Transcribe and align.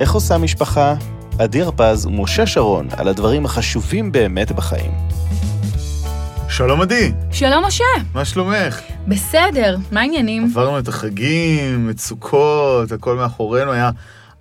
איך 0.00 0.12
עושה 0.12 0.38
משפחה? 0.38 0.94
עדי 1.38 1.62
הרפז 1.62 2.06
ומשה 2.06 2.46
שרון 2.46 2.88
על 2.96 3.08
הדברים 3.08 3.44
החשובים 3.44 4.12
באמת 4.12 4.52
בחיים. 4.52 4.90
שלום 6.48 6.80
עדי, 6.80 7.12
שלום 7.32 7.64
משה, 7.64 7.84
מה 8.14 8.24
שלומך? 8.24 8.80
בסדר, 9.08 9.76
מה 9.92 10.00
העניינים? 10.00 10.44
עברנו 10.44 10.78
את 10.78 10.88
החגים, 10.88 11.90
את 11.90 11.98
סוכות, 11.98 12.92
הכל 12.92 13.16
מאחורינו, 13.16 13.72
היה 13.72 13.90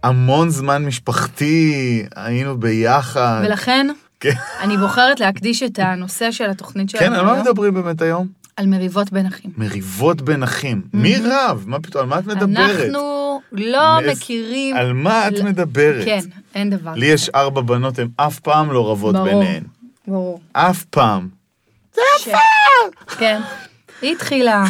המון 0.04 0.50
זמן 0.50 0.86
משפחתי, 0.86 2.06
היינו 2.16 2.60
ביחד. 2.60 3.42
ולכן, 3.46 3.88
כן. 4.20 4.34
אני 4.62 4.78
בוחרת 4.78 5.20
להקדיש 5.20 5.64
את 5.64 5.80
הנושא 5.80 6.32
של 6.32 6.50
התוכנית 6.50 6.90
שלנו 6.90 7.06
כן, 7.06 7.14
על 7.14 7.26
מה 7.26 7.42
מדברים 7.42 7.74
באמת 7.74 8.02
היום? 8.02 8.28
על 8.58 8.66
מריבות 8.68 9.12
בין 9.12 9.26
אחים. 9.26 9.52
מריבות 9.58 10.22
בין 10.22 10.44
אחים. 10.44 10.82
מי 10.94 11.16
רב? 11.18 11.64
מה 11.68 11.80
פתאום, 11.80 12.04
על 12.04 12.10
מה 12.10 12.20
את 12.20 12.26
מדברת? 12.26 12.80
אנחנו 12.80 13.40
לא 13.52 13.98
מאיז- 14.02 14.12
מכירים... 14.18 14.76
על 14.76 14.94
מה 14.94 15.28
את 15.28 15.34
לא- 15.40 15.44
מדברת? 15.46 16.06
כן, 16.06 16.20
אין 16.56 16.70
דבר. 16.70 16.94
לי 16.96 17.06
יש 17.06 17.30
ארבע 17.30 17.62
בנות, 17.62 18.00
הן 18.00 18.08
אף 18.18 18.40
פעם 18.40 18.72
לא 18.72 18.92
רבות 18.92 19.16
ברור. 19.16 19.26
ביניהן. 19.28 19.64
ברור. 20.08 20.42
אף 20.54 20.84
פעם. 20.84 21.28
ש- 21.96 22.28
כן. 23.18 23.42
היא 24.02 24.12
התחילה. 24.12 24.64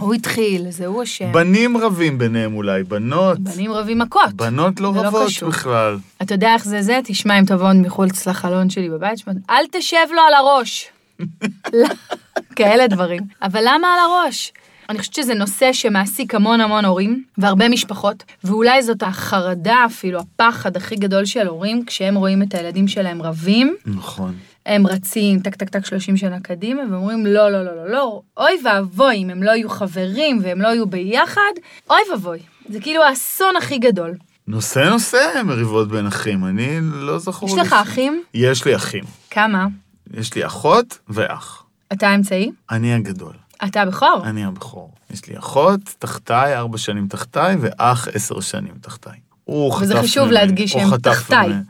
הוא 0.00 0.14
התחיל, 0.14 0.70
זה 0.70 0.86
הוא 0.86 1.02
אשם. 1.02 1.32
בנים 1.32 1.76
רבים 1.76 2.18
ביניהם 2.18 2.54
אולי, 2.54 2.82
בנות. 2.82 3.38
בנים 3.38 3.72
רבים 3.72 3.98
מכות. 3.98 4.32
בנות 4.34 4.80
לא 4.80 4.92
זה 4.92 5.02
לא 5.02 5.06
רבות 5.08 5.26
קשור. 5.26 5.48
בכלל. 5.48 5.98
אתה 6.22 6.34
יודע 6.34 6.54
איך 6.54 6.64
זה 6.64 6.82
זה? 6.82 7.00
תשמע, 7.04 7.38
אם 7.38 7.44
תבוא 7.44 7.72
מחוץ 7.72 8.26
לחלון 8.26 8.70
שלי 8.70 8.88
בבית, 8.88 9.18
שמע, 9.18 9.32
אל 9.50 9.64
תשב 9.72 9.96
לו 10.10 10.20
על 10.28 10.34
הראש. 10.34 10.88
כאלה 12.56 12.86
דברים. 12.86 13.20
אבל 13.42 13.60
למה 13.64 13.88
על 13.94 13.98
הראש? 14.00 14.52
אני 14.88 14.98
חושבת 14.98 15.14
שזה 15.14 15.34
נושא 15.34 15.72
שמעסיק 15.72 16.34
המון 16.34 16.60
המון 16.60 16.84
הורים, 16.84 17.24
והרבה 17.38 17.68
משפחות, 17.68 18.24
ואולי 18.44 18.82
זאת 18.82 19.02
החרדה 19.02 19.76
אפילו, 19.86 20.20
הפחד 20.20 20.76
הכי 20.76 20.96
גדול 20.96 21.24
של 21.24 21.46
הורים, 21.46 21.84
כשהם 21.86 22.14
רואים 22.14 22.42
את 22.42 22.54
הילדים 22.54 22.88
שלהם 22.88 23.22
רבים, 23.22 23.76
נכון. 23.86 24.34
הם 24.66 24.86
רצים 24.86 25.40
טק 25.40 25.54
טק 25.54 25.68
טק 25.68 25.86
30 25.86 26.16
שנה 26.16 26.40
קדימה, 26.40 26.82
ואומרים 26.90 27.26
לא, 27.26 27.52
לא, 27.52 27.64
לא, 27.64 27.76
לא, 27.76 27.90
לא, 27.90 28.22
אוי 28.36 28.52
ואבוי 28.64 29.16
אם 29.16 29.30
הם 29.30 29.42
לא 29.42 29.50
יהיו 29.50 29.68
חברים 29.68 30.38
והם 30.42 30.62
לא 30.62 30.68
יהיו 30.68 30.86
ביחד, 30.86 31.52
אוי 31.90 32.00
ואבוי. 32.10 32.38
זה 32.68 32.80
כאילו 32.80 33.02
האסון 33.02 33.56
הכי 33.56 33.78
גדול. 33.78 34.14
נושא 34.48 34.78
נושא 34.78 35.42
מריבות 35.44 35.88
בין 35.88 36.06
אחים, 36.06 36.44
אני 36.44 36.78
לא 36.92 37.18
זכור 37.18 37.48
יש. 37.48 37.54
לך 37.58 37.72
אחים? 37.72 38.22
יש 38.34 38.64
לי 38.64 38.76
אחים. 38.76 39.04
כמה? 39.30 39.66
יש 40.12 40.34
לי 40.34 40.46
אחות 40.46 40.98
ואח. 41.08 41.64
אתה 41.92 42.08
האמצעי? 42.08 42.50
אני 42.70 42.94
הגדול. 42.94 43.32
אתה 43.64 43.82
הבכור? 43.82 44.22
אני 44.24 44.44
הבכור. 44.44 44.94
יש 45.10 45.26
לי 45.26 45.38
אחות 45.38 45.80
תחתיי, 45.98 46.56
ארבע 46.56 46.78
שנים 46.78 47.08
תחתיי, 47.08 47.56
ואח 47.60 48.08
עשר 48.12 48.40
שנים 48.40 48.74
תחתיי. 48.80 49.18
הוא 49.44 49.72
חטף 49.72 49.82
וזה 49.82 50.02
חשוב 50.02 50.24
ממני. 50.24 50.34
להדגיש 50.34 50.72
שהם 50.72 50.96
תחתיי. 50.96 51.48
ממני. 51.48 51.62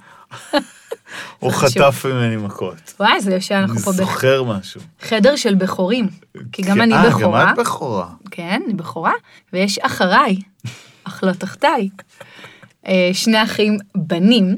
הוא. 1.38 1.52
חטף 1.52 2.06
ממני 2.06 2.36
מכות. 2.36 2.94
וואי, 3.00 3.20
זה 3.20 3.34
ישר, 3.34 3.54
אנחנו 3.54 3.74
אני 3.74 3.82
פה 3.82 3.92
זוכר 3.92 4.42
משהו. 4.42 4.80
בחדר 5.02 5.36
של 5.36 5.54
בכורים. 5.54 6.08
כי 6.52 6.62
גם 6.62 6.74
כן, 6.74 6.80
אני 6.80 6.94
אה, 6.94 7.10
בכורה. 7.10 7.44
גם 7.44 7.52
את 7.52 7.58
בכורה. 7.58 8.08
כן, 8.30 8.62
אני 8.66 8.74
בכורה, 8.74 9.12
ויש 9.52 9.78
אחריי, 9.78 10.36
אך 11.04 11.24
לא 11.24 11.32
תחתיי. 11.32 11.88
אה, 12.86 13.10
שני 13.12 13.42
אחים 13.42 13.78
בנים, 13.94 14.56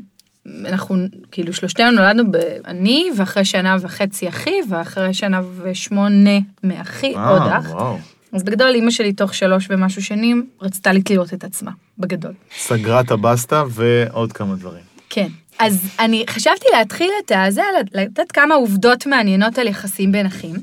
אנחנו, 0.64 0.96
כאילו 1.30 1.52
שלושתנו 1.52 1.90
נולדנו, 1.90 2.32
ב... 2.32 2.36
אני, 2.66 3.10
ואחרי 3.16 3.44
שנה 3.44 3.76
וחצי 3.80 4.28
אחי, 4.28 4.54
ואחרי 4.68 5.14
שנה 5.14 5.40
ושמונה 5.62 6.38
מאחי, 6.64 7.14
אה, 7.16 7.28
עוד 7.28 7.42
אח. 7.42 7.70
וואו. 7.70 7.98
אז 8.32 8.42
בגדול, 8.42 8.74
אימא 8.74 8.90
שלי 8.90 9.12
תוך 9.12 9.34
שלוש 9.34 9.66
ומשהו 9.70 10.02
שנים, 10.02 10.46
רצתה 10.62 10.92
לתלות 10.92 11.34
את 11.34 11.44
עצמה, 11.44 11.70
בגדול. 11.98 12.32
סגרה 12.58 13.00
את 13.00 13.10
הבסטה 13.10 13.64
ועוד 13.70 14.32
כמה 14.32 14.54
דברים. 14.54 14.82
כן. 15.10 15.28
אז 15.58 15.88
אני 15.98 16.24
חשבתי 16.30 16.66
להתחיל 16.72 17.10
את 17.24 17.32
הזה, 17.34 17.62
לתת 17.94 18.32
כמה 18.32 18.54
עובדות 18.54 19.06
מעניינות 19.06 19.58
על 19.58 19.66
יחסים 19.66 20.12
בין 20.12 20.26
אחים. 20.26 20.54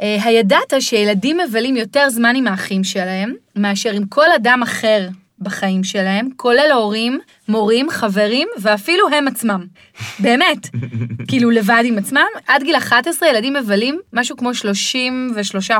אה, 0.00 0.24
הידעת 0.24 0.72
שילדים 0.80 1.38
מבלים 1.48 1.76
יותר 1.76 2.10
זמן 2.10 2.36
עם 2.36 2.46
האחים 2.46 2.84
שלהם, 2.84 3.34
מאשר 3.56 3.92
עם 3.92 4.06
כל 4.06 4.32
אדם 4.36 4.62
אחר 4.62 5.08
בחיים 5.40 5.84
שלהם, 5.84 6.28
כולל 6.36 6.70
הורים, 6.72 7.20
מורים, 7.48 7.90
חברים, 7.90 8.48
ואפילו 8.60 9.08
הם 9.08 9.28
עצמם. 9.28 9.66
באמת. 10.18 10.68
כאילו 11.28 11.50
לבד 11.50 11.82
עם 11.84 11.98
עצמם. 11.98 12.26
עד 12.46 12.62
גיל 12.62 12.76
11 12.76 13.28
ילדים 13.28 13.54
מבלים 13.54 14.00
משהו 14.12 14.36
כמו 14.36 14.50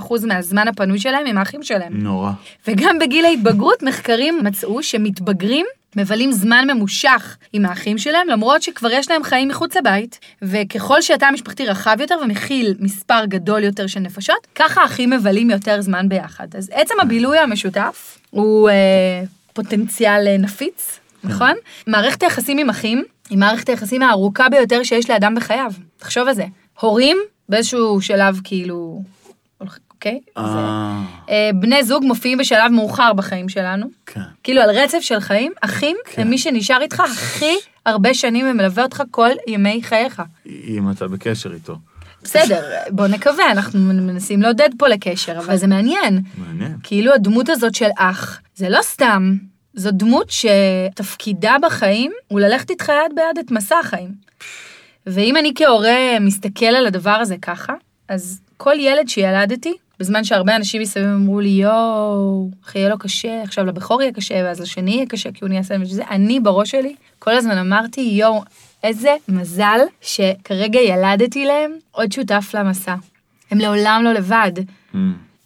33% 0.01 0.27
מהזמן 0.27 0.69
הפנוי 0.69 0.99
שלהם 0.99 1.27
עם 1.27 1.39
האחים 1.39 1.63
שלהם. 1.63 1.93
נורא. 1.93 2.31
וגם 2.69 2.99
בגיל 2.99 3.25
ההתבגרות 3.25 3.83
מחקרים 3.83 4.41
מצאו 4.43 4.83
שמתבגרים 4.83 5.67
מבלים 5.97 6.33
זמן 6.33 6.67
ממושך 6.71 7.37
עם 7.53 7.67
האחים 7.67 7.99
שלהם, 7.99 8.29
למרות 8.29 8.63
שכבר 8.63 8.91
יש 8.91 9.11
להם 9.11 9.23
חיים 9.23 9.49
מחוץ 9.49 9.77
לבית, 9.77 10.19
וככל 10.43 11.03
שהתא 11.03 11.25
המשפחתי 11.25 11.67
רחב 11.67 11.97
יותר 12.01 12.17
ומכיל 12.23 12.75
מספר 12.79 13.25
גדול 13.25 13.65
יותר 13.65 13.87
של 13.87 14.01
נפשות, 14.01 14.47
ככה 14.55 14.83
האחים 14.83 15.11
מבלים 15.11 15.51
יותר 15.51 15.81
זמן 15.81 16.09
ביחד. 16.09 16.47
אז 16.57 16.71
עצם 16.73 16.95
הבילוי 17.03 17.39
המשותף 17.39 18.19
הוא 18.31 18.71
אה, 18.71 19.23
פוטנציאל 19.57 20.27
אה, 20.27 20.37
נפיץ, 20.39 21.01
נכון? 21.25 21.53
מערכת 21.87 22.23
היחסים 22.23 22.59
עם 22.59 22.71
אחים 22.71 23.05
היא 23.31 23.39
מערכת 23.39 23.69
היחסים 23.69 24.03
הארוכה 24.03 24.49
ביותר 24.49 24.83
שיש 24.83 25.11
לאדם 25.11 25.35
בחייו. 25.35 25.71
תחשוב 25.99 26.29
על 26.29 26.35
זה. 26.35 26.45
הורים, 26.81 27.17
באיזשהו 27.49 28.01
שלב 28.01 28.41
כאילו... 28.45 29.03
אוקיי? 29.91 30.21
זה- 30.37 30.43
אה, 30.43 31.03
אה, 31.31 31.51
בני 31.55 31.85
זוג 31.85 32.05
מופיעים 32.05 32.39
בשלב 32.39 32.73
מאוחר 32.73 33.13
בחיים 33.13 33.49
שלנו. 33.49 33.87
כן. 34.07 34.21
כאילו 34.43 34.61
על 34.63 34.71
רצף 34.71 34.99
של 35.01 35.21
חיים, 35.21 35.53
אחים 35.61 35.97
כן. 36.05 36.23
הם 36.23 36.31
מי 36.31 36.39
שנשאר 36.39 36.83
איתך 36.83 37.01
הכי 37.01 37.53
הרבה 37.87 38.15
שנים 38.15 38.47
ומלווה 38.51 38.83
אותך 38.83 39.03
כל 39.11 39.29
ימי 39.47 39.81
חייך. 39.83 40.23
אם 40.47 40.91
אתה 40.91 41.09
בקשר 41.09 41.53
איתו. 41.55 41.77
בסדר, 42.27 42.63
בוא 42.91 43.07
נקווה, 43.07 43.51
אנחנו 43.51 43.81
מנסים 43.81 44.43
לעודד 44.43 44.69
פה 44.79 44.89
לקשר, 44.89 45.39
אבל 45.39 45.57
זה 45.57 45.67
מעניין. 45.67 46.21
מעניין. 46.37 46.77
כאילו 46.83 47.15
הדמות 47.15 47.49
הזאת 47.49 47.75
של 47.75 47.89
אח, 47.97 48.41
זה 48.55 48.69
לא 48.69 48.79
סתם, 48.83 49.37
זו 49.75 49.91
דמות 49.91 50.31
שתפקידה 50.31 51.57
בחיים 51.63 52.13
הוא 52.29 52.41
ללכת 52.41 52.71
איתך 52.71 52.89
יד 52.89 53.15
ביד 53.15 53.45
את 53.45 53.51
מסע 53.51 53.79
החיים. 53.79 54.11
ואם 55.07 55.37
אני 55.37 55.53
כהורה 55.55 56.19
מסתכל 56.21 56.67
על 56.67 56.87
הדבר 56.87 57.11
הזה 57.11 57.37
ככה, 57.43 57.75
אז 58.09 58.41
כל 58.57 58.75
ילד 58.79 59.09
שילדתי, 59.09 59.75
בזמן 60.01 60.25
שהרבה 60.25 60.57
אנשים 60.57 60.83
מסביב 60.83 61.07
אמרו 61.07 61.41
לי, 61.41 61.49
יואו, 61.49 62.51
איך 62.65 62.77
יהיה 62.77 62.89
לו 62.89 62.99
קשה, 62.99 63.43
עכשיו 63.43 63.65
לבכור 63.65 64.03
יהיה 64.03 64.13
קשה, 64.13 64.35
ואז 64.45 64.61
לשני 64.61 64.91
יהיה 64.91 65.07
קשה, 65.07 65.33
כי 65.33 65.39
הוא 65.43 65.49
נהיה 65.49 65.63
סנדוויץ' 65.63 65.91
וזה, 65.91 66.03
אני 66.11 66.41
בראש 66.41 66.71
שלי, 66.71 66.95
כל 67.19 67.31
הזמן 67.31 67.59
אמרתי, 67.59 68.01
יואו, 68.01 68.43
איזה 68.87 69.17
מזל 69.29 69.81
שכרגע 70.01 70.81
ילדתי 70.81 71.45
להם 71.45 71.73
עוד 71.91 72.13
שותף 72.13 72.51
למסע. 72.55 72.95
הם 73.51 73.59
לעולם 73.59 74.01
לא 74.05 74.13
לבד. 74.13 74.53
Mm, 74.95 74.97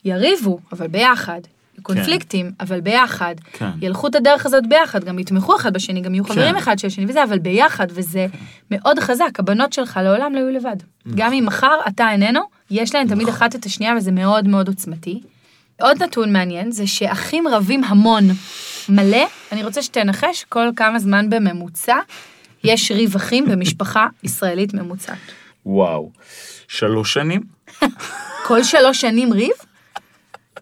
יריבו, 0.05 0.59
אבל 0.73 0.87
ביחד. 0.87 1.41
קונפליקטים, 1.83 2.53
אבל 2.61 2.81
ביחד. 2.81 3.35
כן. 3.53 3.71
ילכו 3.83 4.07
את 4.07 4.15
הדרך 4.15 4.47
הזאת 4.47 4.67
ביחד, 4.69 5.05
גם 5.05 5.19
יתמכו 5.19 5.57
אחד 5.57 5.73
בשני, 5.73 6.01
גם 6.01 6.15
יהיו 6.15 6.25
כן. 6.25 6.35
חברים 6.35 6.57
אחד 6.57 6.79
של 6.79 6.87
השני 6.87 7.07
וזה, 7.09 7.25
אבל 7.25 7.39
ביחד, 7.39 7.87
וזה 7.91 8.27
מאוד 8.71 8.99
חזק. 8.99 9.31
הבנות 9.39 9.73
שלך 9.73 10.01
לעולם 10.03 10.35
לא 10.35 10.39
יהיו 10.39 10.51
לבד. 10.51 10.77
גם 11.15 11.33
אם 11.33 11.47
מחר 11.47 11.81
אתה 11.89 12.11
איננו, 12.11 12.41
יש 12.71 12.95
להן 12.95 13.09
תמיד 13.09 13.29
אחת 13.29 13.55
את 13.55 13.65
השנייה, 13.65 13.95
וזה 13.97 14.13
מאוד 14.13 14.49
מאוד 14.49 14.69
עוצמתי. 14.69 15.21
עוד 15.81 16.03
נתון 16.03 16.33
מעניין 16.33 16.71
זה 16.71 16.87
שאחים 16.87 17.49
רבים 17.49 17.85
המון 17.85 18.25
מלא, 18.89 19.27
אני 19.53 19.65
רוצה 19.65 19.83
שתנחש 19.83 20.45
כל 20.49 20.69
כמה 20.77 20.99
זמן 20.99 21.31
בממוצע 21.31 21.97
יש 22.65 22.91
ריב 22.91 23.17
אחים 23.17 23.45
במשפחה 23.47 24.07
ישראלית 24.23 24.75
ממוצעת. 24.75 25.19
וואו. 25.67 26.11
שלוש 26.69 27.15
שנים? 27.15 27.41
כל 28.47 28.63
שלוש 28.63 29.01
שנים 29.01 29.33
ריב? 29.33 29.53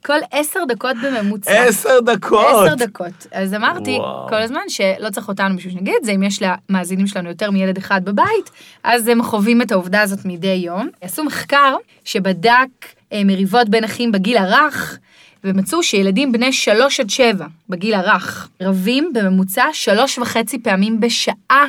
כל 0.06 0.18
עשר 0.30 0.60
דקות 0.68 0.96
בממוצע. 1.04 1.62
עשר 1.62 2.00
דקות! 2.00 2.46
עשר 2.46 2.74
דקות. 2.74 3.26
אז 3.32 3.54
אמרתי 3.54 3.90
וואו. 3.90 4.28
כל 4.28 4.34
הזמן 4.42 4.60
שלא 4.68 5.10
צריך 5.10 5.28
אותנו 5.28 5.56
בשביל 5.56 5.72
שנגיד 5.72 5.94
את 6.00 6.04
זה, 6.04 6.12
אם 6.12 6.22
יש 6.22 6.42
למאזינים 6.42 7.06
שלנו 7.06 7.28
יותר 7.28 7.50
מילד 7.50 7.78
אחד 7.78 8.04
בבית, 8.04 8.50
אז 8.84 9.08
הם 9.08 9.22
חווים 9.22 9.62
את 9.62 9.72
העובדה 9.72 10.00
הזאת 10.02 10.18
מדי 10.24 10.48
יום. 10.48 10.88
עשו 11.00 11.24
מחקר 11.24 11.76
שבדק 12.04 12.68
אה, 13.12 13.24
מריבות 13.24 13.68
בין 13.68 13.84
אחים 13.84 14.12
בגיל 14.12 14.36
הרך, 14.36 14.98
ומצאו 15.44 15.82
שילדים 15.82 16.32
בני 16.32 16.52
שלוש 16.52 17.00
עד 17.00 17.10
שבע 17.10 17.46
בגיל 17.68 17.94
הרך 17.94 18.48
רבים 18.60 19.12
בממוצע 19.14 19.64
שלוש 19.72 20.18
וחצי 20.18 20.62
פעמים 20.62 21.00
בשעה, 21.00 21.64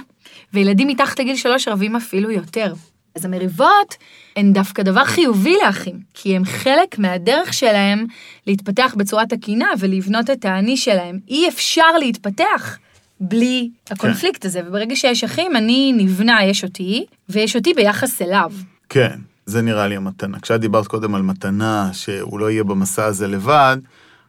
וילדים 0.54 0.88
מתחת 0.88 1.19
לגיל 1.19 1.36
שלוש 1.36 1.68
רבים 1.68 1.96
אפילו 1.96 2.31
יותר. 2.31 2.74
אז 3.16 3.25
המריבות 3.25 3.96
הן 4.36 4.54
דווקא 4.54 4.84
דבר 4.84 5.06
חיובי 5.06 5.56
לאחים, 5.66 6.00
כי 6.13 6.36
הם 6.36 6.46
חלק 6.46 7.00
מהדרך 7.00 7.54
שלהם 7.54 8.06
להתפתח 8.48 8.96
בצורה 8.98 9.25
תקינה 9.25 9.68
ולבנות 9.80 10.30
את 10.30 10.46
האני 10.46 10.78
שלהם. 10.78 11.19
אי 11.28 11.50
אפשר 11.50 11.98
להתפתח 12.00 12.78
בלי 13.19 13.69
הקונפליקט 13.92 14.46
הזה, 14.46 14.62
וברגע 14.68 14.96
שיש 14.96 15.24
אחים, 15.24 15.56
אני 15.56 15.94
נבנה, 15.98 16.44
יש 16.44 16.63
אותי, 16.63 17.06
ויש 17.30 17.56
אותי 17.56 17.74
ביחס 17.74 18.22
אליו. 18.22 18.51
כן, 18.90 19.19
זה 19.46 19.62
נראה 19.62 19.88
לי 19.88 19.96
המתנה. 19.96 20.40
כשאת 20.40 20.62
דיברת 20.62 20.88
קודם 20.88 21.16
על 21.16 21.22
מתנה, 21.22 21.90
שהוא 21.94 22.40
לא 22.40 22.51
יהיה 22.51 22.63
במסע 22.63 23.06
הזה 23.06 23.28
לבד, 23.28 23.78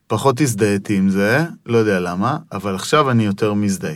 פחות 0.07 0.41
הזדהיתי 0.41 0.97
עם 0.97 1.09
זה, 1.11 1.45
לא 1.67 1.79
יודע 1.79 2.01
למה, 2.01 2.39
אבל 2.53 2.75
עכשיו 2.75 3.11
אני 3.11 3.25
יותר 3.25 3.55
מזדהה. 3.55 3.95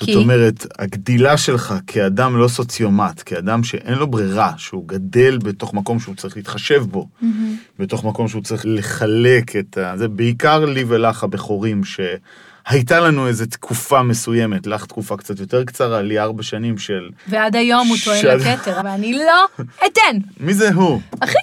זאת 0.00 0.04
כי? 0.06 0.14
אומרת, 0.14 0.66
הגדילה 0.78 1.36
שלך 1.36 1.74
כאדם 1.86 2.36
לא 2.36 2.48
סוציומט, 2.48 3.22
כאדם 3.26 3.64
שאין 3.64 3.94
לו 3.94 4.06
ברירה, 4.06 4.52
שהוא 4.56 4.88
גדל 4.88 5.38
בתוך 5.38 5.74
מקום 5.74 6.00
שהוא 6.00 6.14
צריך 6.14 6.36
להתחשב 6.36 6.82
בו, 6.90 7.08
בתוך 7.78 8.04
מקום 8.04 8.28
שהוא 8.28 8.42
צריך 8.42 8.62
לחלק 8.66 9.56
את 9.56 9.78
ה... 9.78 9.96
זה 9.96 10.08
בעיקר 10.08 10.64
לי 10.64 10.84
ולך 10.88 11.24
הבכורים, 11.24 11.82
שהייתה 11.84 13.00
לנו 13.00 13.26
איזו 13.26 13.46
תקופה 13.46 14.02
מסוימת, 14.02 14.66
לך 14.66 14.86
תקופה 14.86 15.16
קצת 15.16 15.40
יותר 15.40 15.64
קצרה, 15.64 16.02
לי 16.02 16.18
ארבע 16.18 16.42
שנים 16.42 16.78
של... 16.78 17.08
ועד 17.28 17.56
היום 17.56 17.88
הוא 17.88 17.96
טוען 18.04 18.22
של- 18.22 18.34
לכתר, 18.34 18.80
ואני 18.84 19.12
לא 19.12 19.64
אתן. 19.86 20.16
מי 20.40 20.54
זה 20.54 20.72
הוא? 20.72 21.00
אחי, 21.20 21.38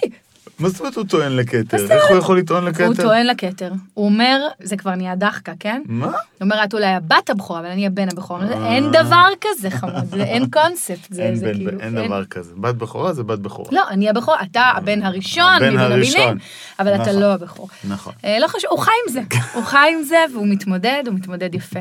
מה 0.62 0.68
זאת 0.68 0.80
אומרת 0.80 0.96
הוא 0.96 1.04
טוען 1.04 1.36
לכתר? 1.36 1.76
איך 1.90 2.10
הוא 2.10 2.18
יכול 2.18 2.38
לטעון 2.38 2.64
לכתר? 2.64 2.86
הוא 2.86 2.94
טוען 2.94 3.26
לכתר. 3.26 3.72
הוא 3.94 4.04
אומר, 4.04 4.46
זה 4.62 4.76
כבר 4.76 4.94
נהיה 4.94 5.14
דחקה, 5.14 5.52
כן? 5.60 5.82
מה? 5.86 6.06
הוא 6.06 6.14
אומר, 6.40 6.64
את 6.64 6.74
אולי 6.74 6.86
הבת 6.86 7.30
הבכורה, 7.30 7.60
אבל 7.60 7.68
אני 7.68 7.86
הבן 7.86 8.08
הבכור. 8.08 8.42
אה. 8.42 8.74
אין 8.74 8.90
דבר 8.90 9.28
כזה, 9.40 9.70
חמוד, 9.70 10.14
אין 10.20 10.50
קונספט. 10.50 11.18
אין 11.18 11.40
כאילו, 11.40 11.70
אין 11.80 11.94
דבר 11.94 12.24
כזה. 12.24 12.52
בת 12.56 12.74
בכורה 12.74 13.12
זה 13.12 13.22
בת 13.22 13.38
בכורה. 13.38 13.68
לא, 13.72 13.82
אני 13.90 14.10
הבכור, 14.10 14.34
אתה 14.42 14.62
הבן 14.76 15.02
הראשון 15.02 15.52
הבן 15.54 15.66
מבין 15.66 15.78
הראשון. 15.78 16.38
אבל 16.78 16.94
אתה 16.94 17.02
נכון. 17.02 17.20
לא 17.20 17.32
הבכור. 17.32 17.68
נכון. 17.88 18.12
אה, 18.24 18.38
לא 18.38 18.46
חשוב, 18.46 18.70
הוא 18.70 18.78
חי 18.78 18.90
עם 19.06 19.12
זה. 19.12 19.20
הוא 19.54 19.64
חי 19.64 19.88
עם 19.98 20.02
זה, 20.02 20.16
והוא 20.32 20.46
מתמודד, 20.46 21.02
הוא 21.06 21.14
מתמודד 21.14 21.54
יפה. 21.54 21.80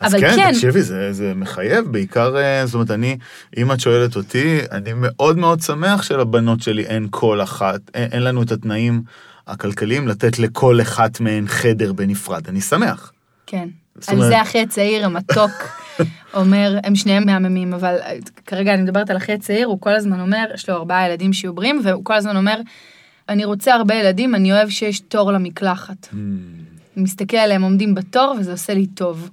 אז 0.00 0.14
אבל 0.14 0.20
כן, 0.20 0.36
כן, 0.36 0.52
תקשיבי, 0.52 0.82
זה, 0.82 1.12
זה 1.12 1.32
מחייב, 1.34 1.84
בעיקר, 1.92 2.36
אה, 2.36 2.66
זאת 2.66 2.74
אומרת, 2.74 2.90
אני, 2.90 3.16
אם 3.56 3.72
את 3.72 3.80
שואלת 3.80 4.16
אותי, 4.16 4.58
אני 4.70 4.90
מאוד 4.96 5.38
מאוד 5.38 5.60
שמח 5.60 6.02
שלבנות 6.02 6.62
שלי 6.62 6.84
אין 6.86 7.06
כל 7.10 7.42
אחת, 7.42 7.80
אין, 7.94 8.08
אין 8.12 8.22
לנו 8.22 8.42
את 8.42 8.52
התנאים 8.52 9.02
הכלכליים 9.46 10.08
לתת 10.08 10.38
לכל 10.38 10.80
אחת 10.82 11.20
מהן 11.20 11.46
חדר 11.46 11.92
בנפרד. 11.92 12.48
אני 12.48 12.60
שמח. 12.60 13.12
כן. 13.46 13.68
על 14.08 14.14
אומרת- 14.14 14.28
זה 14.30 14.42
אחי 14.42 14.60
הצעיר, 14.60 15.04
המתוק, 15.06 15.50
אומר, 16.34 16.78
הם 16.84 16.94
שניהם 16.96 17.26
מהממים, 17.26 17.74
אבל 17.74 17.96
אה, 18.02 18.12
כרגע 18.46 18.74
אני 18.74 18.82
מדברת 18.82 19.10
על 19.10 19.16
אחי 19.16 19.32
הצעיר, 19.32 19.66
הוא 19.66 19.80
כל 19.80 19.94
הזמן 19.94 20.20
אומר, 20.20 20.44
יש 20.54 20.68
לו 20.68 20.74
ארבעה 20.76 21.08
ילדים 21.08 21.32
שיהיו 21.32 21.52
בריאים, 21.54 21.80
והוא 21.84 22.04
כל 22.04 22.14
הזמן 22.14 22.36
אומר, 22.36 22.60
אני 23.28 23.44
רוצה 23.44 23.74
הרבה 23.74 23.94
ילדים, 23.94 24.34
אני 24.34 24.52
אוהב 24.52 24.68
שיש 24.68 25.00
תור 25.00 25.32
למקלחת. 25.32 26.08
אני 26.96 27.02
מסתכל 27.04 27.36
עליהם 27.36 27.62
עומדים 27.62 27.94
בתור, 27.94 28.34
וזה 28.40 28.52
עושה 28.52 28.74
לי 28.74 28.86
טוב. 28.86 29.30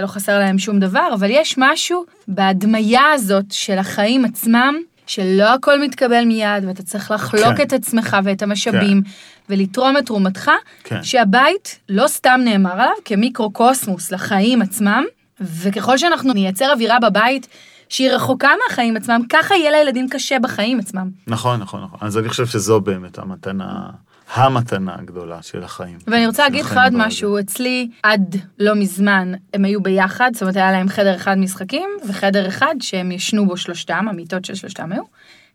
לא 0.00 0.06
חסר 0.06 0.38
להם 0.38 0.58
שום 0.58 0.80
דבר, 0.80 1.08
אבל 1.14 1.30
יש 1.30 1.54
משהו 1.58 2.04
בהדמיה 2.28 3.12
הזאת 3.12 3.44
של 3.50 3.78
החיים 3.78 4.24
עצמם, 4.24 4.74
שלא 5.06 5.54
הכל 5.54 5.80
מתקבל 5.80 6.24
מיד, 6.24 6.64
ואתה 6.66 6.82
צריך 6.82 7.10
לחלוק 7.10 7.56
כן. 7.56 7.62
את 7.62 7.72
עצמך 7.72 8.16
ואת 8.24 8.42
המשאבים, 8.42 9.02
ולתרום 9.48 9.96
את 9.96 10.06
תרומתך, 10.06 10.50
כן. 10.84 11.02
שהבית 11.02 11.78
לא 11.88 12.08
סתם 12.08 12.40
נאמר 12.44 12.72
עליו 12.72 12.94
כמיקרוקוסמוס 13.04 14.12
לחיים 14.12 14.62
עצמם, 14.62 15.04
וככל 15.40 15.98
שאנחנו 15.98 16.32
נייצר 16.32 16.72
אווירה 16.72 16.98
בבית 17.00 17.46
שהיא 17.88 18.10
רחוקה 18.10 18.50
מהחיים 18.64 18.96
עצמם, 18.96 19.20
ככה 19.28 19.54
יהיה 19.54 19.70
לילדים 19.70 20.08
קשה 20.08 20.38
בחיים 20.38 20.80
עצמם. 20.80 21.10
נכון, 21.26 21.60
נכון, 21.60 21.82
נכון. 21.84 21.98
אז 22.02 22.18
אני 22.18 22.28
חושב 22.28 22.46
שזו 22.46 22.80
באמת 22.80 23.18
המתנה, 23.18 23.90
המתנה 24.34 24.94
הגדולה 24.98 25.42
של 25.42 25.62
החיים. 25.62 25.98
ואני 26.06 26.26
רוצה 26.26 26.42
להגיד 26.42 26.64
לך 26.64 26.78
עוד. 26.84 26.92
משהו, 26.92 27.40
אצלי 27.40 27.88
עד 28.02 28.36
לא 28.58 28.74
מזמן 28.74 29.32
הם 29.54 29.64
היו 29.64 29.82
ביחד, 29.82 30.30
זאת 30.32 30.42
אומרת 30.42 30.56
היה 30.56 30.72
להם 30.72 30.88
חדר 30.88 31.16
אחד 31.16 31.38
משחקים 31.38 31.88
וחדר 32.08 32.48
אחד 32.48 32.74
שהם 32.80 33.12
ישנו 33.12 33.46
בו 33.46 33.56
שלושתם, 33.56 34.06
המיטות 34.10 34.44
של 34.44 34.54
שלושתם 34.54 34.92
היו, 34.92 35.02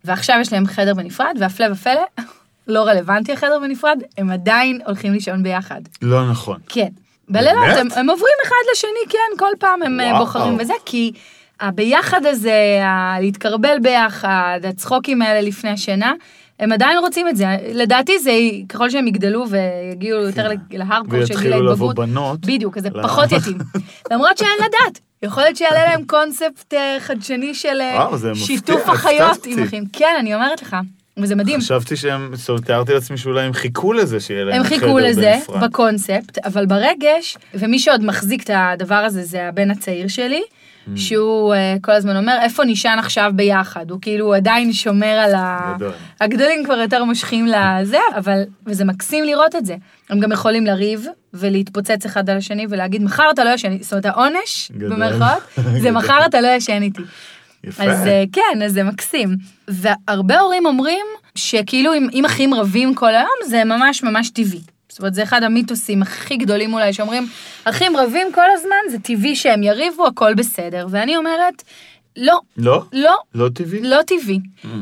ועכשיו 0.03 0.38
יש 0.41 0.53
להם 0.53 0.68
חדר 0.68 0.94
בנפרד, 0.94 1.35
והפלא 1.39 1.65
ופלא, 1.71 2.01
לא 2.68 2.88
רלוונטי 2.88 3.33
החדר 3.33 3.59
בנפרד, 3.59 3.97
הם 4.18 4.31
עדיין 4.31 4.81
הולכים 4.85 5.13
לישון 5.13 5.44
ביחד. 5.44 5.81
לא 6.01 6.31
נכון. 6.31 6.59
כן. 6.69 6.88
בלילות? 7.29 7.77
הם, 7.77 7.88
הם 7.95 8.09
עוברים 8.09 8.35
אחד 8.45 8.56
לשני, 8.71 9.09
כן, 9.09 9.38
כל 9.38 9.51
פעם 9.59 9.83
הם 9.83 9.97
וואו. 10.01 10.09
וואו. 10.09 10.25
בוחרים 10.25 10.57
וזה, 10.59 10.73
כי 10.85 11.12
הביחד 11.59 12.25
הזה, 12.25 12.79
להתקרבל 13.21 13.77
ביחד, 13.81 14.59
הצחוקים 14.63 15.21
האלה 15.21 15.41
לפני 15.41 15.69
השינה, 15.69 16.13
הם 16.61 16.71
עדיין 16.71 16.97
רוצים 16.97 17.27
את 17.27 17.35
זה. 17.37 17.45
לדעתי 17.73 18.19
זה, 18.19 18.31
ככל 18.69 18.89
שהם 18.89 19.07
יגדלו 19.07 19.45
ויגיעו 19.49 20.19
יותר 20.19 20.47
להארדקור 20.71 21.25
של 21.25 21.33
גיל 21.33 21.35
ויתחילו 21.35 21.55
לבוא 21.55 21.87
ההתבגרות, 21.87 21.95
בנות. 21.95 22.45
בדיוק, 22.45 22.77
אז 22.77 22.83
זה 22.83 22.89
לא. 22.93 23.03
פחות 23.03 23.31
יתאים. 23.31 23.57
למרות 24.11 24.37
שאין 24.37 24.49
לדעת, 24.57 24.99
יכול 25.23 25.43
להיות 25.43 25.57
שיעלה 25.57 25.83
להם 25.83 26.03
קונספט 26.03 26.73
אה, 26.73 26.97
חדשני 26.99 27.53
של 27.53 27.81
אה, 27.81 28.17
זה 28.17 28.35
שיתוף 28.35 28.89
אחיות. 28.89 29.45
עם 29.45 29.63
אחים. 29.63 29.83
כן, 29.93 30.15
אני 30.19 30.35
אומרת 30.35 30.61
לך, 30.61 30.75
וזה 31.17 31.35
מדהים. 31.35 31.59
חשבתי 31.59 31.95
שהם, 31.95 32.29
זאת 32.33 32.49
אומרת, 32.49 32.65
תיארתי 32.65 32.93
לעצמי 32.93 33.17
שאולי 33.17 33.41
הם 33.41 33.53
חיכו 33.53 33.93
לזה 33.93 34.19
שיהיה 34.19 34.43
להם 34.43 34.55
הם 34.55 34.63
חדר 34.63 34.79
חיכו 34.79 34.99
לזה 34.99 35.33
בנפרד. 35.47 35.63
בקונספט, 35.63 36.37
אבל 36.45 36.65
ברגש, 36.65 37.37
ומי 37.53 37.79
שעוד 37.79 38.03
מחזיק 38.03 38.43
את 38.43 38.49
הדבר 38.53 38.95
הזה 38.95 39.23
זה 39.23 39.47
הבן 39.47 39.71
הצעיר 39.71 40.07
שלי. 40.07 40.41
שהוא 40.95 41.54
uh, 41.54 41.57
כל 41.81 41.92
הזמן 41.92 42.18
אומר, 42.18 42.38
איפה 42.42 42.63
נישן 42.63 42.95
עכשיו 43.00 43.31
ביחד? 43.36 43.92
הוא 43.92 44.00
כאילו 44.01 44.33
עדיין 44.33 44.74
שומר 44.74 45.07
על 45.07 45.36
ה... 45.36 45.74
גדול. 45.75 45.92
הגדולים 46.22 46.63
כבר 46.66 46.74
יותר 46.74 47.04
מושכים 47.04 47.48
לזה, 47.48 48.00
אבל, 48.18 48.42
וזה 48.66 48.86
מקסים 48.86 49.24
לראות 49.24 49.56
את 49.56 49.66
זה. 49.66 49.75
הם 50.10 50.19
גם 50.19 50.31
יכולים 50.31 50.66
לריב 50.66 51.06
ולהתפוצץ 51.33 52.06
אחד 52.06 52.30
על 52.30 52.38
השני 52.38 52.66
ולהגיד, 52.69 53.04
מחר 53.04 53.31
אתה 53.33 53.44
לא 53.44 53.50
ישן 53.50 53.72
איתי, 53.72 53.83
זאת 53.83 53.94
אומרת, 53.94 54.06
העונש, 54.06 54.72
גדול. 54.78 54.89
במרכאות, 54.89 55.44
זה. 55.81 55.92
מחר 55.92 56.25
אתה 56.25 56.42
לא 56.42 56.48
ישן 56.48 56.81
איתי. 56.81 57.01
יפה. 57.63 57.83
אז 57.83 58.07
אה, 58.07 58.24
כן, 58.33 58.62
אז 58.66 58.74
זה 58.74 58.83
מקסים. 58.83 59.36
והרבה 59.68 60.39
הורים 60.39 60.66
אומרים 60.66 61.06
שכאילו 61.36 61.94
אם, 61.94 62.07
אם 62.13 62.25
אחים 62.25 62.54
רבים 62.54 62.95
כל 62.95 63.16
היום, 63.16 63.30
זה 63.48 63.63
ממש 63.63 64.04
ממש 64.04 64.30
טבעי. 64.30 64.62
זאת 64.91 64.99
אומרת, 64.99 65.13
זה 65.13 65.23
אחד 65.23 65.43
המיתוסים 65.43 66.01
הכי 66.01 66.38
גדולים 66.38 66.73
אולי, 66.73 66.93
שאומרים, 66.93 67.27
אחים 67.63 67.97
רבים 67.97 68.27
כל 68.33 68.51
הזמן, 68.53 68.91
זה 68.91 68.99
טבעי 68.99 69.35
שהם 69.35 69.63
יריבו, 69.63 70.07
הכל 70.07 70.33
בסדר. 70.33 70.88
ואני 70.89 71.17
אומרת, 71.17 71.63
לא, 72.17 72.39
לא? 72.57 72.83
לא, 72.93 73.15
לא 73.35 73.49
טבעי? 73.49 73.81
לא 73.81 73.97
טבעי. 74.07 74.39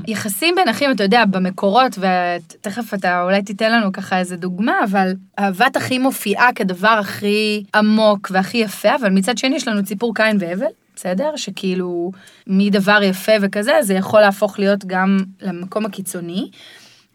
יחסים 0.08 0.56
בין 0.56 0.70
אחים, 0.70 0.92
אתה 0.92 1.04
יודע, 1.04 1.26
במקורות, 1.26 1.98
ותכף 1.98 2.94
אתה 2.94 3.24
אולי 3.24 3.42
תיתן 3.44 3.72
לנו 3.72 3.92
ככה 3.92 4.20
איזה 4.20 4.38
דוגמה, 4.38 4.74
אבל 4.84 5.12
אהבת 5.40 5.78
אחים 5.78 6.02
מופיעה 6.02 6.54
כדבר 6.54 6.98
הכי 7.00 7.64
עמוק 7.76 8.28
והכי 8.32 8.58
יפה, 8.58 8.96
אבל 8.96 9.10
מצד 9.10 9.38
שני 9.38 9.56
יש 9.56 9.68
לנו 9.68 9.80
את 9.80 9.88
סיפור 9.88 10.16
קין 10.16 10.38
והבל, 10.40 10.66
בסדר? 10.96 11.36
שכאילו 11.36 12.12
מדבר 12.48 13.00
יפה 13.04 13.32
וכזה, 13.42 13.74
זה 13.82 13.94
יכול 13.94 14.22
להפוך 14.22 14.60
להיות 14.60 14.86
גם 14.86 15.18
למקום 15.42 15.86
הקיצוני. 15.86 16.50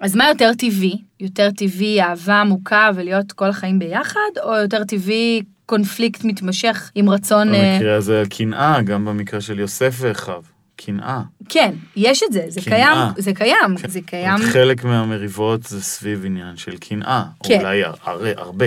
אז 0.00 0.17
מה 0.17 0.29
יותר 0.29 0.50
טבעי? 0.58 0.96
יותר 1.20 1.50
טבעי 1.50 2.02
אהבה 2.02 2.41
עמוקה 2.41 2.91
ולהיות 2.94 3.32
כל 3.32 3.49
החיים 3.49 3.79
ביחד, 3.79 4.19
או 4.43 4.55
יותר 4.56 4.85
טבעי 4.85 5.43
קונפליקט 5.67 6.25
מתמשך 6.25 6.90
עם 6.95 7.11
רצון... 7.11 7.54
אה, 7.54 7.75
במקרה 7.75 7.97
הזה 7.97 8.23
קנאה, 8.30 8.83
גם 8.83 9.04
במקרה 9.04 9.40
של 9.40 9.59
יוסף 9.59 9.95
ואחיו. 10.00 10.42
קנאה. 10.76 11.21
כן, 11.49 11.71
יש 11.97 12.23
את 12.23 12.33
זה, 12.33 12.45
זה 12.49 12.61
קנאה. 12.61 12.76
קיים, 12.76 13.25
זה 13.25 13.33
קיים, 13.35 13.76
זה 13.76 13.88
זאת 13.88 14.02
קיים. 14.07 14.38
חלק 14.52 14.85
מהמריבות 14.85 15.62
זה 15.62 15.83
סביב 15.83 16.25
עניין 16.25 16.57
של 16.57 16.76
קנאה. 16.76 17.25
כן. 17.42 17.59
אולי 17.61 17.85
הר- 17.85 17.95
הרבה. 18.37 18.66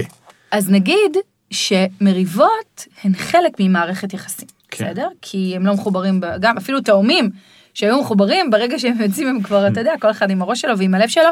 אז 0.52 0.70
נגיד 0.72 1.18
שמריבות 1.52 2.88
הן 3.04 3.14
חלק 3.14 3.52
ממערכת 3.60 4.14
יחסים, 4.14 4.48
כן. 4.72 4.86
בסדר? 4.86 5.08
כי 5.22 5.54
הם 5.56 5.66
לא 5.66 5.74
מחוברים, 5.74 6.22
גם 6.40 6.58
אפילו 6.58 6.82
תאומים 6.82 7.30
שהיו 7.78 8.02
מחוברים, 8.02 8.50
ברגע 8.50 8.80
שהם 8.80 9.02
יוצאים 9.02 9.28
הם 9.28 9.42
כבר, 9.42 9.68
אתה 9.68 9.80
יודע, 9.80 9.94
כל 10.00 10.12
אחד 10.12 10.30
עם 10.30 10.42
הראש 10.42 10.62
שלו 10.62 10.78
ועם 10.78 10.96
הלב 10.96 11.08
שלו, 11.08 11.30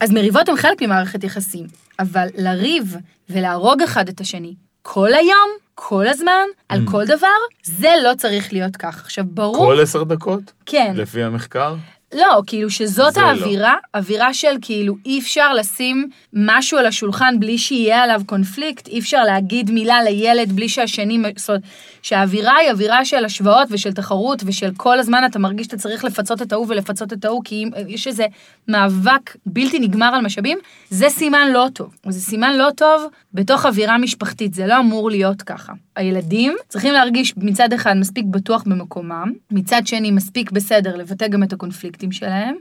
אז 0.00 0.12
מריבות 0.12 0.48
הן 0.48 0.56
חלק 0.56 0.82
ממערכת 0.82 1.24
יחסים. 1.24 1.66
אבל 1.98 2.26
לריב 2.36 2.96
ולהרוג 3.30 3.82
אחד 3.82 4.08
את 4.08 4.20
השני 4.20 4.54
כל 4.82 5.14
היום, 5.14 5.50
כל 5.74 6.08
הזמן, 6.08 6.44
על 6.68 6.80
כל 6.84 7.04
דבר, 7.04 7.26
זה 7.64 7.90
לא 8.02 8.14
צריך 8.14 8.52
להיות 8.52 8.76
כך. 8.76 9.00
עכשיו, 9.04 9.24
ברור, 9.28 9.66
כל 9.66 9.80
עשר 9.80 10.02
דקות? 10.02 10.52
כן, 10.66 10.92
לפי 10.96 11.22
המחקר? 11.22 11.74
לא, 12.14 12.42
כאילו 12.46 12.70
שזאת 12.70 13.16
לא. 13.16 13.22
האווירה, 13.22 13.74
אווירה 13.94 14.34
של 14.34 14.56
כאילו 14.62 14.96
אי 15.06 15.18
אפשר 15.18 15.54
לשים 15.54 16.08
משהו 16.32 16.78
על 16.78 16.86
השולחן 16.86 17.40
בלי 17.40 17.58
שיהיה 17.58 18.02
עליו 18.02 18.20
קונפליקט, 18.26 18.88
אי 18.88 18.98
אפשר 18.98 19.24
להגיד 19.24 19.70
מילה 19.70 20.02
לילד 20.02 20.52
בלי 20.52 20.68
שהשני, 20.68 21.18
זאת 21.36 21.48
אומרת, 21.48 21.62
שהאווירה 22.02 22.56
היא 22.56 22.70
אווירה 22.70 23.04
של 23.04 23.24
השוואות 23.24 23.68
ושל 23.70 23.92
תחרות 23.92 24.42
ושל 24.46 24.70
כל 24.76 24.98
הזמן 24.98 25.22
אתה 25.26 25.38
מרגיש 25.38 25.66
שאתה 25.66 25.76
צריך 25.76 26.04
לפצות 26.04 26.42
את 26.42 26.52
ההוא 26.52 26.66
ולפצות 26.68 27.12
את 27.12 27.24
ההוא, 27.24 27.42
כי 27.44 27.54
אם 27.64 27.70
יש 27.88 28.06
איזה 28.06 28.26
מאבק 28.68 29.36
בלתי 29.46 29.78
נגמר 29.78 30.06
על 30.14 30.20
משאבים, 30.20 30.58
זה 30.90 31.08
סימן 31.08 31.48
לא 31.52 31.66
טוב. 31.72 31.94
זה 32.08 32.20
סימן 32.20 32.56
לא 32.56 32.68
טוב 32.76 33.06
בתוך 33.34 33.66
אווירה 33.66 33.98
משפחתית, 33.98 34.54
זה 34.54 34.66
לא 34.66 34.78
אמור 34.78 35.10
להיות 35.10 35.42
ככה. 35.42 35.72
הילדים 35.96 36.56
צריכים 36.68 36.92
להרגיש 36.92 37.34
מצד 37.36 37.72
אחד 37.72 37.94
מספיק 37.96 38.24
בטוח 38.24 38.62
במקומם, 38.62 39.32
מצד 39.50 39.82
שני 39.86 40.10
מספיק 40.10 40.50
בסדר 40.50 40.96
לבטא 40.96 41.28
גם 41.28 41.42
את 41.42 41.52
הקונפליקטים 41.52 42.12
שלהם, 42.12 42.56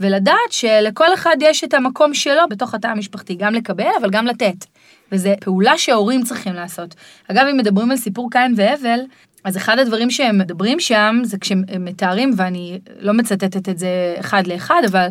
ולדעת 0.00 0.50
שלכל 0.50 1.14
אחד 1.14 1.36
יש 1.40 1.64
את 1.64 1.74
המקום 1.74 2.14
שלו 2.14 2.42
בתוך 2.50 2.74
התא 2.74 2.86
המשפחתי, 2.86 3.34
גם 3.34 3.54
לקבל 3.54 3.90
אבל 4.00 4.10
גם 4.10 4.26
לתת. 4.26 4.64
וזו 5.12 5.30
פעולה 5.40 5.78
שההורים 5.78 6.22
צריכים 6.22 6.54
לעשות. 6.54 6.94
אגב, 7.28 7.46
אם 7.50 7.56
מדברים 7.56 7.90
על 7.90 7.96
סיפור 7.96 8.30
קין 8.30 8.54
והבל, 8.56 9.00
אז 9.44 9.56
אחד 9.56 9.78
הדברים 9.78 10.10
שהם 10.10 10.38
מדברים 10.38 10.80
שם, 10.80 11.20
זה 11.22 11.38
כשהם 11.38 11.62
מתארים, 11.78 12.30
ואני 12.36 12.80
לא 12.98 13.12
מצטטת 13.12 13.68
את 13.68 13.78
זה 13.78 14.16
אחד 14.20 14.46
לאחד, 14.46 14.82
אבל 14.86 15.08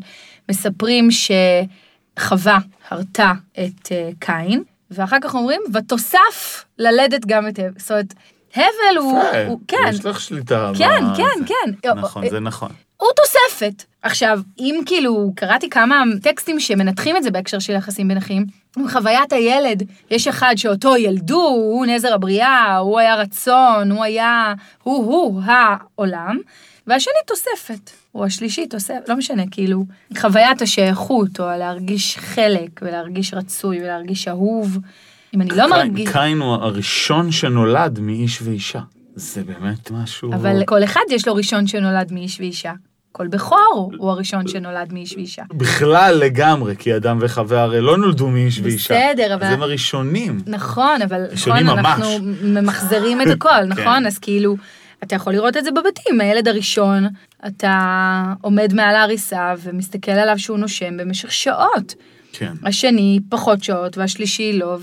מספרים 0.49 1.09
שחווה 1.11 2.59
הרתה 2.89 3.31
את 3.51 3.91
אה, 3.91 4.09
קין, 4.19 4.63
ואחר 4.91 5.17
כך 5.21 5.35
אומרים, 5.35 5.61
ותוסף 5.73 6.65
ללדת 6.77 7.25
גם 7.25 7.47
את. 7.47 7.59
זאת 7.77 7.91
אומרת, 7.91 8.13
הבל 8.55 8.97
הוא, 8.97 9.19
הוא 9.47 9.59
כן, 9.67 9.77
יש 9.89 10.05
לך 10.05 10.19
שליטה. 10.19 10.71
כן. 10.77 11.03
כן, 11.17 11.45
כן. 11.81 11.99
נכון, 11.99 12.29
זה 12.29 12.39
נכון. 12.39 12.69
הוא 12.97 13.09
תוספת. 13.15 13.83
עכשיו, 14.01 14.39
אם 14.59 14.79
כאילו, 14.85 15.31
קראתי 15.35 15.69
כמה 15.69 16.03
טקסטים 16.21 16.59
שמנתחים 16.59 17.17
את 17.17 17.23
זה 17.23 17.31
בהקשר 17.31 17.59
של 17.59 17.73
יחסים 17.73 18.07
בין 18.07 18.17
אחים, 18.17 18.45
חוויית 18.91 19.33
הילד, 19.33 19.83
יש 20.11 20.27
אחד 20.27 20.53
שאותו 20.55 20.97
ילדו, 20.97 21.47
הוא 21.47 21.85
נזר 21.85 22.13
הבריאה, 22.13 22.77
הוא 22.77 22.99
היה 22.99 23.15
רצון, 23.15 23.91
הוא 23.91 24.03
היה, 24.03 24.53
הוא-הוא 24.83 25.41
העולם, 25.45 26.37
והשני 26.87 27.13
תוספת, 27.27 27.91
או 28.15 28.25
השלישי 28.25 28.67
תוספת, 28.67 29.09
לא 29.09 29.15
משנה, 29.15 29.43
כאילו, 29.51 29.85
חוויית 30.17 30.61
השייכות, 30.61 31.39
או 31.39 31.45
להרגיש 31.45 32.17
חלק, 32.17 32.69
ולהרגיש 32.81 33.33
רצוי, 33.33 33.83
ולהרגיש 33.83 34.27
אהוב. 34.27 34.77
אם 35.35 35.41
אני 35.41 35.49
לא 35.49 35.69
מרגיש... 35.69 36.09
קין 36.11 36.41
הוא 36.41 36.53
הראשון 36.53 37.31
שנולד 37.31 37.99
מאיש 37.99 38.41
ואישה. 38.41 38.79
זה 39.15 39.43
באמת 39.43 39.91
משהו... 39.91 40.33
אבל 40.33 40.63
כל 40.65 40.83
אחד 40.83 41.01
יש 41.09 41.27
לו 41.27 41.35
ראשון 41.35 41.67
שנולד 41.67 42.11
מאיש 42.11 42.39
ואישה. 42.39 42.73
כל 43.11 43.27
בכור 43.27 43.91
הוא 43.97 44.09
הראשון 44.09 44.47
שנולד 44.47 44.93
מאיש 44.93 45.13
ואישה. 45.15 45.41
בכלל 45.53 46.15
לגמרי, 46.19 46.75
כי 46.75 46.95
אדם 46.95 47.17
וחווה 47.21 47.61
הרי 47.63 47.81
לא 47.81 47.97
נולדו 47.97 48.27
מאיש 48.29 48.59
ואישה. 48.63 48.93
בסדר, 48.93 49.35
אבל- 49.35 49.43
אז 49.45 49.53
הם 49.53 49.61
הראשונים. 49.63 50.41
נכון, 50.47 51.01
אבל 51.01 51.21
נכון, 51.21 51.31
ראשונים 51.31 51.65
ממש. 51.65 51.85
אנחנו 51.85 52.07
ממחזרים 52.43 53.21
את 53.21 53.27
הכל, 53.35 53.63
נכון? 53.67 54.05
אז 54.05 54.19
כאילו, 54.19 54.55
אתה 55.03 55.15
יכול 55.15 55.33
לראות 55.33 55.57
את 55.57 55.63
זה 55.63 55.71
בבתים, 55.71 56.21
הילד 56.21 56.47
הראשון, 56.47 57.07
אתה 57.47 57.79
עומד 58.41 58.73
מעל 58.73 58.95
ההריסה 58.95 59.53
ומסתכל 59.63 60.11
עליו 60.11 60.39
שהוא 60.39 60.57
נושם 60.57 60.97
במשך 60.97 61.31
שעות. 61.31 61.95
כן. 62.33 62.53
השני 62.63 63.19
פחות 63.29 63.63
שעות 63.63 63.97
והשלישי 63.97 64.53
לא, 64.53 64.77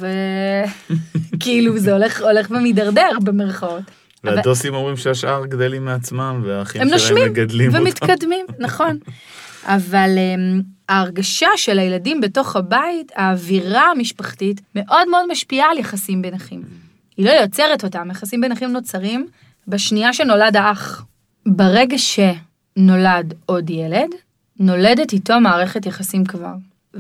וכאילו 1.35 1.79
זה 1.85 1.93
הולך, 1.93 2.23
הולך 2.23 2.51
ומידרדר 2.51 3.09
במרכאות. 3.23 3.83
אבל- 4.25 4.37
והדוסים 4.37 4.75
אומרים 4.75 4.97
שהשאר 4.97 5.47
גדלים 5.47 5.85
מעצמם, 5.85 6.43
והאחים 6.45 6.81
הם 6.83 6.89
שלהם 6.89 7.01
נושמים 7.01 7.25
מגדלים 7.33 7.71
אותם. 7.71 7.83
ומתקדמים, 7.83 8.47
נכון. 8.67 8.99
אבל 9.65 10.11
um, 10.17 10.63
ההרגשה 10.89 11.49
של 11.57 11.79
הילדים 11.79 12.21
בתוך 12.21 12.57
הבית, 12.57 13.13
האווירה 13.17 13.91
המשפחתית, 13.91 14.61
מאוד 14.75 15.09
מאוד 15.11 15.25
משפיעה 15.31 15.71
על 15.71 15.79
יחסים 15.79 16.23
בין 16.23 16.35
אחים. 16.35 16.63
היא 17.17 17.27
לא 17.27 17.31
יוצרת 17.31 17.85
אותם, 17.85 18.09
יחסים 18.11 18.41
בין 18.41 18.53
אחים 18.53 18.73
נוצרים 18.73 19.27
בשנייה 19.69 20.13
שנולד 20.13 20.57
האח. 20.57 21.05
ברגע 21.47 21.97
שנולד 21.99 23.35
עוד 23.47 23.71
ילד, 23.71 24.11
נולדת 24.59 25.13
איתו 25.13 25.41
מערכת 25.41 25.87
יחסים 25.87 26.25
כבר. 26.25 26.55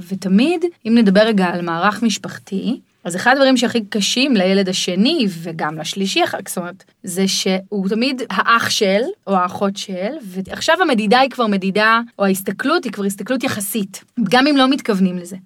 ותמיד, 0.08 0.64
אם 0.88 0.94
נדבר 0.98 1.20
רגע 1.20 1.46
על 1.46 1.62
מערך 1.62 2.02
משפחתי, 2.02 2.80
אז 3.04 3.16
אחד 3.16 3.32
הדברים 3.32 3.56
שהכי 3.56 3.84
קשים 3.88 4.36
לילד 4.36 4.68
השני 4.68 5.26
וגם 5.28 5.78
לשלישי 5.78 6.24
אחר 6.24 6.42
כך, 6.42 6.48
זאת 6.48 6.58
אומרת, 6.58 6.84
זה 7.02 7.28
שהוא 7.28 7.88
תמיד 7.88 8.22
האח 8.30 8.70
של, 8.70 9.00
או 9.26 9.36
האחות 9.36 9.76
של, 9.76 10.12
ועכשיו 10.22 10.76
המדידה 10.82 11.20
היא 11.20 11.30
כבר 11.30 11.46
מדידה, 11.46 12.00
או 12.18 12.24
ההסתכלות 12.24 12.84
היא 12.84 12.92
כבר 12.92 13.04
הסתכלות 13.04 13.44
יחסית, 13.44 14.04
גם 14.22 14.46
אם 14.46 14.56
לא 14.56 14.68
מתכוונים 14.68 15.18
לזה. 15.18 15.36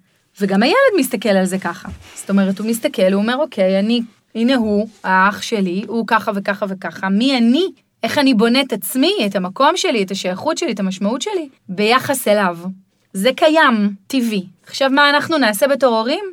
וגם 0.41 0.63
הילד 0.63 0.99
מסתכל 0.99 1.29
על 1.29 1.45
זה 1.45 1.59
ככה. 1.59 1.89
זאת 2.15 2.31
אומרת, 2.31 2.59
הוא 2.59 2.67
מסתכל, 2.67 3.13
הוא 3.13 3.23
אומר, 3.23 3.37
אוקיי, 3.37 3.79
אני, 3.79 4.03
הנה 4.35 4.55
הוא, 4.55 4.89
האח 5.05 5.43
שלי, 5.43 5.85
הוא 5.87 6.05
ככה 6.07 6.33
וככה 6.35 6.67
וככה, 6.69 7.09
מי 7.09 7.39
אני? 7.39 7.65
איך 8.03 8.19
אני 8.19 8.35
בונה 8.35 8.61
את 8.61 8.73
עצמי, 8.73 9.13
את 9.27 9.37
המקום 9.37 9.77
שלי, 9.77 10.03
את 10.03 10.11
השייכות 10.11 10.59
שלי, 10.59 10.73
את 10.73 10.81
המשמעות 10.81 11.23
שלי, 11.23 11.49
ביחס 11.69 12.29
אליו. 12.29 12.59
זה 13.13 13.31
קיים, 13.37 13.95
טבעי. 14.07 14.47
עכשיו, 14.67 14.91
מה 14.91 15.11
אנחנו 15.11 15.39
נעשה 15.39 15.69
בתור 15.69 15.99
הורים? 15.99 16.25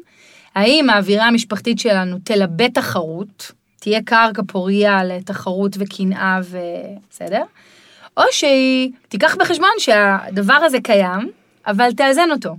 האם 0.55 0.89
האווירה 0.89 1.27
המשפחתית 1.27 1.79
שלנו 1.79 2.17
תלבה 2.23 2.69
תחרות, 2.69 3.51
תהיה 3.79 4.01
קרקע 4.05 4.41
פוריה 4.47 5.03
לתחרות 5.03 5.75
וקנאה 5.79 6.39
ובסדר? 6.43 7.43
או 8.17 8.23
שהיא 8.31 8.91
תיקח 9.09 9.35
בחשבון 9.35 9.69
שהדבר 9.77 10.53
הזה 10.53 10.77
קיים, 10.83 11.31
אבל 11.67 11.93
תאזן 11.93 12.31
אותו. 12.31 12.55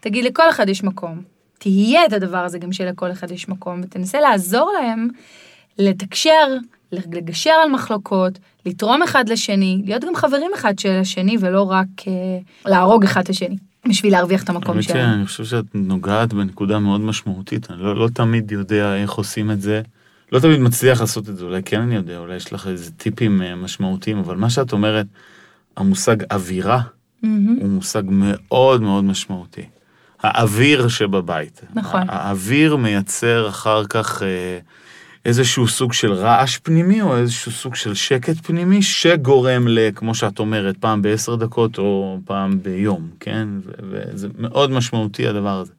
תגיד, 0.00 0.24
לכל 0.24 0.48
אחד 0.48 0.68
יש 0.68 0.84
מקום. 0.84 1.22
תהיה 1.58 2.04
את 2.04 2.12
הדבר 2.12 2.44
הזה 2.44 2.58
גם 2.58 2.72
שלכל 2.72 3.12
אחד 3.12 3.30
יש 3.30 3.48
מקום, 3.48 3.80
ותנסה 3.84 4.20
לעזור 4.20 4.72
להם 4.80 5.08
לתקשר, 5.78 6.56
לגשר 6.92 7.50
על 7.50 7.70
מחלוקות, 7.70 8.38
לתרום 8.66 9.02
אחד 9.02 9.28
לשני, 9.28 9.82
להיות 9.84 10.04
גם 10.04 10.14
חברים 10.16 10.50
אחד 10.54 10.78
של 10.78 10.98
השני, 11.00 11.36
ולא 11.40 11.62
רק 11.70 11.86
אה, 12.06 12.12
להרוג 12.66 13.04
אחד 13.04 13.20
את 13.20 13.28
השני, 13.28 13.56
בשביל 13.88 14.12
להרוויח 14.12 14.42
את 14.42 14.48
המקום 14.48 14.82
שלנו. 14.82 15.00
שאני 15.00 15.26
חושב 15.26 15.44
שאת 15.44 15.64
נוגעת 15.74 16.32
בנקודה 16.32 16.78
מאוד 16.78 17.00
משמעותית, 17.00 17.70
אני 17.70 17.82
לא, 17.82 17.96
לא 17.96 18.08
תמיד 18.14 18.52
יודע 18.52 18.96
איך 18.96 19.12
עושים 19.12 19.50
את 19.50 19.60
זה. 19.60 19.82
לא 20.32 20.40
תמיד 20.40 20.60
מצליח 20.60 21.00
לעשות 21.00 21.28
את 21.28 21.36
זה, 21.36 21.44
אולי 21.44 21.62
כן 21.62 21.80
אני 21.80 21.94
יודע, 21.94 22.18
אולי 22.18 22.36
יש 22.36 22.52
לך 22.52 22.66
איזה 22.66 22.90
טיפים 22.90 23.42
אה, 23.42 23.54
משמעותיים, 23.54 24.18
אבל 24.18 24.36
מה 24.36 24.50
שאת 24.50 24.72
אומרת, 24.72 25.06
המושג 25.76 26.16
אווירה 26.32 26.80
מהמם. 27.22 27.56
הוא 27.60 27.68
מושג 27.68 28.02
מאוד 28.06 28.82
מאוד 28.82 29.04
משמעותי. 29.04 29.62
האוויר 30.22 30.88
שבבית. 30.88 31.60
נכון. 31.74 32.02
האוויר 32.08 32.76
מייצר 32.76 33.48
אחר 33.48 33.86
כך 33.86 34.22
אה, 34.22 34.58
איזשהו 35.24 35.68
סוג 35.68 35.92
של 35.92 36.12
רעש 36.12 36.58
פנימי, 36.58 37.02
או 37.02 37.16
איזשהו 37.16 37.52
סוג 37.52 37.74
של 37.74 37.94
שקט 37.94 38.36
פנימי, 38.46 38.82
שגורם 38.82 39.68
ל, 39.68 39.78
כמו 39.94 40.14
שאת 40.14 40.38
אומרת, 40.38 40.76
פעם 40.76 41.02
בעשר 41.02 41.34
דקות 41.34 41.78
או 41.78 42.18
פעם 42.24 42.58
ביום, 42.62 43.08
כן? 43.20 43.48
וזה 43.90 44.28
מאוד 44.38 44.70
משמעותי 44.70 45.28
הדבר 45.28 45.58
הזה. 45.60 45.72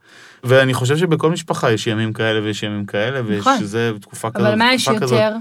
ואני 0.43 0.73
חושב 0.73 0.97
שבכל 0.97 1.31
משפחה 1.31 1.71
יש 1.71 1.87
ימים 1.87 2.13
כאלה 2.13 2.43
ויש 2.43 2.63
ימים 2.63 2.85
כאלה, 2.85 3.21
נכון. 3.37 3.53
ושזה 3.57 3.91
תקופה 4.01 4.31
כזאת, 4.31 4.47
אבל 4.47 4.55
מה 4.57 4.73
יש 4.73 4.89
כזאת. 4.89 5.01
יותר? 5.01 5.35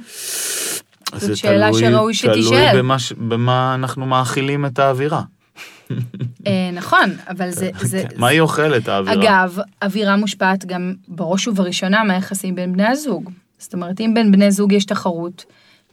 אז 1.13 1.21
זאת 1.21 1.31
זה 1.31 1.37
שאלה 1.37 1.69
תלוי- 1.71 1.81
שראוי 1.81 1.93
תלוי 1.95 2.15
שתישאל. 2.15 2.79
במה, 2.79 2.99
ש- 2.99 3.13
במה 3.13 3.75
אנחנו 3.75 4.07
מאכילים 4.07 4.67
את 4.67 4.79
האווירה. 4.79 5.23
אה, 6.47 6.71
נכון, 6.73 7.11
אבל 7.29 7.51
זה... 7.51 7.71
זה 7.83 8.05
מה 8.17 8.27
היא 8.29 8.41
אוכלת, 8.41 8.89
האווירה? 8.89 9.23
אגב, 9.23 9.57
אווירה 9.83 10.17
מושפעת 10.17 10.65
גם 10.65 10.95
בראש 11.09 11.49
ובראשונה 11.49 12.05
מהיחסים 12.05 12.55
בין 12.55 12.73
בני 12.73 12.87
הזוג. 12.87 13.31
זאת 13.63 13.75
אומרת, 13.75 14.01
אם 14.01 14.11
בין 14.15 14.33
בני 14.33 14.51
זוג 14.51 14.73
יש 14.73 14.85
תחרות, 14.85 15.45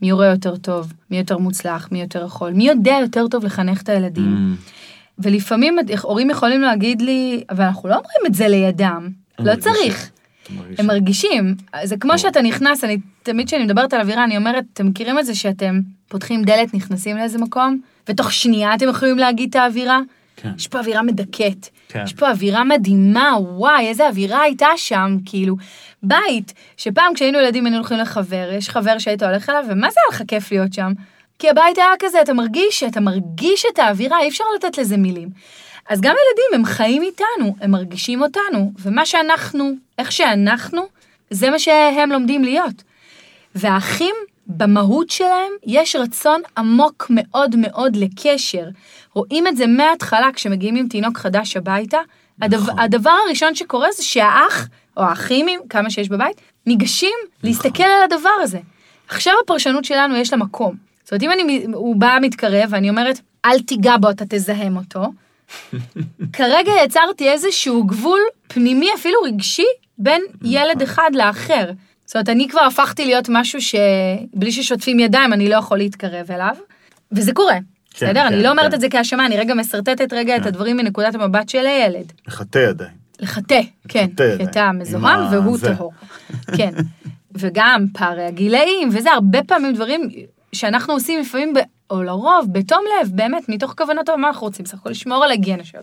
מי 0.02 0.10
יורה 0.10 0.28
יותר 0.28 0.56
טוב, 0.56 0.94
מי 1.12 1.18
יותר 1.18 1.38
מוצלח, 1.38 1.90
מי 1.92 2.02
יותר 2.02 2.26
יכול, 2.26 2.52
מי 2.54 2.68
יודע 2.68 2.98
יותר 3.02 3.28
טוב 3.28 3.46
לחנך 3.46 3.82
את 3.82 3.90
הילדים. 3.90 4.56
Mm, 4.58 4.70
ולפעמים 5.20 5.78
הורים 6.02 6.30
יכולים 6.30 6.62
להגיד 6.62 7.02
לי, 7.02 7.44
אבל 7.50 7.64
אנחנו 7.64 7.90
לא 7.90 7.96
אומרים 7.96 8.26
את 8.26 8.34
זה 8.34 8.48
לידם, 8.48 9.10
לא 9.40 9.46
מרגישים. 9.46 9.74
צריך. 9.74 10.10
אתה 10.44 10.54
מרגיש 10.54 10.80
הם 10.80 10.86
מרגישים. 10.86 11.56
זה 11.84 11.98
כמו. 11.98 12.18
שאתה 12.18 12.42
נכנס, 12.42 12.84
אני 12.84 12.98
תמיד 13.24 13.48
כשאני 13.48 13.64
מדברת 13.64 13.94
על 13.94 14.02
אווירה, 14.02 14.24
אני 14.24 14.38
אומרת, 14.38 14.64
אתם 14.74 14.88
מכירים 14.88 15.20
את 15.20 15.26
זה 15.26 15.36
שאתם 15.36 15.80
פותחים 16.08 16.44
דלת, 16.44 16.74
נכנסים 16.74 17.18
לאיזה 17.18 17.38
מקום, 17.38 17.80
ותוך 18.10 18.34
שנייה 18.34 18.76
אתם 18.76 18.90
יכולים 18.90 19.18
להגיד 19.18 19.50
את 19.50 19.56
האווירה? 19.56 20.00
כן. 20.41 20.51
יש 20.58 20.67
פה 20.67 20.79
אווירה 20.79 21.01
מדכאת. 21.01 21.69
כן. 21.89 22.03
יש 22.03 22.13
פה 22.13 22.29
אווירה 22.29 22.63
מדהימה, 22.63 23.38
וואי, 23.39 23.88
איזה 23.88 24.08
אווירה 24.08 24.41
הייתה 24.41 24.67
שם, 24.75 25.17
כאילו. 25.25 25.55
בית, 26.03 26.53
שפעם 26.77 27.13
כשהיינו 27.13 27.39
ילדים 27.39 27.65
היינו 27.65 27.77
הולכים 27.77 27.98
לחבר, 27.98 28.50
יש 28.53 28.69
חבר 28.69 29.00
שהיית 29.00 29.24
הולך 29.24 29.50
אליו, 29.50 29.65
ומה 29.69 29.89
זה 29.89 30.00
היה 30.00 30.15
לך 30.15 30.27
כיף 30.27 30.51
להיות 30.51 30.74
שם? 30.74 30.93
כי 31.39 31.50
הבית 31.50 31.77
היה 31.77 31.93
כזה, 32.00 32.22
אתה 32.22 32.34
מרגיש, 32.34 32.84
אתה 32.84 33.00
מרגיש 33.00 33.65
את 33.74 33.79
האווירה, 33.79 34.22
אי 34.22 34.29
אפשר 34.29 34.43
לתת 34.55 34.77
לזה 34.77 34.98
מילים. 34.98 35.29
אז 35.89 36.01
גם 36.01 36.15
ילדים, 36.15 36.60
הם 36.60 36.65
חיים 36.65 37.01
איתנו, 37.01 37.55
הם 37.62 37.72
מרגישים 37.72 38.22
אותנו, 38.22 38.72
ומה 38.79 39.05
שאנחנו, 39.05 39.72
איך 39.98 40.12
שאנחנו, 40.12 40.81
זה 41.29 41.50
מה 41.50 41.60
שהם 41.60 42.12
לומדים 42.12 42.43
להיות. 42.43 42.84
והאחים, 43.55 44.15
במהות 44.50 45.10
שלהם, 45.10 45.51
יש 45.65 45.96
רצון 45.96 46.41
עמוק 46.58 47.08
מאוד 47.10 47.56
מאוד 47.56 47.96
לקשר. 47.96 48.63
רואים 49.13 49.48
את 49.48 49.58
זה 49.58 49.68
מההתחלה 49.68 50.29
כשמגיעים 50.34 50.75
עם 50.75 50.88
תינוק 50.88 51.18
חדש 51.18 51.58
הביתה. 51.58 51.98
נכון. 52.39 52.79
הדבר 52.79 53.15
הראשון 53.27 53.56
שקורה 53.56 53.91
זה 53.91 54.03
שהאח, 54.03 54.68
או 54.98 55.03
האחים, 55.03 55.48
כמה 55.70 55.89
שיש 55.89 56.10
בבית, 56.10 56.41
ניגשים 56.65 57.15
להסתכל 57.44 57.84
על 57.84 58.03
הדבר 58.03 58.29
הזה. 58.41 58.60
עכשיו 59.08 59.34
הפרשנות 59.44 59.86
שלנו 59.86 60.15
יש 60.15 60.34
לה 60.34 60.39
מקום. 60.39 60.75
זאת 61.03 61.12
אומרת, 61.12 61.24
אם 61.24 61.32
אני, 61.32 61.65
הוא 61.74 61.96
בא 61.96 62.18
מתקרב 62.22 62.70
ואני 62.70 62.89
אומרת, 62.89 63.20
אל 63.46 63.60
תיגע 63.60 63.98
בו, 63.98 64.10
אתה 64.10 64.25
תזהם 64.29 64.77
אותו, 64.77 65.12
כרגע 66.34 66.72
יצרתי 66.86 67.29
איזשהו 67.29 67.84
גבול 67.84 68.20
פנימי, 68.48 68.89
אפילו 68.96 69.22
רגשי, 69.24 69.65
בין 69.98 70.22
ילד 70.44 70.82
אחד 70.82 71.12
לאחר. 71.13 71.70
זאת 72.10 72.16
אומרת, 72.16 72.30
אני 72.30 72.48
כבר 72.48 72.62
הפכתי 72.62 73.06
להיות 73.06 73.25
משהו 73.30 73.60
שבלי 73.62 74.51
ששוטפים 74.51 75.00
ידיים 75.00 75.34
אני 75.34 75.50
לא 75.50 75.56
יכול 75.56 75.78
להתקרב 75.78 76.32
אליו, 76.32 76.56
וזה 77.12 77.34
קורה. 77.34 77.54
כן, 77.54 77.62
בסדר? 77.94 78.13
כן, 78.13 78.34
אני 78.34 78.44
לא 78.44 78.51
אומרת 78.51 78.70
כן. 78.70 78.75
את 78.75 78.82
זה 78.82 78.89
כהאשמה, 78.89 79.25
אני 79.25 79.38
רגע 79.38 79.54
משרטטת 79.54 80.13
רגע 80.13 80.36
את 80.36 80.42
כן. 80.42 80.48
הדברים 80.48 80.78
מנקודת 80.78 81.16
המבט 81.16 81.50
של 81.50 81.66
הילד. 81.66 82.12
לחטא, 83.22 83.62
כן, 83.88 84.06
לחטא 84.06 84.24
עדיין. 84.24 84.38
כי 84.38 84.44
אתה 84.44 84.72
מזוהם 84.74 85.20
והוא 85.32 85.58
זה. 85.58 85.75
טהור. 85.75 85.92
כן. 86.58 86.74
וגם 87.36 87.86
פערי 87.94 88.25
הגילאים, 88.25 88.89
וזה 88.92 89.12
הרבה 89.12 89.44
פעמים 89.44 89.74
דברים 89.74 90.10
שאנחנו 90.54 90.94
עושים 90.94 91.20
לפעמים, 91.20 91.54
או 91.89 92.04
לרוב, 92.04 92.48
בתום 92.51 92.84
לב, 93.01 93.12
באמת, 93.13 93.50
מתוך 93.50 93.74
כוונות 93.78 94.06
טובה, 94.06 94.18
מה 94.18 94.28
אנחנו 94.28 94.48
רוצים? 94.48 94.66
בסך 94.66 94.78
הכל 94.78 94.89
לשמור 94.89 95.24
על 95.24 95.30
ההיגיינה 95.30 95.63
שלו. 95.63 95.82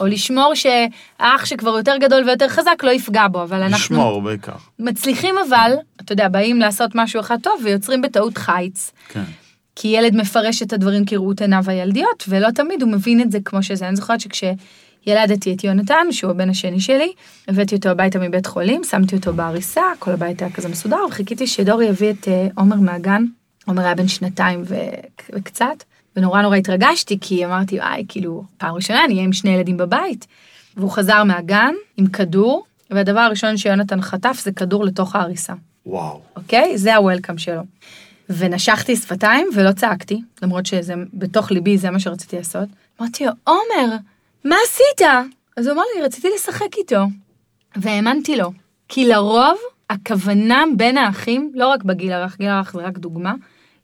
או 0.00 0.06
לשמור 0.06 0.52
שהאח 0.54 1.44
שכבר 1.44 1.70
יותר 1.70 1.96
גדול 2.00 2.24
ויותר 2.24 2.48
חזק 2.48 2.84
לא 2.84 2.90
יפגע 2.90 3.28
בו, 3.28 3.42
אבל 3.42 3.62
אנחנו 3.62 3.96
לשמור 3.96 4.22
בעיקר. 4.22 4.52
מצליחים 4.78 5.34
אבל, 5.48 5.72
אתה 6.00 6.12
יודע, 6.12 6.28
באים 6.28 6.60
לעשות 6.60 6.90
משהו 6.94 7.20
אחד 7.20 7.36
טוב 7.42 7.60
ויוצרים 7.64 8.02
בטעות 8.02 8.38
חיץ. 8.38 8.90
כן. 9.08 9.24
כי 9.76 9.88
ילד 9.88 10.16
מפרש 10.16 10.62
את 10.62 10.72
הדברים 10.72 11.04
כראות 11.04 11.40
עיניו 11.40 11.64
הילדיות, 11.66 12.24
ולא 12.28 12.50
תמיד 12.50 12.82
הוא 12.82 12.90
מבין 12.90 13.20
את 13.20 13.32
זה 13.32 13.38
כמו 13.44 13.62
שזה. 13.62 13.88
אני 13.88 13.96
זוכרת 13.96 14.20
שכשילדתי 14.20 15.54
את 15.54 15.64
יונתן, 15.64 16.06
שהוא 16.10 16.30
הבן 16.30 16.50
השני 16.50 16.80
שלי, 16.80 17.12
הבאתי 17.48 17.74
אותו 17.74 17.88
הביתה 17.88 18.18
מבית 18.18 18.46
חולים, 18.46 18.84
שמתי 18.84 19.16
אותו 19.16 19.32
בעריסה, 19.32 19.82
כל 19.98 20.10
הבית 20.10 20.42
היה 20.42 20.50
כזה 20.50 20.68
מסודר, 20.68 20.96
וחיכיתי 21.08 21.46
שדורי 21.46 21.86
יביא 21.86 22.10
את 22.10 22.28
אה, 22.28 22.46
עומר 22.54 22.76
מהגן. 22.76 23.24
עומר 23.66 23.82
היה 23.84 23.94
בן 23.94 24.08
שנתיים 24.08 24.62
ו... 24.64 24.74
וקצת, 25.32 25.84
ונורא 26.16 26.42
נורא 26.42 26.56
התרגשתי, 26.56 27.18
כי 27.20 27.44
אמרתי, 27.44 27.80
איי, 27.80 28.04
כאילו, 28.08 28.44
פעם 28.58 28.74
ראשונה 28.74 29.04
אני 29.04 29.14
אהיה 29.14 29.24
עם 29.24 29.32
שני 29.32 29.50
ילדים 29.50 29.76
בבית. 29.76 30.26
והוא 30.76 30.90
חזר 30.90 31.24
מהגן 31.24 31.74
עם 31.96 32.06
כדור, 32.06 32.64
והדבר 32.90 33.20
הראשון 33.20 33.56
שיונתן 33.56 34.00
חטף 34.00 34.40
זה 34.42 34.52
כדור 34.52 34.84
לתוך 34.84 35.16
העריסה. 35.16 35.52
וואו. 35.86 36.20
אוקיי? 36.36 36.78
זה 36.78 36.96
הוולקאם 36.96 37.38
שלו. 37.38 37.62
ונשכתי 38.30 38.96
שפתיים 38.96 39.48
ולא 39.54 39.72
צעקתי, 39.72 40.22
למרות 40.42 40.66
שזה 40.66 40.94
בתוך 41.14 41.50
ליבי 41.50 41.78
זה 41.78 41.90
מה 41.90 42.00
שרציתי 42.00 42.36
לעשות. 42.36 42.68
אמרתי 43.00 43.24
לו, 43.24 43.32
עומר, 43.44 43.96
מה 44.44 44.56
עשית? 44.66 45.08
אז 45.56 45.66
הוא 45.66 45.74
אמר 45.74 45.82
לי, 45.96 46.02
רציתי 46.02 46.28
לשחק 46.34 46.76
איתו. 46.78 47.06
והאמנתי 47.76 48.36
לו, 48.36 48.52
כי 48.88 49.08
לרוב 49.08 49.58
הכוונה 49.90 50.64
בין 50.76 50.98
האחים, 50.98 51.52
לא 51.54 51.68
רק 51.68 51.82
בגיל 51.82 52.12
הרך, 52.12 52.38
גיל 52.38 52.48
הרך 52.48 52.72
זה 52.72 52.82
רק 52.82 52.98
דוגמה, 52.98 53.34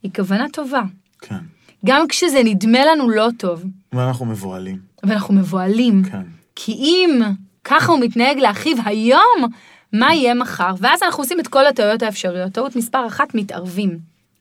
היא 0.02 0.10
כוונה 0.14 0.46
טובה. 0.52 0.82
כן. 1.20 1.38
גם 1.86 2.08
כשזה 2.08 2.40
נדמה 2.44 2.84
לנו 2.84 3.10
לא 3.10 3.28
טוב, 3.38 3.64
ואנחנו 3.92 4.26
מבוהלים. 4.26 4.78
ואנחנו 5.02 5.34
מבוהלים. 5.34 6.02
כן. 6.04 6.22
כי 6.56 6.72
אם 6.72 7.20
ככה 7.64 7.92
הוא 7.92 8.00
מתנהג 8.00 8.38
לאחיו 8.38 8.76
היום, 8.84 9.48
מה 9.92 10.14
יהיה 10.14 10.34
מחר? 10.34 10.74
ואז 10.78 11.02
אנחנו 11.02 11.22
עושים 11.22 11.40
את 11.40 11.48
כל 11.48 11.66
הטעויות 11.66 12.02
האפשריות. 12.02 12.52
טעות 12.52 12.76
מספר 12.76 13.06
אחת, 13.06 13.34
מתערבים. 13.34 13.98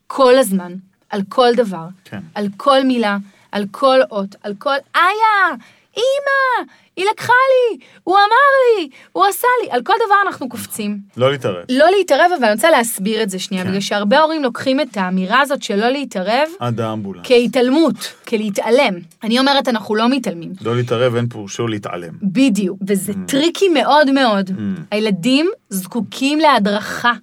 כל 0.08 0.38
הזמן. 0.38 0.74
על 1.10 1.22
כל 1.30 1.48
דבר. 1.56 1.88
כן. 2.06 2.20
על 2.36 2.48
כל 2.58 2.84
מילה. 2.84 3.18
על 3.52 3.66
כל 3.72 4.00
אות. 4.12 4.36
על 4.44 4.54
כל... 4.60 4.76
איה! 4.96 5.56
אמא! 5.98 6.68
היא 7.00 7.08
לקחה 7.14 7.34
לי! 7.34 7.78
הוא 8.04 8.16
אמר 8.16 8.82
לי! 8.84 8.90
הוא 9.12 9.26
עשה 9.26 9.48
לי! 9.64 9.72
על 9.72 9.82
כל 9.84 9.94
דבר 10.06 10.16
אנחנו 10.28 10.50
קופצים. 10.50 11.00
לא 11.18 11.32
להתערב. 11.32 11.66
לא 11.70 11.86
להתערב, 11.98 12.32
אבל 12.38 12.46
אני 12.46 12.54
רוצה 12.54 12.72
להסביר 12.72 13.24
את 13.24 13.30
זה 13.30 13.40
שנייה, 13.40 13.64
כן. 13.64 13.70
בגלל 13.70 13.82
שהרבה 13.82 14.20
הורים 14.20 14.44
לוקחים 14.44 14.82
את 14.82 14.98
האמירה 14.98 15.42
הזאת 15.42 15.64
של 15.64 15.76
לא 15.76 15.90
להתערב 15.90 16.48
עד 16.60 16.80
האמבולנס. 16.80 17.26
כהתעלמות, 17.28 17.96
כלהתעלם. 18.28 18.94
אני 19.24 19.40
אומרת, 19.40 19.68
אנחנו 19.68 19.96
לא 19.96 20.10
מתעלמים. 20.10 20.52
לא 20.62 20.76
להתערב, 20.76 21.16
אין 21.16 21.28
פירושו 21.28 21.68
להתעלם. 21.68 22.14
בדיוק, 22.24 22.80
וזה 22.88 23.14
tricky 23.28 23.70
מאוד 23.70 24.12
מאוד. 24.12 24.50
Mm. 24.50 24.54
הילדים 24.92 25.50
זקוקים 25.70 26.40
להדרכה, 26.40 27.14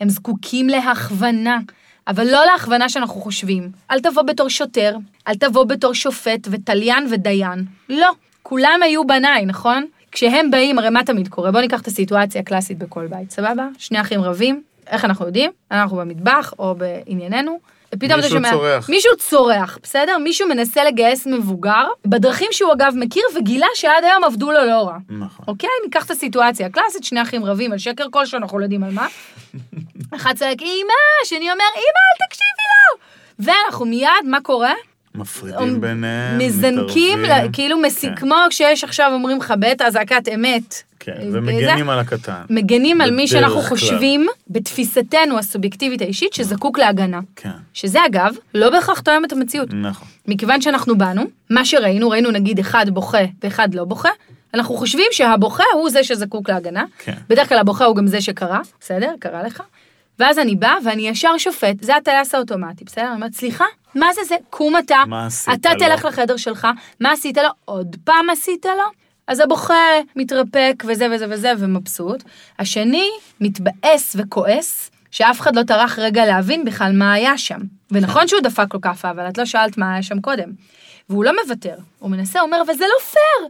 הם 0.00 0.08
זקוקים 0.08 0.68
להכוונה, 0.68 1.58
אבל 2.08 2.26
לא 2.26 2.44
להכוונה 2.52 2.88
שאנחנו 2.88 3.20
חושבים. 3.20 3.70
אל 3.90 4.00
תבוא 4.00 4.22
בתור 4.22 4.48
שוטר, 4.48 4.96
אל 5.28 5.34
תבוא 5.34 5.64
בתור 5.64 5.94
שופט 5.94 6.48
ותליין 6.50 7.06
ודיין. 7.10 7.64
לא, 7.88 8.10
כולם 8.50 8.80
היו 8.82 9.06
בניי, 9.06 9.46
נכון? 9.46 9.86
כשהם 10.12 10.50
באים, 10.50 10.78
הרי 10.78 10.90
מה 10.90 11.04
תמיד 11.04 11.28
קורה? 11.28 11.50
בואו 11.50 11.62
ניקח 11.62 11.80
את 11.80 11.86
הסיטואציה 11.86 12.40
הקלאסית 12.40 12.78
בכל 12.78 13.06
בית, 13.06 13.30
סבבה? 13.30 13.68
שני 13.78 14.00
אחים 14.00 14.20
רבים, 14.20 14.62
איך 14.86 15.04
אנחנו 15.04 15.26
יודעים? 15.26 15.50
אנחנו 15.70 15.96
במטבח 15.96 16.54
או 16.58 16.74
בענייננו. 16.74 17.58
ופתאום 17.94 18.10
אתה 18.10 18.16
מישהו 18.16 18.30
שומע, 18.30 18.50
צורח. 18.50 18.90
מישהו 18.90 19.16
צורח, 19.18 19.78
בסדר? 19.82 20.18
מישהו 20.18 20.48
מנסה 20.48 20.84
לגייס 20.84 21.26
מבוגר, 21.26 21.86
בדרכים 22.06 22.48
שהוא 22.52 22.72
אגב 22.72 22.92
מכיר 22.96 23.22
וגילה 23.36 23.66
שעד 23.74 24.04
היום 24.04 24.24
עבדו 24.24 24.50
לו 24.50 24.66
לא 24.66 24.88
רע. 24.88 24.96
נכון. 25.08 25.44
אוקיי? 25.48 25.70
ניקח 25.84 26.04
את 26.06 26.10
הסיטואציה 26.10 26.66
הקלאסית, 26.66 27.04
שני 27.04 27.22
אחים 27.22 27.44
רבים 27.44 27.72
על 27.72 27.78
שקר 27.78 28.06
כלשהו, 28.10 28.38
אנחנו 28.38 28.58
לא 28.58 28.64
יודעים 28.64 28.84
על 28.84 28.90
מה. 28.92 29.06
אחד 30.16 30.34
צועק, 30.36 30.62
אמא, 30.62 31.24
שני 31.24 31.52
אומר, 31.52 31.64
אמא, 31.74 32.02
אל 32.10 32.26
תקשיבי 32.28 32.64
לו! 32.72 32.98
ואנחנו 33.38 33.86
מיד, 33.86 34.24
מה 34.24 34.40
קורה? 34.40 34.72
מפרידים 35.14 35.80
ביניהם, 35.80 36.38
מזנקים, 36.38 37.22
מתערבים. 37.22 37.50
ל- 37.50 37.52
כאילו 37.52 37.78
מס... 37.78 38.02
כן. 38.04 38.14
כמו 38.14 38.34
כשיש 38.50 38.84
עכשיו 38.84 39.10
אומרים 39.14 39.38
לך 39.38 39.54
בית 39.58 39.82
אזעקת 39.82 40.28
אמת. 40.34 40.82
כן, 41.00 41.12
אה, 41.12 41.30
זה- 41.30 41.38
ומגנים 41.38 41.90
על 41.90 41.98
הקטן. 41.98 42.42
מגנים 42.50 43.00
על 43.00 43.10
מי 43.10 43.28
שאנחנו 43.28 43.60
כלל. 43.60 43.68
חושבים, 43.68 44.26
בתפיסתנו 44.50 45.38
הסובייקטיבית 45.38 46.02
האישית, 46.02 46.32
שזקוק 46.34 46.78
להגנה. 46.78 47.20
כן, 47.36 47.50
שזה 47.74 47.98
אגב, 48.06 48.34
לא 48.54 48.70
בהכרח 48.70 49.00
תואם 49.00 49.24
את 49.24 49.32
המציאות. 49.32 49.68
נכון. 49.74 50.08
מכיוון 50.28 50.60
שאנחנו 50.60 50.98
באנו, 50.98 51.22
מה 51.50 51.64
שראינו, 51.64 52.10
ראינו 52.10 52.30
נגיד 52.30 52.58
אחד 52.58 52.86
בוכה 52.90 53.18
ואחד 53.42 53.74
לא 53.74 53.84
בוכה, 53.84 54.08
אנחנו 54.54 54.74
חושבים 54.76 55.06
שהבוכה 55.12 55.64
הוא 55.74 55.90
זה 55.90 56.04
שזקוק 56.04 56.50
להגנה. 56.50 56.84
כן. 56.98 57.14
בדרך 57.28 57.48
כלל 57.48 57.58
הבוכה 57.58 57.84
הוא 57.84 57.96
גם 57.96 58.06
זה 58.06 58.20
שקרה, 58.20 58.60
בסדר? 58.80 59.12
קרה 59.20 59.42
לך. 59.42 59.62
ואז 60.18 60.38
אני 60.38 60.54
באה 60.56 60.74
ואני 60.84 61.08
ישר 61.08 61.38
שופט, 61.38 61.76
זה 61.82 61.96
הטייס 61.96 62.34
האוטומטי, 62.34 62.84
בסדר? 62.84 63.06
אני 63.06 63.14
אומרת, 63.14 63.32
סליחה, 63.34 63.64
מה 63.94 64.12
זה 64.12 64.20
זה? 64.24 64.36
קום 64.50 64.76
אתה, 64.76 65.02
אתה 65.54 65.72
לו?" 65.72 65.78
תלך 65.78 66.04
לחדר 66.04 66.36
שלך, 66.36 66.68
מה 67.00 67.12
עשית 67.12 67.36
לו? 67.36 67.48
עוד 67.64 67.96
פעם 68.04 68.30
עשית 68.30 68.64
לו? 68.64 69.00
אז 69.26 69.40
הבוכה 69.40 69.74
מתרפק 70.16 70.82
וזה 70.86 71.06
וזה 71.12 71.26
וזה 71.30 71.52
ומבסוט. 71.58 72.22
השני 72.58 73.08
מתבאס 73.40 74.16
וכועס, 74.18 74.90
שאף 75.10 75.40
אחד 75.40 75.56
לא 75.56 75.62
טרח 75.62 75.98
רגע 75.98 76.26
להבין 76.26 76.64
בכלל 76.64 76.92
מה 76.92 77.12
היה 77.12 77.38
שם. 77.38 77.58
ונכון 77.90 78.28
שהוא 78.28 78.40
דפק 78.40 78.74
לו 78.74 78.80
כאפה, 78.80 79.10
אבל 79.10 79.28
את 79.28 79.38
לא 79.38 79.44
שאלת 79.44 79.78
מה 79.78 79.92
היה 79.92 80.02
שם 80.02 80.20
קודם. 80.20 80.50
והוא 81.08 81.24
לא 81.24 81.32
מוותר, 81.44 81.74
הוא 81.98 82.10
מנסה, 82.10 82.40
הוא 82.40 82.46
אומר, 82.46 82.62
אבל 82.66 82.74
זה 82.74 82.84
לא 82.84 83.04
פייר, 83.04 83.48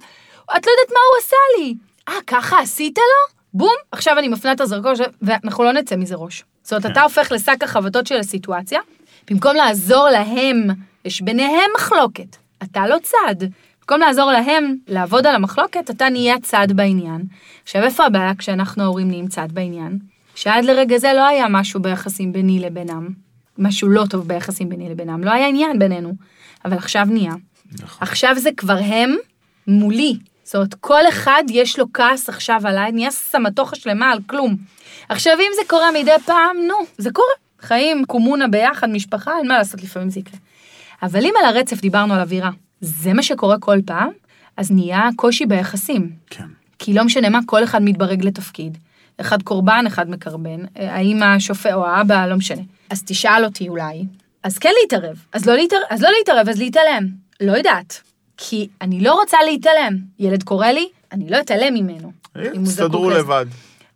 את 0.56 0.66
לא 0.66 0.72
יודעת 0.72 0.90
מה 0.90 1.00
הוא 1.10 1.18
עשה 1.18 1.36
לי. 1.58 1.74
אה, 2.08 2.22
ככה 2.26 2.60
עשית 2.60 2.98
לו? 2.98 3.40
בום, 3.54 3.74
עכשיו 3.92 4.18
אני 4.18 4.28
מפנה 4.28 4.52
את 4.52 4.60
הזרקור, 4.60 4.92
ואנחנו 5.22 5.64
לא 5.64 5.72
נצא 5.72 5.96
מזה 5.96 6.14
ראש. 6.14 6.44
זאת 6.62 6.72
אומרת, 6.72 6.86
כן. 6.86 6.92
אתה 6.92 7.02
הופך 7.02 7.32
לשק 7.32 7.62
החבטות 7.62 8.06
של 8.06 8.16
הסיטואציה, 8.16 8.80
במקום 9.30 9.56
לעזור 9.56 10.08
להם, 10.08 10.66
יש 11.04 11.22
ביניהם 11.22 11.70
מחלוקת, 11.76 12.36
אתה 12.62 12.86
לא 12.86 12.96
צד. 13.02 13.34
במקום 13.80 14.00
לעזור 14.00 14.32
להם 14.32 14.76
לעבוד 14.88 15.26
על 15.26 15.34
המחלוקת, 15.34 15.90
אתה 15.90 16.08
נהיה 16.08 16.40
צד 16.40 16.68
בעניין. 16.74 17.22
עכשיו, 17.62 17.82
איפה 17.82 18.06
הבעיה 18.06 18.34
כשאנחנו 18.34 18.82
ההורים 18.82 19.08
נהיים 19.08 19.28
צד 19.28 19.48
בעניין? 19.52 19.98
שעד 20.34 20.64
לרגע 20.64 20.98
זה 20.98 21.12
לא 21.12 21.26
היה 21.26 21.46
משהו 21.48 21.82
ביחסים 21.82 22.32
ביני 22.32 22.60
לבינם, 22.60 23.08
משהו 23.58 23.88
לא 23.88 24.04
טוב 24.10 24.28
ביחסים 24.28 24.68
ביני 24.68 24.88
לבינם, 24.88 25.24
לא 25.24 25.30
היה 25.30 25.46
עניין 25.46 25.78
בינינו, 25.78 26.12
אבל 26.64 26.76
עכשיו 26.76 27.06
נהיה. 27.10 27.34
נכון. 27.72 27.98
עכשיו 28.00 28.34
זה 28.38 28.50
כבר 28.56 28.78
הם 28.78 29.16
מולי. 29.66 30.16
זאת 30.44 30.54
אומרת, 30.54 30.74
כל 30.74 31.08
אחד 31.08 31.42
יש 31.50 31.78
לו 31.78 31.86
כעס 31.94 32.28
עכשיו 32.28 32.60
עליי, 32.64 32.92
נהיה 32.92 33.10
סמטוחה 33.10 33.76
שלמה 33.76 34.10
על 34.10 34.18
כלום. 34.26 34.56
עכשיו, 35.08 35.38
אם 35.38 35.50
זה 35.56 35.62
קורה 35.66 35.92
מדי 35.92 36.10
פעם, 36.26 36.56
נו, 36.68 36.74
זה 36.98 37.10
קורה. 37.12 37.39
חיים, 37.60 38.04
קומונה 38.04 38.48
ביחד, 38.48 38.90
משפחה, 38.90 39.30
אין 39.38 39.48
מה 39.48 39.58
לעשות, 39.58 39.82
לפעמים 39.82 40.10
זה 40.10 40.20
יקרה. 40.20 40.40
אבל 41.02 41.24
אם 41.24 41.32
על 41.38 41.56
הרצף 41.56 41.80
דיברנו 41.80 42.14
על 42.14 42.20
אווירה, 42.20 42.50
זה 42.80 43.12
מה 43.12 43.22
שקורה 43.22 43.58
כל 43.58 43.78
פעם, 43.86 44.10
אז 44.56 44.70
נהיה 44.70 45.08
קושי 45.16 45.46
ביחסים. 45.46 46.10
כן. 46.30 46.44
כי 46.78 46.94
לא 46.94 47.04
משנה 47.04 47.28
מה, 47.28 47.38
כל 47.46 47.64
אחד 47.64 47.82
מתברג 47.82 48.24
לתפקיד. 48.24 48.78
אחד 49.20 49.42
קורבן, 49.42 49.84
אחד 49.86 50.10
מקרבן, 50.10 50.60
אה, 50.78 50.96
האמא 50.96 51.38
שופט 51.38 51.72
או 51.72 51.86
האבא, 51.86 52.26
לא 52.26 52.36
משנה. 52.36 52.62
אז 52.90 53.02
תשאל 53.06 53.44
אותי 53.44 53.68
אולי, 53.68 54.04
אז 54.42 54.58
כן 54.58 54.70
להתערב. 54.82 55.16
אז 55.32 55.46
לא 55.46 55.56
להתערב, 55.56 55.82
אז 55.90 56.02
לא 56.02 56.08
להתערב, 56.18 56.48
אז 56.48 56.58
להתעלם. 56.58 57.06
לא 57.40 57.52
יודעת. 57.52 58.00
כי 58.36 58.68
אני 58.80 59.00
לא 59.00 59.14
רוצה 59.14 59.36
להתעלם. 59.46 59.96
ילד 60.18 60.42
קורא 60.42 60.66
לי, 60.66 60.88
אני 61.12 61.30
לא 61.30 61.40
אתעלם 61.40 61.74
ממנו. 61.74 62.12
זקוק 62.34 62.64
תסתדרו. 62.64 63.10
לבד. 63.10 63.46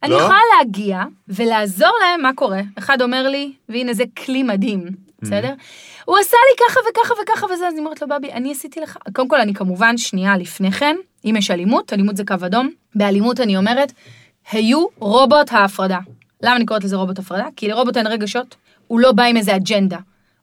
אני 0.04 0.12
לא? 0.12 0.18
יכולה 0.18 0.38
להגיע 0.58 1.02
ולעזור 1.28 1.92
להם, 2.00 2.22
מה 2.22 2.30
קורה? 2.34 2.60
אחד 2.78 3.02
אומר 3.02 3.28
לי, 3.28 3.52
והנה 3.68 3.94
זה 3.94 4.04
כלי 4.24 4.42
מדהים, 4.42 4.86
בסדר? 5.22 5.52
הוא 6.04 6.18
עשה 6.18 6.36
לי 6.50 6.66
ככה 6.66 6.80
וככה 6.90 7.14
וככה 7.22 7.46
וזה, 7.46 7.66
אז 7.66 7.72
אני 7.72 7.80
אומרת 7.80 8.02
לו, 8.02 8.08
בבי, 8.08 8.32
אני 8.32 8.52
עשיתי 8.52 8.80
לך... 8.80 8.98
קודם 9.12 9.28
כל, 9.28 9.40
אני 9.40 9.54
כמובן 9.54 9.98
שנייה 9.98 10.36
לפני 10.36 10.72
כן, 10.72 10.96
אם 11.24 11.34
יש 11.38 11.50
אלימות, 11.50 11.92
אלימות 11.92 12.16
זה 12.16 12.24
קו 12.24 12.34
אדום, 12.46 12.70
באלימות 12.94 13.40
אני 13.40 13.56
אומרת, 13.56 13.92
היו 14.52 14.86
רובוט 14.98 15.52
ההפרדה. 15.52 15.98
למה 16.42 16.56
אני 16.56 16.66
קוראת 16.66 16.84
לזה 16.84 16.96
רובוט 16.96 17.18
הפרדה? 17.18 17.46
כי 17.56 17.68
לרובוט 17.68 17.96
אין 17.96 18.06
רגשות, 18.06 18.56
הוא 18.86 19.00
לא 19.00 19.12
בא 19.12 19.22
עם 19.22 19.36
איזה 19.36 19.56
אג'נדה. 19.56 19.98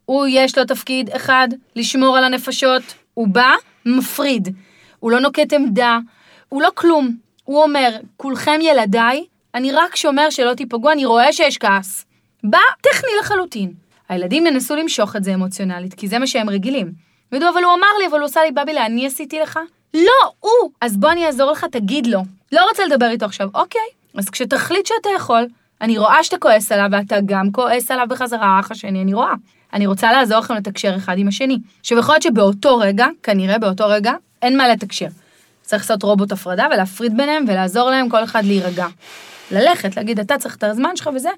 הוא 0.06 0.28
יש 0.30 0.58
לו 0.58 0.65
תפקיד 0.65 1.10
אחד, 1.10 1.47
לשמור 1.76 2.17
על 2.17 2.24
הנפשות, 2.24 2.84
הוא 3.13 3.28
בא, 3.28 3.54
מפריד. 3.86 4.56
הוא 5.00 5.12
לא 5.12 5.19
נוקט 5.19 5.54
עמדה, 5.54 6.00
הוא 6.50 6.62
לא 6.62 6.69
כלום. 6.76 7.15
הוא 7.43 7.63
אומר, 7.63 7.89
כולכם 8.17 8.60
ילדיי, 8.62 9.26
אני 9.55 9.71
רק 9.71 9.95
שומר 9.95 10.29
שלא 10.29 10.53
תיפגעו, 10.53 10.91
אני 10.91 11.05
רואה 11.05 11.33
שיש 11.33 11.57
כעס. 11.57 12.05
בא, 12.43 12.59
טכני 12.81 13.09
לחלוטין. 13.19 13.73
הילדים 14.09 14.47
ינסו 14.47 14.75
למשוך 14.75 15.15
את 15.15 15.23
זה 15.23 15.33
אמוציונלית, 15.33 15.93
כי 15.93 16.07
זה 16.07 16.19
מה 16.19 16.27
שהם 16.27 16.49
רגילים. 16.49 16.91
וידעו, 17.31 17.49
אבל 17.49 17.63
הוא 17.63 17.73
אמר 17.73 17.87
לי, 17.99 18.07
אבל 18.07 18.19
הוא 18.19 18.25
עשה 18.25 18.41
לי, 18.43 18.51
בבילה, 18.51 18.85
אני 18.85 19.07
עשיתי 19.07 19.39
לך? 19.39 19.59
לא, 19.93 20.31
הוא! 20.39 20.71
אז 20.81 20.97
בוא 20.97 21.11
אני 21.11 21.25
אעזור 21.27 21.51
לך, 21.51 21.65
תגיד 21.71 22.07
לו. 22.07 22.21
לא 22.51 22.65
רוצה 22.69 22.85
לדבר 22.85 23.09
איתו 23.09 23.25
עכשיו, 23.25 23.49
אוקיי. 23.53 23.81
אז 24.17 24.29
כשתחליט 24.29 24.85
שאתה 24.85 25.09
יכול, 25.15 25.47
אני 25.81 25.97
רואה 25.97 26.23
שאתה 26.23 26.37
כועס 26.37 26.71
עליו, 26.71 26.87
ואתה 26.91 27.15
גם 27.25 27.51
כועס 27.51 27.91
עליו 27.91 28.05
בחזרה, 28.09 28.45
האח 28.45 28.71
השני, 28.71 29.01
אני 29.01 29.13
רואה. 29.13 29.33
אני 29.73 29.87
רוצה 29.87 30.11
לעזור 30.11 30.39
לכם 30.39 30.53
לתקשר 30.53 30.95
אחד 30.97 31.17
עם 31.17 31.27
השני. 31.27 31.57
עכשיו, 31.79 31.97
יכול 31.97 32.13
להיות 32.13 32.23
שבאותו 32.23 32.77
רגע, 32.77 33.07
כנראה 33.23 33.59
באותו 33.59 33.87
רגע, 33.87 34.13
אין 34.41 34.57
מה 34.57 34.67
לתקשר. 34.67 35.07
צריך 35.61 35.83
לעשות 35.83 36.03
רובוט 36.03 36.31
הפרדה 36.31 36.67
ולהפריד 36.73 37.17
ביניהם 37.17 37.45
ולעזור 37.47 37.89
להם 37.89 38.09
כל 38.09 38.23
אחד 38.23 38.45
להירגע. 38.45 38.87
ללכת, 39.51 39.97
להגיד, 39.97 40.19
אתה 40.19 40.37
צריך 40.37 40.55
את 40.55 40.63
הזמן 40.63 40.95
שלך 40.95 41.09
וזה, 41.15 41.29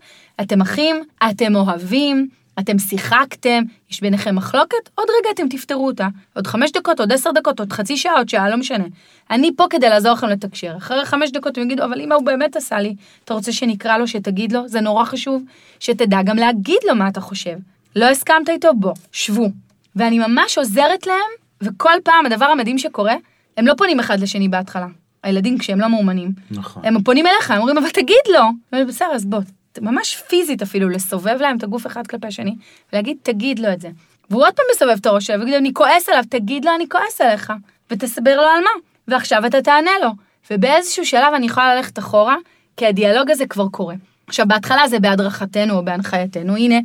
אתם 0.42 0.62
אחים, 0.62 1.04
אתם 1.30 1.56
אוהבים, 1.56 2.28
אתם 2.60 2.80
שיחקתם, 2.80 3.64
יש 3.92 4.02
ביניכם 4.02 4.36
מחלוקת, 4.36 4.90
עוד 4.96 5.08
רגע 5.20 5.30
אתם 5.34 5.50
תפתרו 5.50 5.88
אותה. 5.88 6.08
עוד 6.36 6.48
חמש 6.48 6.72
דקות, 6.72 7.00
עוד 7.00 7.14
עשר 7.14 7.32
דקות, 7.32 7.60
עוד 7.60 7.74
חצי 7.74 7.98
שעה, 7.98 8.18
עוד 8.18 8.30
שעה, 8.30 8.50
לא 8.50 8.58
משנה. 8.58 8.84
אני 9.32 9.52
פה 9.56 9.66
כדי 9.70 9.90
לעזור 9.90 10.14
לכם 10.14 10.28
לתקשר. 10.28 10.74
אחרי 10.78 11.06
חמש 11.06 11.32
דקות 11.32 11.58
הם 11.58 11.64
יגידו, 11.64 11.84
אבל 11.84 12.02
אמא, 12.02 12.14
הוא 12.14 12.26
באמת 12.26 12.56
עשה 12.56 12.80
לי. 12.80 12.96
אתה 13.26 13.34
רוצה 13.34 13.52
שנקרא 13.52 13.98
לו, 13.98 14.08
שתגיד 14.08 14.52
לו? 14.52 14.68
זה 14.68 14.82
נורא 14.82 15.06
חשוב. 15.06 15.44
שתדע 15.80 16.22
גם 16.24 16.38
להגיד 16.38 16.80
לו 16.88 16.96
מה 16.96 17.08
אתה 17.08 17.22
חושב. 17.22 17.56
לא 17.96 18.06
הסכמת 18.06 18.50
איתו? 18.50 18.70
בוא, 18.76 18.94
שבו. 19.12 19.50
ואני 19.96 20.20
ממש 20.20 20.58
עוזרת 20.58 21.08
להם, 21.08 21.32
וכל 21.62 21.94
פעם 22.04 22.26
הדבר 22.26 22.46
המדהים 22.46 22.78
שקורה, 22.78 23.16
הם 23.58 23.68
לא 23.68 23.74
פונים 23.78 24.00
אחד 24.00 24.20
לשני 24.20 24.50
בהתחלה. 24.50 24.88
הילדים 25.24 25.58
כשהם 25.58 25.80
לא 25.80 25.88
מאומנים. 25.88 26.32
נכון. 26.52 26.86
הם 26.86 27.04
פונים 27.04 27.28
אליך, 27.28 27.52
הם 27.52 27.58
אומרים, 27.58 27.78
אבל 27.78 27.90
תגיד 27.90 28.26
לו. 28.34 28.80
בסדר, 28.88 29.12
אז 29.14 29.26
בוא, 29.26 29.40
ממש 29.82 30.16
פיזית 30.28 30.62
אפילו, 30.62 30.90
לסובב 30.90 31.38
להם 31.42 31.58
את 31.58 31.64
הגוף 31.64 31.88
אחד 31.88 32.08
כלפי 32.08 32.28
השני, 32.28 32.56
ולהגיד, 32.94 33.18
תגיד 33.24 33.60
לו 33.60 33.74
את 33.74 33.82
זה. 33.82 33.90
והוא 34.30 34.46
עוד 34.46 34.54
פעם 34.54 34.66
מסובב 34.76 34.96
את 35.02 35.06
הראש 35.06 35.26
שלו, 35.26 35.40
ויגיד, 35.40 35.54
אני 35.54 35.74
כועס 35.74 36.10
עליו, 36.10 36.24
תגיד 36.30 36.66
לו, 36.66 36.72
אני 36.76 36.90
כועס 36.90 37.22
עליך, 37.22 37.54
ותסבר 37.92 38.36
לו 38.36 38.42
על 38.42 38.64
מה, 38.64 38.70
ועכשיו 39.08 39.46
אתה 39.46 39.62
תענה 39.62 39.92
לו. 40.02 40.10
ובאיזשהו 40.52 41.06
שלב 41.06 41.34
אני 41.36 41.46
יכולה 41.46 41.76
ללכת 41.76 42.00
אחורה, 42.00 42.36
כי 42.78 42.86
הדיאלוג 42.86 43.32
הזה 43.32 43.46
כבר 43.46 43.68
קורה. 43.68 43.96
עכשיו, 44.28 44.48
בהתחלה 44.48 44.88
זה 44.88 45.00
בהדרכתנו 45.00 45.74
או 45.74 45.86
בהנחייתנו, 45.86 46.56
הנה, 46.56 46.76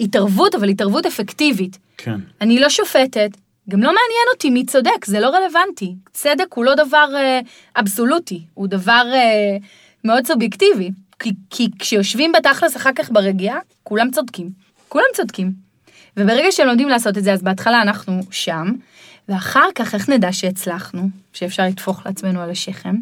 התערבות, 0.00 0.54
אבל 0.54 0.68
התערבות 0.68 1.06
אפקטיבית. 1.06 1.78
כן. 1.96 2.20
אני 2.40 2.58
לא 2.58 2.68
שופטת, 2.68 3.30
גם 3.70 3.80
לא 3.80 3.86
מעניין 3.88 4.26
אותי 4.34 4.50
מי 4.50 4.66
צודק, 4.66 5.04
זה 5.04 5.20
לא 5.20 5.26
רלוונטי. 5.26 5.94
צדק 6.12 6.46
הוא 6.54 6.64
לא 6.64 6.74
דבר 6.74 7.08
אה, 7.16 7.40
אבסולוטי, 7.76 8.42
הוא 8.54 8.66
דבר 8.66 9.04
אה, 9.14 9.56
מאוד 10.04 10.26
סובייקטיבי. 10.26 10.90
כי, 11.18 11.32
כי 11.50 11.68
כשיושבים 11.78 12.32
בתכלס 12.32 12.76
אחר 12.76 12.90
כך 12.94 13.10
ברגיעה, 13.10 13.58
כולם 13.82 14.10
צודקים. 14.10 14.50
כולם 14.88 15.04
צודקים. 15.14 15.52
וברגע 16.16 16.52
שהם 16.52 16.66
לומדים 16.66 16.88
לעשות 16.88 17.18
את 17.18 17.24
זה, 17.24 17.32
אז 17.32 17.42
בהתחלה 17.42 17.82
אנחנו 17.82 18.20
שם, 18.30 18.72
ואחר 19.28 19.68
כך 19.74 19.94
איך 19.94 20.08
נדע 20.08 20.32
שהצלחנו, 20.32 21.08
שאפשר 21.32 21.62
לטפוח 21.62 22.06
לעצמנו 22.06 22.40
על 22.40 22.50
השכם, 22.50 22.94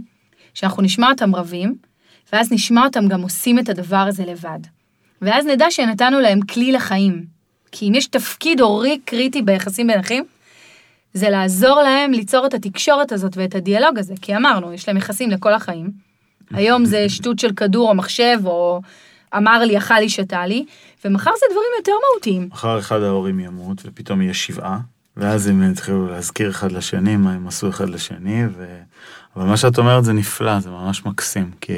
שאנחנו 0.54 0.82
נשמע 0.82 1.10
אותם 1.10 1.34
רבים, 1.34 1.74
ואז 2.32 2.52
נשמע 2.52 2.84
אותם 2.84 3.08
גם 3.08 3.22
עושים 3.22 3.58
את 3.58 3.68
הדבר 3.68 3.96
הזה 3.96 4.24
לבד. 4.24 4.58
ואז 5.22 5.46
נדע 5.46 5.70
שנתנו 5.70 6.20
להם 6.20 6.40
כלי 6.40 6.72
לחיים. 6.72 7.24
כי 7.72 7.88
אם 7.88 7.94
יש 7.94 8.06
תפקיד 8.06 8.60
הורי 8.60 8.98
קריטי 9.04 9.42
ביחסים 9.42 9.86
בין 9.86 9.98
אחים, 9.98 10.24
זה 11.14 11.30
לעזור 11.30 11.82
להם 11.82 12.12
ליצור 12.12 12.46
את 12.46 12.54
התקשורת 12.54 13.12
הזאת 13.12 13.36
ואת 13.36 13.54
הדיאלוג 13.54 13.98
הזה, 13.98 14.14
כי 14.22 14.36
אמרנו, 14.36 14.72
יש 14.72 14.88
להם 14.88 14.96
יחסים 14.96 15.30
לכל 15.30 15.54
החיים. 15.54 15.90
היום 16.50 16.84
זה 16.84 17.08
שטות 17.08 17.38
של 17.38 17.52
כדור 17.52 17.88
או 17.88 17.94
מחשב, 17.94 18.38
או 18.44 18.80
אמר 19.36 19.58
לי, 19.58 19.78
אכל 19.78 19.94
לי, 19.94 20.08
שתה 20.08 20.46
לי, 20.46 20.64
ומחר 21.04 21.30
זה 21.38 21.46
דברים 21.50 21.70
יותר 21.78 21.92
מהותיים. 22.10 22.48
מחר 22.52 22.78
אחד 22.78 23.02
ההורים 23.02 23.40
ימות, 23.40 23.82
ופתאום 23.84 24.22
יהיה 24.22 24.34
שבעה, 24.34 24.78
ואז 25.16 25.46
הם 25.46 25.72
יתחילו 25.72 26.06
להזכיר 26.06 26.50
אחד 26.50 26.72
לשני 26.72 27.16
מה 27.16 27.32
הם 27.32 27.48
עשו 27.48 27.68
אחד 27.68 27.88
לשני, 27.88 28.42
ו... 28.56 28.78
אבל 29.36 29.46
מה 29.46 29.56
שאת 29.56 29.78
אומרת 29.78 30.04
זה 30.04 30.12
נפלא, 30.12 30.60
זה 30.60 30.70
ממש 30.70 31.06
מקסים, 31.06 31.50
כי 31.60 31.72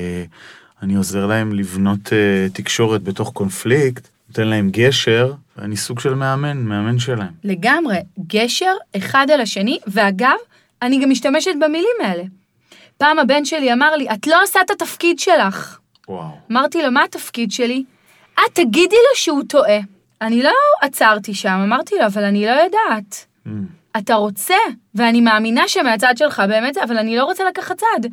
אני 0.83 0.95
עוזר 0.95 1.27
להם 1.27 1.53
לבנות 1.53 2.07
uh, 2.07 2.53
תקשורת 2.53 3.03
בתוך 3.03 3.33
קונפליקט, 3.33 4.09
נותן 4.31 4.49
להם 4.49 4.71
גשר, 4.71 5.33
ואני 5.57 5.77
סוג 5.77 6.01
של 6.01 6.15
מאמן, 6.15 6.59
מאמן 6.59 6.99
שלהם. 6.99 7.33
לגמרי, 7.45 7.97
גשר 8.27 8.73
אחד 8.97 9.27
על 9.31 9.41
השני, 9.41 9.79
ואגב, 9.87 10.37
אני 10.83 11.03
גם 11.03 11.11
משתמשת 11.11 11.51
במילים 11.61 11.97
האלה. 12.03 12.23
פעם 12.99 13.19
הבן 13.19 13.45
שלי 13.45 13.73
אמר 13.73 13.97
לי, 13.97 14.07
את 14.11 14.27
לא 14.27 14.43
עושה 14.43 14.61
את 14.61 14.71
התפקיד 14.71 15.19
שלך. 15.19 15.79
וואו. 16.09 16.29
אמרתי 16.53 16.83
לו, 16.83 16.91
מה 16.91 17.05
התפקיד 17.05 17.53
שלי? 17.53 17.85
את 18.35 18.55
תגידי 18.55 18.97
לו 18.97 19.17
שהוא 19.17 19.43
טועה. 19.49 19.79
אני 20.23 20.43
לא 20.43 20.53
עצרתי 20.83 21.35
שם, 21.35 21.61
אמרתי 21.65 21.95
לו, 22.01 22.07
אבל 22.07 22.25
אני 22.25 22.47
לא 22.47 22.51
יודעת. 22.51 23.27
Mm. 23.47 23.51
אתה 23.99 24.15
רוצה, 24.15 24.57
ואני 24.95 25.21
מאמינה 25.21 25.69
שמהצד 25.69 26.15
שלך 26.17 26.43
באמת 26.49 26.75
זה, 26.75 26.85
אבל 26.85 26.99
אני 26.99 27.17
לא 27.17 27.25
רוצה 27.25 27.45
לקחת 27.45 27.77
צד, 27.77 28.09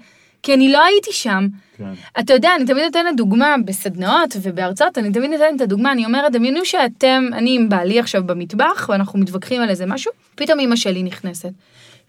כי 0.47 0.53
אני 0.53 0.71
לא 0.71 0.83
הייתי 0.83 1.13
שם. 1.13 1.47
כן. 1.77 1.93
אתה 2.19 2.33
יודע, 2.33 2.55
אני 2.55 2.65
תמיד 2.65 2.83
נותנת 2.83 3.15
דוגמה 3.17 3.55
בסדנאות 3.65 4.35
ובהרצאות, 4.41 4.97
אני 4.97 5.11
תמיד 5.11 5.31
נותנת 5.31 5.55
את 5.55 5.61
הדוגמה, 5.61 5.91
אני 5.91 6.05
אומרת, 6.05 6.31
דמיינו 6.31 6.65
שאתם, 6.65 7.23
אני 7.33 7.55
עם 7.55 7.69
בעלי 7.69 7.99
עכשיו 7.99 8.23
במטבח, 8.23 8.89
ואנחנו 8.89 9.19
מתווכחים 9.19 9.61
על 9.61 9.69
איזה 9.69 9.85
משהו, 9.85 10.11
פתאום 10.35 10.59
אמא 10.59 10.75
שלי 10.75 11.03
נכנסת. 11.03 11.49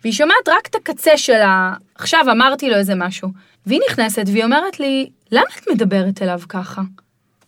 והיא 0.03 0.13
שומעת 0.13 0.49
רק 0.49 0.67
את 0.67 0.75
הקצה 0.75 1.17
של 1.17 1.41
ה... 1.41 1.75
עכשיו 1.95 2.25
אמרתי 2.31 2.71
לו 2.71 2.77
איזה 2.77 2.95
משהו. 2.95 3.29
והיא 3.67 3.81
נכנסת 3.91 4.25
והיא 4.27 4.45
אומרת 4.45 4.81
לי, 4.81 5.11
למה 5.33 5.45
את 5.59 5.69
מדברת 5.69 6.23
אליו 6.23 6.41
ככה? 6.49 6.83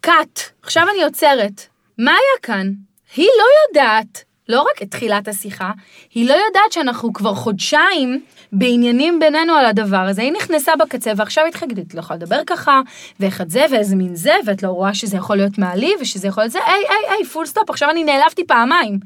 cut, 0.01 0.41
עכשיו 0.63 0.87
אני 0.95 1.05
עוצרת. 1.05 1.67
מה 1.99 2.11
היה 2.11 2.41
כאן? 2.43 2.73
היא 3.17 3.29
לא 3.39 3.45
יודעת, 3.69 4.25
לא 4.51 4.61
רק 4.61 4.83
את 4.83 4.91
תחילת 4.91 5.29
השיחה, 5.29 5.71
היא 6.15 6.29
לא 6.29 6.35
יודעת 6.35 6.73
שאנחנו 6.73 7.13
כבר 7.13 7.35
חודשיים 7.35 8.21
בעניינים 8.53 9.19
בינינו 9.19 9.55
על 9.55 9.65
הדבר 9.65 9.97
הזה. 9.97 10.23
היא 10.23 10.33
נכנסה 10.33 10.77
בקצה 10.77 11.13
ועכשיו 11.17 11.45
היא 11.45 11.51
התחילה, 11.51 11.83
את 11.89 11.95
לא 11.95 12.01
יכולה 12.01 12.17
לדבר 12.17 12.41
ככה, 12.47 12.81
ואיך 13.21 13.41
את 13.41 13.51
זה, 13.51 13.65
ואיזה 13.71 13.97
מין 13.97 14.15
זה, 14.15 14.35
ואת 14.47 14.63
לא 14.63 14.69
רואה 14.69 14.95
שזה 14.95 15.17
יכול 15.17 15.37
להיות 15.37 15.59
מעליב, 15.59 15.99
ושזה 16.01 16.29
יכול 16.29 16.43
להיות 16.43 16.53
זה, 16.53 16.59
היי, 16.67 16.85
היי, 16.89 17.17
היי, 17.17 17.25
full 17.25 17.47
stop, 17.47 17.71
עכשיו 17.71 17.91
אני 17.91 18.05
נעלבתי 18.05 18.45
פעמיים. 18.47 18.99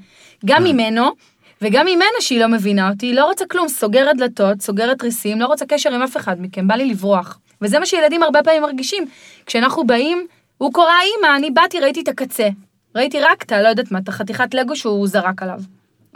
גם 0.45 0.65
ממנו, 0.65 1.11
וגם 1.63 1.87
ממנה 1.87 2.21
שהיא 2.21 2.41
לא 2.41 2.49
מבינה 2.49 2.91
אותי, 2.91 3.07
היא 3.07 3.15
לא 3.15 3.25
רוצה 3.25 3.45
כלום, 3.47 3.69
סוגרת 3.69 4.17
דלתות, 4.17 4.61
סוגרת 4.61 4.99
תריסים, 4.99 5.41
לא 5.41 5.47
רוצה 5.47 5.67
קשר 5.67 5.95
עם 5.95 6.03
אף 6.03 6.17
אחד 6.17 6.37
מכם, 6.41 6.69
בא 6.69 6.75
לי 6.75 6.85
לברוח. 6.85 7.39
וזה 7.63 7.79
מה 7.79 7.87
שילדים 7.87 8.23
הרבה 8.23 8.43
פעמים 8.43 8.63
מרגישים. 8.63 9.07
כשאנחנו 9.47 9.87
באים, 9.87 10.27
הוא 10.59 10.73
קורא 10.73 10.93
אימא, 11.03 11.37
אני 11.37 11.51
באתי, 11.51 11.81
ראיתי 11.81 12.01
את 12.01 12.09
הקצה. 12.09 12.49
ראיתי 12.95 13.21
רק 13.21 13.43
את 13.43 13.53
ה... 13.53 13.63
לא 13.63 13.69
יודעת 13.69 13.93
מה, 13.93 13.99
את 13.99 14.09
החתיכת 14.09 14.55
לגו 14.55 14.77
שהוא 14.77 15.07
זרק 15.07 15.43
עליו. 15.43 15.61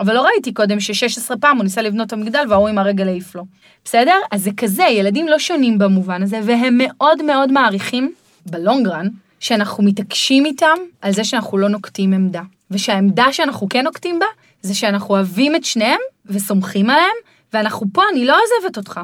אבל 0.01 0.14
לא 0.14 0.23
ראיתי 0.23 0.53
קודם 0.53 0.81
ש-16 0.81 1.37
פעם 1.41 1.57
הוא 1.57 1.64
ניסה 1.64 1.83
לבנות 1.83 2.07
את 2.07 2.12
המגדל 2.12 2.45
וההוא 2.49 2.69
עם 2.69 2.79
הרגל 2.79 3.09
העיף 3.09 3.35
לו. 3.35 3.45
בסדר? 3.85 4.17
אז 4.31 4.43
זה 4.43 4.51
כזה, 4.57 4.83
ילדים 4.83 5.29
לא 5.29 5.38
שונים 5.38 5.79
במובן 5.79 6.23
הזה, 6.23 6.41
והם 6.45 6.79
מאוד 6.79 7.23
מאוד 7.23 7.53
מעריכים, 7.53 8.12
בלונגרן, 8.47 9.07
שאנחנו 9.41 9.85
מתעקשים 9.85 10.47
איתם 10.47 10.77
על 11.03 11.12
זה 11.12 11.25
שאנחנו 11.25 11.59
לא 11.59 11.69
נוקטים 11.69 12.12
עמדה. 12.12 12.43
ושהעמדה 12.71 13.33
שאנחנו 13.33 13.69
כן 13.69 13.85
נוקטים 13.85 14.19
בה, 14.19 14.27
זה 14.62 14.75
שאנחנו 14.75 15.14
אוהבים 15.14 15.57
את 15.57 15.64
שניהם 15.64 16.01
וסומכים 16.27 16.91
עליהם, 16.91 17.17
ואנחנו 17.53 17.87
פה, 17.93 18.03
אני 18.12 18.25
לא 18.25 18.37
עוזבת 18.43 18.77
אותך. 18.77 19.01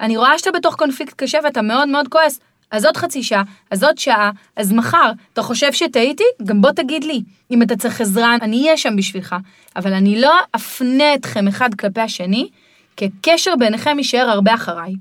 אני 0.00 0.16
רואה 0.16 0.38
שאתה 0.38 0.50
בתוך 0.50 0.74
קונפליקט 0.74 1.14
קשה 1.16 1.38
ואתה 1.44 1.62
מאוד 1.62 1.88
מאוד 1.88 2.08
כועס. 2.08 2.40
אז 2.70 2.84
עוד 2.84 2.96
חצי 2.96 3.22
שעה, 3.22 3.42
אז 3.70 3.84
עוד 3.84 3.98
שעה, 3.98 4.30
אז 4.56 4.72
מחר, 4.72 5.10
אתה 5.32 5.42
חושב 5.42 5.72
שטעיתי? 5.72 6.24
גם 6.44 6.62
בוא 6.62 6.70
תגיד 6.70 7.04
לי. 7.04 7.22
אם 7.50 7.62
אתה 7.62 7.76
צריך 7.76 8.00
עזרה, 8.00 8.34
אני 8.34 8.62
אהיה 8.64 8.76
שם 8.76 8.96
בשבילך. 8.96 9.36
אבל 9.76 9.92
אני 9.92 10.20
לא 10.20 10.32
אפנה 10.56 11.14
אתכם 11.14 11.48
אחד 11.48 11.74
כלפי 11.74 12.00
השני, 12.00 12.48
כי 12.96 13.04
הקשר 13.20 13.56
ביניכם 13.58 13.98
יישאר 13.98 14.30
הרבה 14.30 14.54
אחריי. 14.54 14.92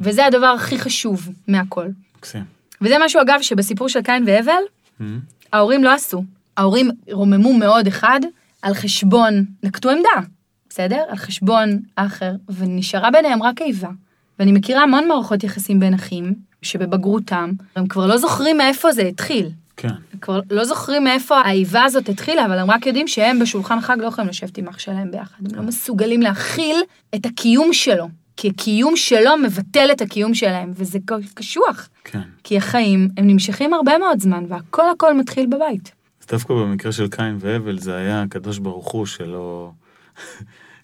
וזה 0.00 0.26
הדבר 0.26 0.46
הכי 0.46 0.78
חשוב 0.78 1.28
מהכל. 1.48 1.86
מקסים. 2.18 2.44
וזה 2.80 2.94
משהו, 3.04 3.20
אגב, 3.22 3.38
שבסיפור 3.42 3.88
של 3.88 4.02
קין 4.02 4.24
והבל, 4.26 4.52
Mm. 5.00 5.04
ההורים 5.52 5.84
לא 5.84 5.92
עשו. 5.94 6.24
ההורים 6.56 6.90
רוממו 7.12 7.52
מאוד 7.52 7.86
אחד 7.86 8.20
על 8.62 8.74
חשבון, 8.74 9.44
נקטו 9.62 9.90
עמדה, 9.90 10.28
בסדר? 10.70 11.02
על 11.08 11.16
חשבון 11.16 11.68
האחר, 11.96 12.32
ונשארה 12.48 13.10
ביניהם 13.10 13.42
רק 13.42 13.62
איבה. 13.62 13.88
ואני 14.38 14.52
מכירה 14.52 14.82
המון 14.82 15.08
מערכות 15.08 15.44
יחסים 15.44 15.80
בין 15.80 15.94
אחים, 15.94 16.34
שבבגרותם, 16.62 17.50
הם 17.76 17.86
כבר 17.86 18.06
לא 18.06 18.16
זוכרים 18.16 18.56
מאיפה 18.56 18.92
זה 18.92 19.02
התחיל. 19.02 19.50
כן. 19.76 19.88
הם 19.88 20.18
כבר 20.20 20.40
לא 20.50 20.64
זוכרים 20.64 21.04
מאיפה 21.04 21.40
האיבה 21.40 21.84
הזאת 21.84 22.08
התחילה, 22.08 22.46
אבל 22.46 22.58
הם 22.58 22.70
רק 22.70 22.86
יודעים 22.86 23.08
שהם 23.08 23.38
בשולחן 23.38 23.80
חג 23.80 23.96
לא 24.00 24.06
יכולים 24.06 24.30
לשבת 24.30 24.58
עם 24.58 24.68
אח 24.68 24.78
שלהם 24.78 25.10
ביחד. 25.10 25.38
הם 25.50 25.54
לא 25.54 25.62
מסוגלים 25.62 26.22
להכיל 26.22 26.76
את 27.14 27.26
הקיום 27.26 27.72
שלו, 27.72 28.08
כי 28.36 28.48
הקיום 28.48 28.96
שלו 28.96 29.36
מבטל 29.36 29.88
את 29.92 30.00
הקיום 30.00 30.34
שלהם, 30.34 30.72
וזה 30.74 30.98
קשוח. 31.34 31.88
כן. 32.04 32.20
כי 32.44 32.56
החיים, 32.56 33.08
הם 33.16 33.26
נמשכים 33.26 33.74
הרבה 33.74 33.98
מאוד 33.98 34.20
זמן, 34.20 34.44
והכל 34.48 34.90
הכל 34.90 35.14
מתחיל 35.14 35.46
בבית. 35.46 35.92
אז 36.20 36.26
דווקא 36.26 36.54
במקרה 36.54 36.92
של 36.92 37.08
קין 37.08 37.36
והבל 37.40 37.78
זה 37.78 37.96
היה 37.96 38.22
הקדוש 38.22 38.58
ברוך 38.58 38.90
הוא 38.90 39.06
שלא... 39.06 39.72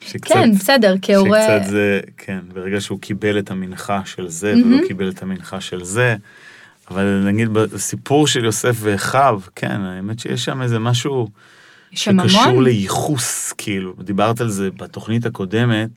שקצת, 0.07 0.35
כן, 0.35 0.55
בסדר, 0.55 0.95
כהורה... 1.03 1.43
שקצת 1.43 1.71
זה, 1.71 2.01
כן, 2.17 2.39
ברגע 2.55 2.81
שהוא 2.81 3.01
קיבל 3.01 3.39
את 3.39 3.51
המנחה 3.51 4.01
של 4.05 4.29
זה, 4.29 4.55
מהמם. 4.55 4.73
ולא 4.73 4.87
קיבל 4.87 5.09
את 5.09 5.23
המנחה 5.23 5.61
של 5.61 5.85
זה, 5.85 6.17
אבל 6.91 7.23
נגיד 7.27 7.49
בסיפור 7.49 8.27
של 8.27 8.45
יוסף 8.45 8.77
ואחיו, 8.81 9.41
כן, 9.57 9.81
האמת 9.81 10.19
שיש 10.19 10.45
שם 10.45 10.63
איזה 10.63 10.79
משהו 10.79 11.29
שקשור. 11.91 12.63
לייחוס, 12.63 13.53
כאילו, 13.59 13.95
דיברת 13.99 14.41
על 14.41 14.49
זה 14.49 14.71
בתוכנית 14.71 15.27
הקודמת, 15.27 15.89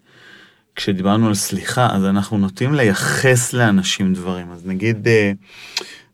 כשדיברנו 0.76 1.28
על 1.28 1.34
סליחה, 1.36 1.88
אז 1.92 2.06
אנחנו 2.06 2.38
נוטים 2.38 2.74
לייחס 2.74 3.54
לאנשים 3.54 4.14
דברים. 4.14 4.52
אז 4.52 4.66
נגיד, 4.66 5.08
אה, 5.08 5.32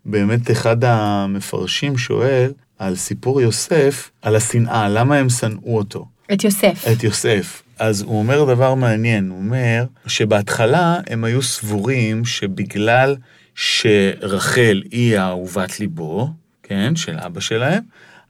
באמת 0.06 0.52
אחד 0.52 0.84
המפרשים 0.84 1.98
שואל 1.98 2.52
על 2.80 2.96
סיפור 2.96 3.42
יוסף, 3.42 4.12
על 4.22 4.36
השנאה, 4.36 4.90
למה 4.90 5.16
הם 5.16 5.30
שנאו 5.30 5.78
אותו, 5.78 6.06
את 6.34 6.44
יוסף. 6.44 6.86
את 6.92 7.04
יוסף. 7.04 7.63
אז 7.84 8.02
הוא 8.02 8.20
אומר 8.20 8.44
דבר 8.44 8.74
מעניין, 8.74 9.30
הוא 9.30 9.38
אומר 9.38 9.84
שבהתחלה 10.08 10.98
הם 11.08 11.24
היו 11.24 11.42
סבורים 11.42 12.26
שבגלל 12.26 13.16
שרחל 13.56 14.82
היא 14.92 15.20
אהובת 15.20 15.80
ליבו, 15.80 16.30
כן, 16.64 16.96
של 16.96 17.16
אבא 17.26 17.40
שלהם, 17.40 17.84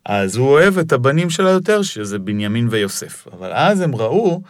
אז 0.05 0.35
הוא 0.35 0.47
אוהב 0.47 0.77
את 0.77 0.91
הבנים 0.91 1.29
שלה 1.29 1.49
יותר, 1.49 1.81
שזה 1.81 2.19
בנימין 2.19 2.67
ויוסף. 2.71 3.27
אבל 3.33 3.51
אז 3.53 3.81
הם 3.81 3.95
ראו 3.95 4.41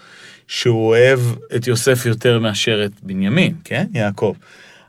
שהוא 0.48 0.88
אוהב 0.88 1.20
את 1.56 1.68
יוסף 1.68 2.06
יותר 2.06 2.40
מאשר 2.40 2.86
את 2.86 2.92
בנימין, 3.04 3.54
כן, 3.64 3.86
יעקב. 3.94 4.34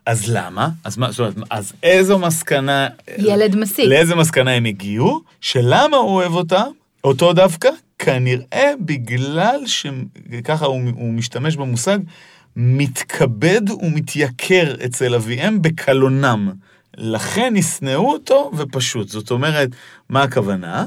אז 0.06 0.24
למה? 0.28 0.68
אז 0.84 0.96
מה, 0.96 1.10
זאת 1.10 1.20
אומרת, 1.20 1.34
אז 1.50 1.72
איזו 1.82 2.18
מסקנה... 2.18 2.88
ילד 3.18 3.56
מסיק. 3.56 3.88
לאיזה 3.88 4.14
מסקנה 4.14 4.50
הם 4.50 4.64
הגיעו? 4.64 5.20
שלמה 5.40 5.96
הוא 5.96 6.10
אוהב 6.10 6.32
אותה, 6.32 6.64
אותו 7.04 7.32
דווקא? 7.32 7.68
כנראה 7.98 8.70
בגלל 8.80 9.60
שככה 9.66 10.66
הוא, 10.66 10.80
הוא 10.96 11.12
משתמש 11.12 11.56
במושג, 11.56 11.98
מתכבד 12.56 13.70
ומתייקר 13.70 14.74
אצל 14.84 15.14
אביהם 15.14 15.62
בקלונם. 15.62 16.52
לכן 16.96 17.54
ישנאו 17.56 18.12
אותו 18.12 18.50
ופשוט. 18.56 19.08
זאת 19.08 19.30
אומרת, 19.30 19.68
מה 20.08 20.22
הכוונה? 20.22 20.84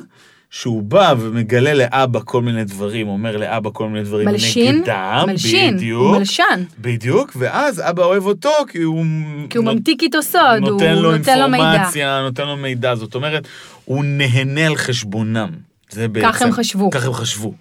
שהוא 0.50 0.84
בא 0.84 1.14
ומגלה 1.20 1.74
לאבא 1.74 2.20
כל 2.26 2.42
מיני 2.42 2.64
דברים, 2.64 3.08
אומר 3.08 3.38
לאבא 3.38 3.70
כל 3.74 3.90
מיני 3.90 4.04
דברים 4.04 4.28
מלשין, 4.28 4.76
נגדם, 4.80 5.24
מלשין, 5.28 5.76
בדיוק, 5.78 6.02
הוא 6.04 6.18
מלשן. 6.18 6.64
בדיוק, 6.80 7.32
ואז 7.36 7.82
אבא 7.90 8.04
אוהב 8.04 8.26
אותו 8.26 8.50
כי 8.68 8.82
הוא... 8.82 9.06
כי 9.50 9.58
הוא 9.58 9.66
נות- 9.66 9.76
ממתיק 9.76 10.04
איתו 10.04 10.22
סוד, 10.24 10.42
הוא 10.62 10.70
נותן 10.70 10.96
לו 10.96 11.18
נותן 11.18 11.40
לו 11.40 11.50
מידע. 11.50 11.64
אינפורמציה, 11.72 12.22
נותן 12.22 12.48
לו 12.48 12.58
מידע, 12.58 12.96
זאת 12.96 13.16
אומרת, 13.16 13.48
הוא 13.86 14.04
נהנה 14.06 14.68
על 14.68 14.76
חשבונם. 14.76 15.50
זה 15.89 16.08
בעצם... 16.08 16.32
כך 16.32 16.41
הם 16.41 16.52
חשבו. 16.52 16.89
כך 16.91 17.06
הם 17.06 17.13
חשבו. 17.13 17.54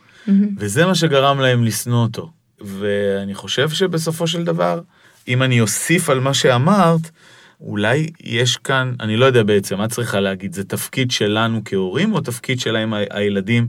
וזה 0.58 0.86
מה 0.86 0.94
שגרם 0.94 1.40
להם 1.40 1.64
לשנוא 1.64 2.02
אותו. 2.02 2.30
ואני 2.60 3.34
חושב 3.34 3.70
שבסופו 3.70 4.26
של 4.26 4.44
דבר, 4.44 4.80
אם 5.28 5.42
אני 5.42 5.60
אוסיף 5.60 6.10
על 6.10 6.20
מה 6.20 6.34
שאמרת, 6.34 7.10
אולי 7.60 8.06
יש 8.20 8.56
כאן, 8.56 8.94
אני 9.00 9.16
לא 9.16 9.24
יודע 9.24 9.42
בעצם, 9.42 9.78
מה 9.78 9.88
צריכה 9.88 10.20
להגיד? 10.20 10.52
זה 10.52 10.64
תפקיד 10.64 11.10
שלנו 11.10 11.60
כהורים, 11.64 12.14
או 12.14 12.20
תפקיד 12.20 12.60
שלהם 12.60 12.92
הילדים 13.10 13.68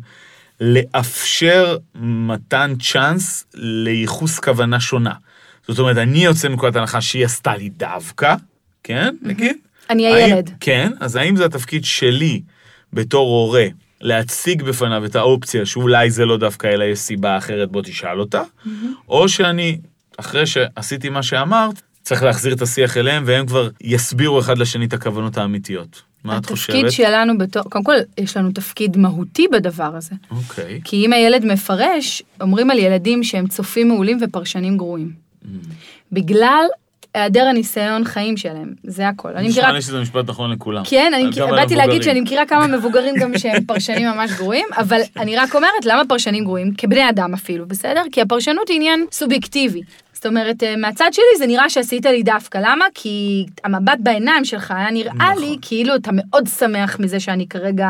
לאפשר 0.61 1.77
מתן 1.95 2.73
צ'אנס 2.81 3.45
לייחוס 3.53 4.39
כוונה 4.39 4.79
שונה? 4.79 5.13
זאת 5.67 5.79
אומרת, 5.79 5.97
אני 5.97 6.25
יוצא 6.25 6.47
מנקודת 6.47 6.75
הנחה 6.75 7.01
שהיא 7.01 7.25
עשתה 7.25 7.55
לי 7.55 7.69
דווקא, 7.69 8.35
כן, 8.83 9.15
נגיד? 9.21 9.57
אני 9.89 10.07
הילד. 10.07 10.49
כן, 10.59 10.91
אז 10.99 11.15
האם 11.15 11.35
זה 11.35 11.45
התפקיד 11.45 11.85
שלי 11.85 12.41
בתור 12.93 13.27
הורה 13.27 13.67
להציג 14.01 14.63
בפניו 14.63 15.05
את 15.05 15.15
האופציה 15.15 15.65
שאולי 15.65 16.11
זה 16.11 16.25
לא 16.25 16.37
דווקא 16.37 16.67
אלא 16.67 16.83
יש 16.83 16.99
סיבה 16.99 17.37
אחרת, 17.37 17.71
בוא 17.71 17.81
תשאל 17.81 18.19
אותה, 18.19 18.41
או 19.09 19.29
שאני, 19.29 19.77
אחרי 20.17 20.45
שעשיתי 20.45 21.09
מה 21.09 21.23
שאמרת, 21.23 21.81
צריך 22.01 22.23
להחזיר 22.23 22.53
את 22.53 22.61
השיח 22.61 22.97
אליהם 22.97 23.23
והם 23.25 23.45
כבר 23.45 23.69
יסבירו 23.81 24.39
אחד 24.39 24.57
לשני 24.57 24.85
את 24.85 24.93
הכוונות 24.93 25.37
האמיתיות. 25.37 26.01
מה 26.23 26.37
את 26.37 26.45
חושבת? 26.45 26.75
התפקיד 26.75 26.91
שלנו 26.91 27.37
בתור, 27.37 27.63
קודם 27.63 27.83
כל, 27.83 27.95
יש 28.17 28.37
לנו 28.37 28.51
תפקיד 28.51 28.97
מהותי 28.97 29.47
בדבר 29.51 29.95
הזה. 29.95 30.15
אוקיי. 30.31 30.81
כי 30.83 31.05
אם 31.05 31.13
הילד 31.13 31.45
מפרש, 31.45 32.23
אומרים 32.41 32.71
על 32.71 32.79
ילדים 32.79 33.23
שהם 33.23 33.47
צופים 33.47 33.87
מעולים 33.87 34.17
ופרשנים 34.21 34.77
גרועים. 34.77 35.11
Mm. 35.11 35.47
בגלל 36.11 36.65
היעדר 37.17 37.45
הניסיון 37.45 38.05
חיים 38.05 38.37
שלהם, 38.37 38.73
זה 38.83 39.07
הכל. 39.07 39.29
אני 39.29 39.49
מכירה... 39.49 39.65
נשמע 39.65 39.75
לי 39.75 39.81
שזה 39.81 40.01
משפט 40.01 40.29
נכון 40.29 40.51
לכולם. 40.51 40.83
כן, 40.85 41.11
אני 41.15 41.23
באתי 41.23 41.45
להגיד 41.45 41.79
המבוגרים. 41.79 42.03
שאני 42.03 42.21
מכירה 42.21 42.45
כמה 42.45 42.67
מבוגרים 42.67 43.15
גם 43.15 43.37
שהם 43.37 43.63
פרשנים 43.63 44.07
ממש 44.07 44.31
גרועים, 44.31 44.65
אבל 44.77 45.01
אני 45.17 45.35
רק 45.37 45.55
אומרת 45.55 45.85
למה 45.85 46.01
פרשנים 46.09 46.43
גרועים, 46.43 46.73
כבני 46.77 47.09
אדם 47.09 47.33
אפילו, 47.33 47.67
בסדר? 47.67 48.01
כי 48.11 48.21
הפרשנות 48.21 48.67
היא 48.69 48.75
עניין 48.75 49.05
סובייקטיבי. 49.11 49.81
זאת 50.13 50.25
אומרת, 50.25 50.63
אה, 50.63 50.75
מהצד 50.75 51.09
שלי 51.11 51.37
זה 51.37 51.47
נראה 51.47 51.69
שעשית 51.69 52.05
לי 52.05 52.23
דווקא, 52.23 52.57
למה? 52.57 52.85
כי 52.93 53.45
המבט 53.63 53.97
בעיניים 53.99 54.45
שלך 54.45 54.71
היה 54.71 54.91
נראה 54.91 55.13
נכון. 55.13 55.43
לי 55.43 55.57
כאילו 55.61 55.95
אתה 55.95 56.11
מאוד 56.13 56.47
שמח 56.47 56.99
מזה 56.99 57.19
שאני 57.19 57.47
כרגע 57.47 57.89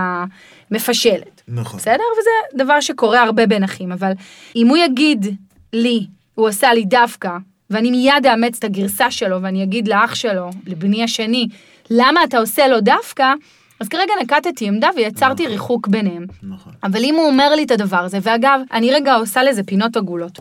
מפשלת. 0.72 1.42
נכון. 1.48 1.80
בסדר? 1.80 2.04
וזה 2.20 2.63
דבר 2.63 2.80
שקורה 2.82 3.24
הרבה 3.24 3.46
בין 3.46 3.63
אחים, 3.63 3.92
אבל 3.92 4.12
אם 4.56 4.68
הוא 4.68 4.78
יגיד 4.78 5.26
לי, 5.74 6.08
הוא 6.36 6.48
עשה 6.48 6.74
לי 6.74 6.86
דווקא, 6.86 7.30
ואני 7.69 7.91
מיד 7.91 8.25
אאמץ 8.25 8.58
את 8.58 8.63
הגרסה 8.63 9.12
שלו, 9.12 9.41
ואני 9.41 9.63
אגיד 9.63 9.88
לאח 9.88 10.15
שלו, 10.15 10.49
לבני 10.67 11.03
השני, 11.03 11.47
למה 11.89 12.23
אתה 12.23 12.38
עושה 12.38 12.67
לו 12.67 12.82
דווקא, 12.82 13.34
אז 13.80 13.88
כרגע 13.88 14.13
נקטתי 14.21 14.67
עמדה 14.67 14.89
ויצרתי 14.95 15.47
ריחוק 15.47 15.88
ביניהם. 15.88 16.25
נכון. 16.43 16.73
אבל 16.84 17.03
אם 17.03 17.15
הוא 17.15 17.27
אומר 17.27 17.56
לי 17.56 17.63
את 17.63 17.71
הדבר 17.71 17.97
הזה, 17.97 18.19
ואגב, 18.21 18.62
אני 18.71 18.91
רגע 18.91 19.15
עושה 19.15 19.43
לזה 19.43 19.63
פינות 19.63 19.97
עגולות, 19.97 20.39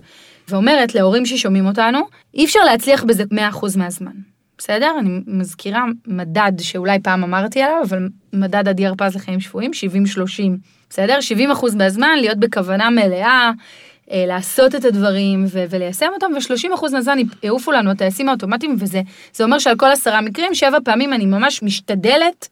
ואומרת 0.48 0.94
להורים 0.94 1.26
ששומעים 1.26 1.66
אותנו, 1.66 2.00
אי 2.34 2.44
אפשר 2.44 2.60
להצליח 2.64 3.04
בזה 3.04 3.24
100% 3.32 3.78
מהזמן. 3.78 4.12
בסדר? 4.58 4.92
אני 4.98 5.20
מזכירה 5.26 5.84
מדד 6.06 6.52
שאולי 6.60 6.98
פעם 7.02 7.24
אמרתי 7.24 7.62
עליו, 7.62 7.82
אבל 7.82 8.08
מדד 8.32 8.68
עדי 8.68 8.86
הרפז 8.86 9.16
לחיים 9.16 9.40
שפויים, 9.40 9.70
70-30. 9.70 10.22
בסדר? 10.90 11.18
70% 11.52 11.76
מהזמן 11.76 12.18
להיות 12.20 12.38
בכוונה 12.38 12.90
מלאה, 12.90 13.26
אה, 13.26 13.50
לעשות 14.10 14.74
את 14.74 14.84
הדברים 14.84 15.44
ו- 15.48 15.64
וליישם 15.70 16.08
אותם, 16.14 16.30
ו-30% 16.34 16.92
מהזמן 16.92 17.18
יעופו 17.42 17.72
לנו 17.72 17.90
הטייסים 17.90 18.28
האוטומטיים, 18.28 18.76
וזה 18.78 19.00
זה 19.34 19.44
אומר 19.44 19.58
שעל 19.58 19.76
כל 19.76 19.86
עשרה 19.86 20.20
מקרים, 20.20 20.54
שבע 20.54 20.78
פעמים 20.84 21.12
אני 21.12 21.26
ממש 21.26 21.62
משתדלת, 21.62 22.48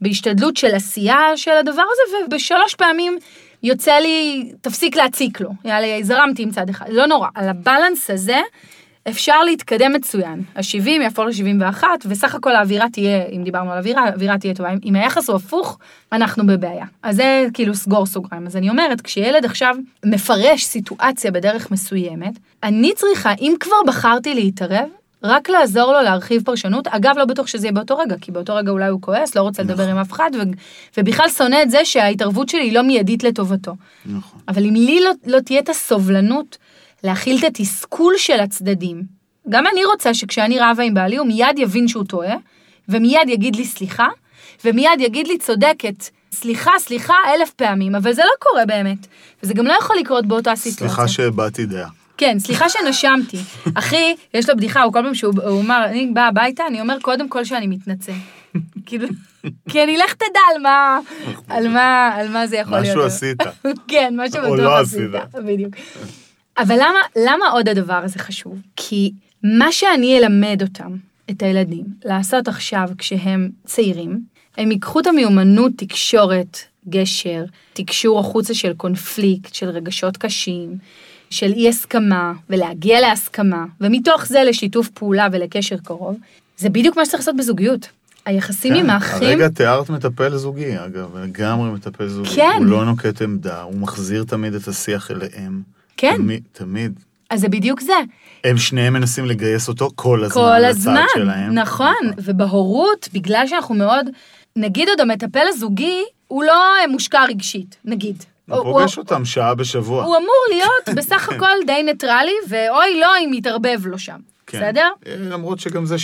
בהשתדלות 0.00 0.56
של 0.56 0.74
עשייה 0.74 1.36
של 1.36 1.50
הדבר 1.50 1.82
הזה, 1.92 2.16
ובשלוש 2.26 2.74
פעמים 2.74 3.18
יוצא 3.62 3.92
לי, 3.92 4.48
תפסיק 4.60 4.96
להציק 4.96 5.40
לו. 5.40 5.50
יאללה, 5.64 6.02
זרמתי 6.02 6.42
עם 6.42 6.50
צד 6.50 6.70
אחד. 6.70 6.86
לא 6.88 7.06
נורא, 7.06 7.28
על 7.34 7.48
הבלנס 7.48 8.10
הזה 8.10 8.38
אפשר 9.08 9.42
להתקדם 9.44 9.92
מצוין. 9.92 10.42
ה-70 10.56 10.88
יהפוך 10.88 11.24
ל-71, 11.24 11.84
וסך 12.06 12.34
הכל 12.34 12.56
האווירה 12.56 12.86
תהיה, 12.92 13.24
אם 13.32 13.44
דיברנו 13.44 13.72
על 13.72 13.78
אווירה, 13.78 14.02
האווירה 14.04 14.38
תהיה 14.38 14.54
טובה. 14.54 14.70
אם- 14.84 14.94
היחס 14.94 15.28
הוא 15.28 15.36
הפוך, 15.36 15.78
אנחנו 16.12 16.46
בבעיה. 16.46 16.84
אז 17.02 17.16
זה 17.16 17.46
כאילו 17.54 17.74
סגור 17.74 18.06
סוגריים. 18.06 18.46
אז 18.46 18.56
אני 18.56 18.70
אומרת, 18.70 19.00
כשילד 19.00 19.44
עכשיו 19.44 19.76
מפרש 20.04 20.64
סיטואציה 20.64 21.30
בדרך 21.30 21.70
מסוימת, 21.70 22.32
אני 22.62 22.92
צריכה, 22.96 23.32
אם 23.40 23.54
כבר 23.60 23.76
בחרתי 23.86 24.34
להתערב, 24.34 24.88
רק 25.22 25.48
לעזור 25.48 25.92
לו 25.92 26.00
להרחיב 26.02 26.42
פרשנות. 26.44 26.86
אגב, 26.88 27.18
לא 27.18 27.24
בטוח 27.24 27.46
שזה 27.46 27.66
יהיה 27.66 27.72
באותו 27.72 27.96
רגע, 27.98 28.16
כי 28.20 28.32
באותו 28.32 28.54
רגע 28.56 28.70
אולי 28.70 28.88
הוא 28.88 29.00
כועס, 29.00 29.34
לא 29.34 29.42
רוצה 29.42 29.62
לדבר 29.62 29.88
עם 29.88 29.98
אף 29.98 30.12
אחד, 30.12 30.30
ו- 30.38 30.42
ובכלל 30.98 31.28
שונא 31.28 31.62
את 31.62 31.70
זה 31.70 31.84
שההתערבות 31.84 32.48
שלי 32.48 32.60
היא 32.62 32.72
לא 32.72 32.82
מיידית 32.82 33.24
לטובתו. 33.24 33.74
נכון. 34.06 34.40
אבל 34.48 34.66
אם 34.66 34.74
לי 34.74 35.00
לא, 35.00 35.10
לא 35.26 35.40
תהיה 35.40 35.60
את 35.60 35.68
הסובלנות 35.68 36.58
להכיל 37.04 37.38
את 37.38 37.44
התסכול 37.44 38.14
של 38.16 38.40
הצדדים, 38.40 39.02
גם 39.48 39.66
אני 39.66 39.84
רוצה 39.84 40.14
שכשאני 40.14 40.58
רבה 40.60 40.82
עם 40.82 40.94
בעלי, 40.94 41.16
הוא 41.16 41.26
מיד 41.26 41.58
יבין 41.58 41.88
שהוא 41.88 42.04
טועה, 42.04 42.34
ומיד 42.88 43.28
יגיד 43.28 43.56
לי 43.56 43.64
סליחה, 43.64 44.06
ומיד 44.64 45.00
יגיד 45.00 45.26
לי 45.26 45.38
צודקת. 45.38 46.08
סליחה, 46.32 46.70
סליחה 46.78 47.14
אלף 47.34 47.50
פעמים, 47.50 47.94
אבל 47.94 48.12
זה 48.12 48.22
לא 48.22 48.30
קורה 48.38 48.66
באמת. 48.66 49.06
וזה 49.42 49.54
גם 49.54 49.66
לא 49.66 49.72
יכול 49.80 49.96
לקרות 50.00 50.26
באותה 50.26 50.56
סיטואציה. 50.56 50.88
סליחה 50.88 51.08
שהבעתי 51.08 51.66
דעה. 51.66 51.88
כן, 52.16 52.38
סליחה 52.38 52.68
שנשמתי. 52.68 53.36
אחי, 53.74 54.14
יש 54.34 54.48
לו 54.48 54.56
בדיחה, 54.56 54.82
הוא 54.82 54.92
כל 54.92 55.00
פעם 55.02 55.14
שהוא 55.14 55.34
הוא 55.46 55.60
אמר, 55.60 55.84
אני 55.84 56.10
באה 56.14 56.28
הביתה, 56.28 56.66
אני 56.66 56.80
אומר 56.80 56.96
קודם 57.02 57.28
כל 57.28 57.44
שאני 57.44 57.66
מתנצל. 57.66 58.12
כאילו, 58.86 59.08
כי 59.68 59.82
אני 59.84 59.96
לך 59.96 60.14
תדע 60.14 60.40
על 60.54 60.62
מה, 60.62 60.98
על 61.48 61.68
מה, 61.68 62.10
על 62.14 62.28
מה 62.28 62.46
זה 62.46 62.56
יכול 62.56 62.78
להיות. 62.78 62.96
משהו 62.96 63.06
עשית. 63.06 63.38
כן, 63.88 64.14
משהו 64.16 64.38
או 64.38 64.42
בטוח 64.42 64.58
לא 64.58 64.80
עשית. 64.80 65.14
עשית. 65.14 65.44
בדיוק. 65.44 65.74
אבל 66.58 66.74
למה, 66.74 66.98
למה 67.16 67.48
עוד 67.48 67.68
הדבר 67.68 68.00
הזה 68.04 68.18
חשוב? 68.18 68.58
כי 68.76 69.12
מה 69.42 69.72
שאני 69.72 70.18
אלמד 70.18 70.62
אותם, 70.62 70.96
את 71.30 71.42
הילדים, 71.42 71.84
לעשות 72.04 72.48
עכשיו 72.48 72.88
כשהם 72.98 73.50
צעירים, 73.64 74.20
הם 74.58 74.70
ייקחו 74.70 75.00
את 75.00 75.06
המיומנות 75.06 75.72
תקשורת, 75.76 76.58
גשר, 76.88 77.44
תקשור 77.72 78.20
החוצה 78.20 78.54
של 78.54 78.74
קונפליקט, 78.74 79.54
של 79.54 79.68
רגשות 79.68 80.16
קשים, 80.16 80.76
של 81.30 81.52
אי 81.52 81.68
הסכמה, 81.68 82.32
ולהגיע 82.50 83.00
להסכמה, 83.00 83.64
ומתוך 83.80 84.26
זה 84.26 84.44
לשיתוף 84.44 84.88
פעולה 84.88 85.28
ולקשר 85.32 85.76
קרוב, 85.76 86.16
זה 86.56 86.68
בדיוק 86.68 86.96
מה 86.96 87.04
שצריך 87.04 87.20
לעשות 87.20 87.36
בזוגיות. 87.36 87.88
היחסים 88.26 88.74
עם 88.74 88.90
האחים... 88.90 89.18
כן, 89.20 89.26
הרגע 89.26 89.48
תיארת 89.48 89.90
מטפל 89.90 90.36
זוגי, 90.36 90.78
אגב, 90.84 91.16
לגמרי 91.16 91.70
מטפל 91.70 92.08
זוגי. 92.08 92.30
כן. 92.36 92.56
הוא 92.58 92.66
לא 92.66 92.84
נוקט 92.84 93.22
עמדה, 93.22 93.62
הוא 93.62 93.78
מחזיר 93.78 94.24
תמיד 94.24 94.54
את 94.54 94.68
השיח 94.68 95.10
אליהם. 95.10 95.73
כן. 95.96 96.16
תמיד, 96.16 96.42
תמיד. 96.52 97.00
אז 97.30 97.40
זה 97.40 97.48
בדיוק 97.48 97.80
זה. 97.80 97.92
הם 98.44 98.58
שניהם 98.58 98.92
מנסים 98.92 99.24
לגייס 99.24 99.68
אותו 99.68 99.90
כל 99.94 100.24
הזמן 100.24 100.42
כל 100.42 100.64
הזמן, 100.64 101.04
שלהם. 101.14 101.54
נכון, 101.54 102.10
ובהורות, 102.18 103.08
בגלל 103.12 103.46
שאנחנו 103.46 103.74
מאוד, 103.74 104.06
נגיד 104.56 104.88
עוד 104.88 105.00
המטפל 105.00 105.46
הזוגי, 105.48 106.02
הוא 106.28 106.44
לא 106.44 106.54
מושקע 106.88 107.24
רגשית, 107.28 107.76
נגיד. 107.84 108.24
הוא 108.50 108.62
פוגש 108.62 108.98
אותם 108.98 109.24
שעה 109.24 109.54
בשבוע. 109.54 110.04
הוא 110.04 110.16
אמור 110.16 110.44
להיות 110.52 110.98
בסך 110.98 111.28
הכל 111.28 111.56
די 111.66 111.82
ניטרלי, 111.82 112.34
ואוי 112.48 113.00
לא 113.00 113.08
אם 113.24 113.34
יתערבב 113.34 113.86
לו 113.86 113.98
שם, 113.98 114.18
כן. 114.46 114.58
בסדר? 114.58 114.88
אה, 115.06 115.14
למרות 115.18 115.60
שגם 115.60 115.86
זה 115.86 115.96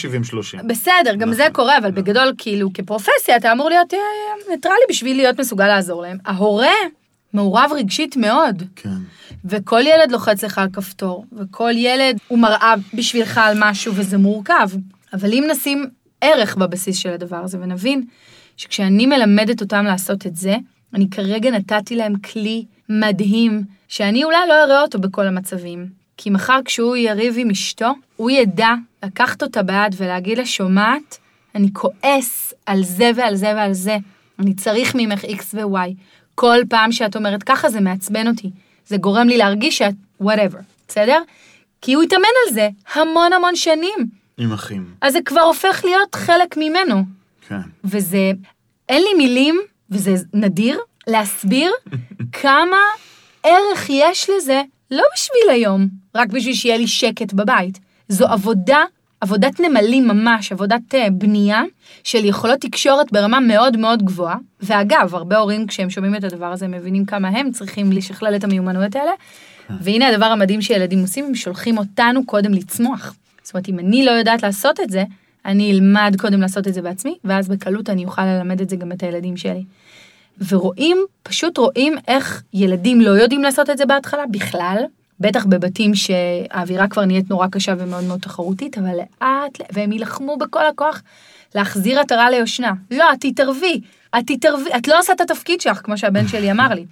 70-30. 0.61 0.63
בסדר, 0.63 1.15
גם 1.19 1.33
זה 1.33 1.47
קורה, 1.53 1.79
אבל 1.79 1.91
בגדול, 1.91 2.33
כאילו, 2.39 2.73
כפרופסיה, 2.75 3.37
אתה 3.37 3.53
אמור 3.53 3.69
להיות 3.69 3.95
אה, 3.95 3.99
ניטרלי 4.51 4.85
בשביל 4.89 5.17
להיות 5.17 5.41
מסוגל 5.41 5.67
לעזור 5.67 6.03
להם. 6.03 6.19
ההורה 6.27 6.75
מעורב 7.33 7.71
רגשית 7.75 8.17
מאוד, 8.17 8.63
כן. 8.77 8.89
וכל 9.45 9.81
ילד 9.81 10.13
לוחץ 10.13 10.45
לך 10.45 10.59
על 10.59 10.69
כפתור, 10.73 11.25
וכל 11.39 11.73
ילד 11.75 12.19
הוא 12.29 12.39
מראה 12.39 12.75
בשבילך 12.95 13.39
על 13.39 13.57
משהו, 13.61 13.95
וזה 13.97 14.19
מורכב. 14.19 14.69
אבל 15.13 15.33
אם 15.33 15.45
נשים 15.51 15.87
ערך 16.21 16.57
בבסיס 16.57 16.97
של 16.97 17.11
הדבר 17.11 17.37
הזה, 17.37 17.59
ונבין 17.61 18.05
שכשאני 18.57 19.07
מלמדת 19.07 19.61
אותם 19.61 19.85
לעשות 19.85 20.27
את 20.27 20.37
זה, 20.37 20.57
אני 20.95 21.11
כרגע 21.11 21.51
נתתי 21.51 21.97
להם 21.97 22.17
כלי 22.17 22.65
מדהים, 22.89 23.63
שאני 23.89 24.25
אולי 24.25 24.49
לא 24.49 24.65
אראה 24.65 24.83
אותו 24.83 24.99
בכל 24.99 25.27
המצבים. 25.27 25.87
כי 26.17 26.31
מחר 26.31 26.59
כשהוא 26.65 26.97
יריב 26.97 27.35
עם 27.39 27.51
אשתו, 27.51 27.93
הוא 28.17 28.31
ידע 28.31 28.75
לקחת 29.05 29.43
אותה 29.43 29.63
ביד 29.63 29.95
ולהגיד 29.97 30.39
לה, 30.39 30.47
שומעת, 30.47 31.19
אני 31.55 31.69
כועס 31.73 32.55
על 32.67 32.85
זה 32.85 33.11
ועל 33.17 33.35
זה 33.35 33.53
ועל 33.57 33.73
זה. 33.73 33.97
אני 34.39 34.55
צריך 34.55 34.95
ממך 34.95 35.25
X 35.25 35.43
ו-Y. 35.55 35.95
כל 36.35 36.59
פעם 36.69 36.93
שאת 36.93 37.17
אומרת 37.17 37.43
ככה 37.43 37.69
זה 37.69 37.81
מעצבן 37.81 38.29
אותי. 38.29 38.51
זה 38.87 38.97
גורם 38.97 39.29
לי 39.29 39.37
להרגיש 39.37 39.79
שאת 39.79 39.95
whatever, 40.23 40.63
בסדר? 40.89 41.23
כי 41.81 41.93
הוא 41.93 42.03
התאמן 42.03 42.23
על 42.47 42.55
זה 42.55 42.69
המון 42.95 43.33
המון 43.33 43.57
שנים. 43.57 43.99
עם 44.39 44.53
אחים. 44.53 44.95
אז 45.01 45.13
זה 45.13 45.19
כבר 45.25 45.41
הופך 45.41 45.81
להיות 45.85 46.15
חלק 46.15 46.57
ממנו. 46.57 47.05
כן. 47.49 47.61
וזה, 47.85 48.33
אין 48.89 49.03
לי 49.03 49.15
מילים, 49.19 49.61
וזה 49.91 50.15
נדיר, 50.35 50.79
להסביר 51.07 51.73
כמה 52.43 52.79
ערך 53.43 53.87
יש 53.89 54.31
לזה, 54.37 54.63
לא 54.91 55.05
בשביל 55.15 55.51
היום, 55.51 55.89
רק 56.15 56.29
בשביל 56.29 56.55
שיהיה 56.55 56.77
לי 56.77 56.87
שקט 56.87 57.33
בבית. 57.33 57.79
זו 58.09 58.27
עבודה, 58.27 58.85
עבודת 59.21 59.61
נמלים 59.61 60.09
ממש, 60.09 60.53
עבודת 60.53 60.95
uh, 60.95 61.11
בנייה 61.11 61.63
של 62.05 62.25
יכולות 62.25 62.61
תקשורת 62.61 63.13
ברמה 63.13 63.41
מאוד 63.41 63.77
מאוד 63.77 64.03
גבוהה. 64.03 64.37
ואגב, 64.61 65.15
הרבה 65.15 65.39
הורים 65.39 65.67
כשהם 65.67 65.91
שומעים 65.91 66.17
את 66.17 66.25
הדבר 66.25 66.47
הזה 66.47 66.69
מבינים 66.69 67.05
כמה 67.05 67.29
הם 67.29 67.51
צריכים 67.51 67.93
לשכלל 67.93 68.37
את 68.37 68.45
המיומנויות 68.45 68.97
האלה. 68.97 69.13
והנה 69.81 70.09
הדבר 70.09 70.25
המדהים 70.25 70.63
שילדים 70.63 71.01
עושים, 71.01 71.25
הם 71.25 71.35
שולחים 71.35 71.79
אותנו 71.79 72.27
קודם 72.27 72.53
לצמוח. 72.53 73.15
זאת 73.43 73.55
אומרת, 73.55 73.69
אם 73.69 73.79
אני 73.79 74.05
לא 74.05 74.11
יודעת 74.11 74.43
לעשות 74.43 74.81
את 74.81 74.91
זה, 74.91 75.05
אני 75.45 75.73
אלמד 75.73 76.15
קודם 76.19 76.41
לעשות 76.41 76.69
את 76.69 76.75
זה 76.75 76.83
בעצמי, 76.83 77.19
ואז 77.25 77.49
בקלות 77.49 77.91
אני 77.91 78.05
אוכל 78.05 78.25
ללמד 78.25 78.61
את 78.61 78.71
זה 78.71 78.77
גם 78.77 78.93
את 78.93 79.03
הילדים 79.03 79.37
שלי. 79.37 79.65
ורואים, 80.49 80.97
פשוט 81.23 81.59
רואים 81.59 81.95
איך 82.09 82.43
ילדים 82.55 83.01
לא 83.01 83.11
יודעים 83.11 83.43
לעשות 83.43 83.71
את 83.71 83.79
זה 83.79 83.87
בהתחלה 83.87 84.23
בכלל, 84.31 84.85
בטח 85.21 85.47
בבתים 85.47 85.93
שהאווירה 85.95 86.89
כבר 86.89 87.05
נהיית 87.05 87.31
נורא 87.31 87.47
קשה 87.47 87.75
ומאוד 87.79 88.05
מאוד 88.05 88.21
תחרותית, 88.21 88.79
אבל 88.79 88.97
לאט, 88.97 89.59
והם 89.73 89.93
יילחמו 89.93 90.37
בכל 90.37 90.67
הכוח 90.67 91.03
להחזיר 91.55 92.01
עטרה 92.01 92.31
ליושנה. 92.31 92.73
לא, 92.91 93.13
את 93.13 93.19
תתערבי, 93.21 93.81
את 94.19 94.25
תתערבי, 94.27 94.71
את 94.77 94.89
לא 94.89 94.99
עושה 94.99 95.13
את 95.13 95.21
התפקיד 95.21 95.61
שלך, 95.61 95.81
כמו 95.85 95.99
שהבן 95.99 96.29
שלי 96.29 96.51
אמר 96.55 96.69
לי. 96.69 96.87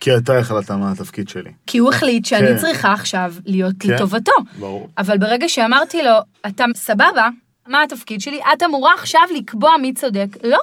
כי 0.00 0.16
אתה 0.16 0.38
החלטת 0.38 0.70
מה 0.70 0.92
התפקיד 0.92 1.28
שלי. 1.28 1.50
כי 1.66 1.78
הוא 1.78 1.92
החליט 1.92 2.24
שאני 2.24 2.48
כן. 2.48 2.56
צריכה 2.56 2.92
עכשיו 2.92 3.34
להיות 3.46 3.74
כן. 3.80 3.90
לטובתו. 3.90 4.32
ברור. 4.58 4.88
אבל 4.98 5.18
ברגע 5.18 5.48
שאמרתי 5.48 6.02
לו, 6.02 6.12
אתה 6.46 6.64
סבבה, 6.74 7.28
מה 7.66 7.82
התפקיד 7.82 8.20
שלי? 8.20 8.40
את 8.52 8.62
אמורה 8.62 8.94
עכשיו 8.94 9.22
לקבוע 9.36 9.76
מי 9.76 9.94
צודק. 9.94 10.26
לא, 10.44 10.58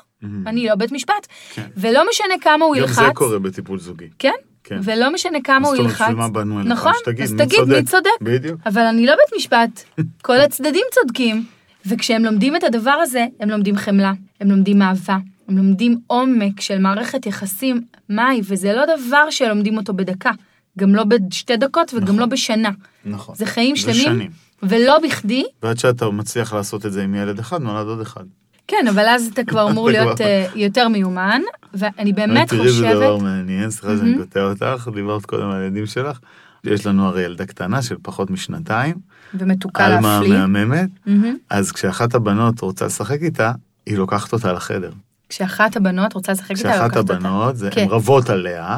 אני 0.48 0.66
לא 0.66 0.76
בית 0.76 0.92
משפט. 0.92 1.28
כן. 1.54 1.66
ולא 1.78 2.04
משנה 2.10 2.34
כמה 2.42 2.66
הוא 2.66 2.76
גם 2.76 2.82
ילחץ. 2.82 2.96
זה 2.96 3.12
קורה 3.14 3.40
בטיפול 3.40 3.80
זוגי. 3.80 4.10
כן? 4.20 4.34
כן. 4.64 4.80
ולא 4.84 5.14
משנה 5.14 5.38
כמה 5.44 5.68
הוא 5.68 5.76
זאת 5.76 5.80
אומרת, 5.80 5.92
ילחץ. 5.92 6.02
בשביל 6.02 6.18
מה 6.18 6.30
באנו 6.30 6.60
אליך? 6.60 6.72
נכון, 6.72 6.94
שתגיד 7.02 7.24
אז 7.24 7.34
מי 7.34 7.46
תגיד 7.46 7.60
מי 7.68 7.84
צודק. 7.84 8.10
בדיוק. 8.22 8.62
אבל 8.66 8.82
אני 8.82 9.06
לא 9.06 9.14
בית 9.14 9.38
משפט, 9.38 9.84
כל 10.28 10.38
הצדדים 10.38 10.84
צודקים. 10.92 11.46
וכשהם 11.86 12.26
לומדים 12.26 12.56
את 12.56 12.64
הדבר 12.64 12.92
הזה, 12.92 13.26
הם 13.40 13.50
לומדים 13.50 13.76
חמלה, 13.76 14.12
הם 14.42 14.50
לומדים 14.50 14.82
אהבה, 14.82 15.18
הם 15.48 15.58
לומדים 15.58 16.00
עומק 16.08 16.62
של 16.62 16.78
מערכת 16.80 17.26
יחסים, 17.26 17.82
מאי, 18.10 18.42
וזה 18.44 18.74
לא 18.74 18.84
דבר 18.86 19.30
שלומדים 19.30 19.78
אותו 19.78 19.94
בדקה, 19.94 20.32
גם 20.80 20.96
לא 20.96 21.04
בשתי 21.04 21.58
דקות 21.58 21.94
וגם 21.94 22.04
נכון. 22.04 22.20
לא 22.20 22.26
בשנה. 22.26 22.70
נכון. 23.06 23.36
זה 23.36 23.46
חיים 23.46 23.76
זה 23.76 23.94
שלמים, 23.94 24.04
שנים. 24.04 24.32
ולא 24.64 25.00
בכדי, 25.00 25.44
ועד 25.64 25.80
שאתה 25.80 26.10
מצליח 26.10 26.54
לעשות 26.54 26.86
את 26.86 26.92
זה 26.92 27.04
עם 27.04 27.16
ילד 27.16 27.40
אחד, 27.40 27.62
נולד 27.62 27.88
עוד 27.88 28.02
אחד. 28.02 28.24
כן, 28.70 28.88
אבל 28.90 29.06
אז 29.08 29.30
אתה 29.34 29.44
כבר 29.44 29.68
אמור 29.72 29.90
להיות 29.90 30.22
אה, 30.22 30.46
יותר 30.56 30.88
מיומן, 30.88 31.42
ואני 31.74 32.14
באמת 32.14 32.50
תראי, 32.50 32.72
זה 32.72 32.90
דבר 32.94 33.16
חושבת, 33.18 33.30
מעניין, 33.30 33.72
סליחה 33.72 33.98
שאני 33.98 34.18
קוטע 34.18 34.42
אותך, 34.44 34.90
דיברת 34.96 35.26
קודם 35.26 35.50
על 35.50 35.62
הילדים 35.62 35.86
שלך. 35.86 36.20
יש 36.64 36.86
לנו 36.88 37.06
הרי 37.08 37.22
ילדה 37.22 37.46
קטנה 37.46 37.82
של 37.82 37.96
פחות 38.02 38.30
משנתיים, 38.32 38.96
ומתוקה 39.34 39.86
עלמה 39.86 40.20
להפליא, 40.20 40.38
מהממת, 40.40 40.90
מהמם. 41.06 41.38
אז 41.50 41.72
כשאחת 41.72 42.16
הבנות 42.16 42.62
רוצה 42.62 42.86
לשחק 42.86 43.22
איתה, 43.22 43.52
היא 43.86 43.98
לוקחת 43.98 44.34
אותה 44.34 44.54
לחדר. 44.54 44.92
כשאחת 45.30 45.76
הבנות 45.76 46.14
רוצה 46.14 46.32
לשחק 46.32 46.50
איתה, 46.52 46.60
כשאחת 46.62 46.82
לוקחת 46.84 46.98
אותה. 46.98 47.14
הבנות, 47.14 47.58
זה- 47.58 47.70
כן. 47.72 47.82
הן 47.82 47.88
רבות 47.88 48.30
עליה, 48.30 48.78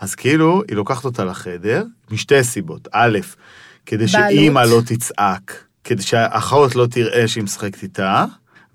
אז 0.00 0.14
כאילו, 0.14 0.62
היא 0.68 0.76
לוקחת 0.76 1.04
אותה 1.04 1.24
לחדר, 1.24 1.84
משתי 2.10 2.44
סיבות. 2.44 2.88
א', 2.92 3.18
כדי. 3.86 4.08
שאימא 4.08 4.60
לא 4.60 4.80
תצעק, 4.86 5.54
כדי 5.84 6.02
שהאחות 6.02 6.76
לא 6.76 6.86
תראה 6.86 7.28
שהיא 7.28 7.44
משחקת 7.44 7.82
איתה, 7.82 8.24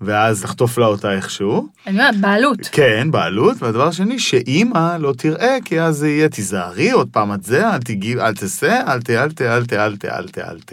ואז 0.00 0.42
תחטוף 0.42 0.78
לה 0.78 0.86
אותה 0.86 1.12
איכשהו. 1.12 1.68
אני 1.86 1.98
אומרת, 1.98 2.20
בעלות. 2.20 2.58
כן, 2.72 3.10
בעלות, 3.10 3.62
והדבר 3.62 3.86
השני, 3.86 4.18
שאימא 4.18 4.96
לא 5.00 5.12
תראה, 5.18 5.58
כי 5.64 5.80
אז 5.80 5.96
זה 5.96 6.08
יהיה, 6.08 6.28
תיזהרי, 6.28 6.90
עוד 6.90 7.08
פעם 7.12 7.32
את 7.34 7.44
זה, 7.44 7.70
אל 7.70 7.78
תגיב, 7.78 8.18
אל 8.18 8.34
תעשה, 8.34 8.80
אל 8.92 9.02
ת, 9.02 9.10
אל 9.10 9.32
ת, 9.32 9.42
אל 9.42 9.66
ת, 9.66 9.72
אל 9.72 9.96
ת, 9.96 10.04
אל 10.04 10.28
ת, 10.28 10.38
אל 10.38 10.60
ת. 10.60 10.72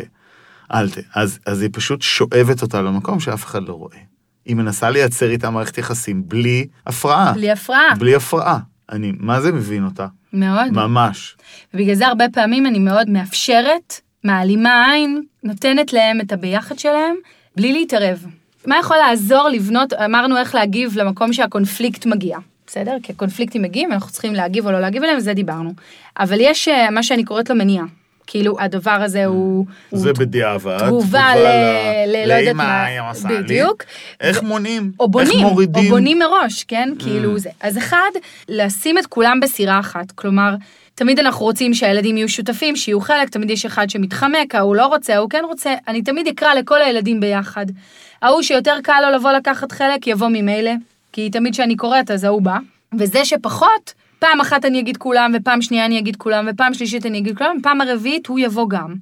אל 0.74 0.90
ת. 0.90 0.98
אז, 1.16 1.40
אז 1.46 1.62
היא 1.62 1.70
פשוט 1.74 2.02
שואבת 2.02 2.62
אותה 2.62 2.82
למקום 2.82 3.20
שאף 3.20 3.46
אחד 3.46 3.64
לא 3.68 3.74
רואה. 3.74 3.98
היא 4.46 4.56
מנסה 4.56 4.90
לייצר 4.90 5.30
איתה 5.30 5.50
מערכת 5.50 5.78
יחסים 5.78 6.24
בלי 6.28 6.68
הפרעה. 6.88 7.34
בלי 7.34 7.52
הפרעה, 7.52 7.96
בלי 8.00 8.16
הפרעה. 8.16 8.60
אני, 8.92 9.12
מה 9.20 9.42
זה 9.42 9.52
מבין 9.52 9.86
אותה? 9.86 10.08
מאוד. 10.34 10.72
ממש. 10.72 11.38
ובגלל 11.74 11.96
זה 11.96 12.08
הרבה 12.08 12.26
פעמים 12.34 12.66
אני 12.66 12.80
מאוד 12.80 13.10
מאפשרת, 13.10 14.02
מעלימה 14.24 14.92
עין, 14.92 15.24
נותנת 15.44 15.94
להם 15.94 16.22
את 16.22 16.32
הביחד 16.32 16.80
שלהם, 16.80 17.16
בלי 17.56 17.74
להתערב. 17.74 18.26
מה 18.66 18.78
יכול 18.80 18.98
לעזור 18.98 19.50
לבנות, 19.50 19.94
אמרנו 19.94 20.38
איך 20.38 20.56
להגיב 20.56 20.98
למקום 20.98 21.34
שהקונפליקט 21.34 22.06
מגיע, 22.06 22.38
בסדר? 22.68 22.98
כי 23.04 23.12
הקונפליקטים 23.12 23.62
מגיעים, 23.62 23.92
אנחנו 23.92 24.12
צריכים 24.12 24.34
להגיב 24.34 24.66
או 24.66 24.72
לא 24.72 24.80
להגיב 24.80 25.04
עליהם, 25.04 25.18
וזה 25.18 25.34
דיברנו. 25.34 25.74
אבל 26.20 26.38
יש 26.40 26.68
אה, 26.68 26.90
מה 26.92 27.04
שאני 27.04 27.24
קוראת 27.24 27.50
לו 27.50 27.56
מניעה. 27.56 27.86
כאילו, 28.28 28.60
הדבר 28.60 28.92
הזה 28.92 29.26
הוא... 29.26 29.66
זה 29.92 30.10
הוא 30.10 30.18
בדיעבד. 30.18 30.78
תגובה 30.88 31.36
ל... 31.36 31.48
ל... 32.08 32.28
לא 32.28 32.34
יודעת 32.34 32.56
מה. 32.56 32.86
בדיוק. 33.30 33.84
איך 34.22 34.44
מונים? 34.44 34.92
או 35.00 35.06
איך 35.06 35.12
בונים, 35.12 35.40
מורידים? 35.40 35.84
Mm. 35.84 35.86
או 35.86 35.90
בונים 35.90 36.20
מראש, 36.20 36.64
כן? 36.64 36.90
כאילו 37.00 37.40
זה. 37.40 37.50
אז 37.62 37.78
אחד, 37.78 38.10
לשים 38.50 38.98
את 38.98 39.06
כולם 39.06 39.40
בסירה 39.40 39.80
אחת. 39.80 40.12
כלומר, 40.12 40.56
תמיד 40.96 41.20
אנחנו 41.20 41.46
רוצים 41.46 41.74
שהילדים 41.74 42.18
יהיו 42.18 42.30
שותפים, 42.30 42.76
שיהיו 42.76 43.02
חלק, 43.02 43.30
תמיד 43.30 43.50
יש 43.50 43.66
אחד 43.66 43.90
שמתחמק, 43.90 44.56
ההוא 44.56 44.76
לא 44.76 44.86
רוצה, 44.86 45.16
ההוא 45.16 45.30
כן 45.30 45.44
רוצה. 45.48 45.74
אני 45.88 46.02
תמיד 46.02 46.28
אקרא 46.28 46.54
לכל 46.54 46.82
הילדים 46.82 47.20
ביחד. 47.20 47.66
ההוא 48.22 48.42
שיותר 48.42 48.76
קל 48.84 49.02
לו 49.06 49.16
לבוא 49.16 49.32
לקחת 49.32 49.72
חלק, 49.72 50.08
יבוא 50.08 50.28
ממילא, 50.28 50.72
כי 51.14 51.30
תמיד 51.30 51.54
כשאני 51.54 51.76
קוראת 51.76 52.12
אז 52.12 52.24
ההוא 52.24 52.42
בא. 52.42 52.58
וזה 53.00 53.26
שפחות, 53.26 53.94
פעם 54.20 54.42
אחת 54.42 54.66
אני 54.66 54.80
אגיד 54.80 54.98
כולם, 54.98 55.32
ופעם 55.36 55.62
שנייה 55.62 55.86
אני 55.86 56.00
אגיד 56.00 56.16
כולם, 56.16 56.48
ופעם 56.52 56.74
שלישית 56.74 57.06
אני 57.06 57.18
אגיד 57.18 57.38
כולם, 57.38 57.58
ופעם 57.60 57.82
הרביעית 57.82 58.28
הוא 58.28 58.40
יבוא 58.40 58.70
גם. 58.70 58.96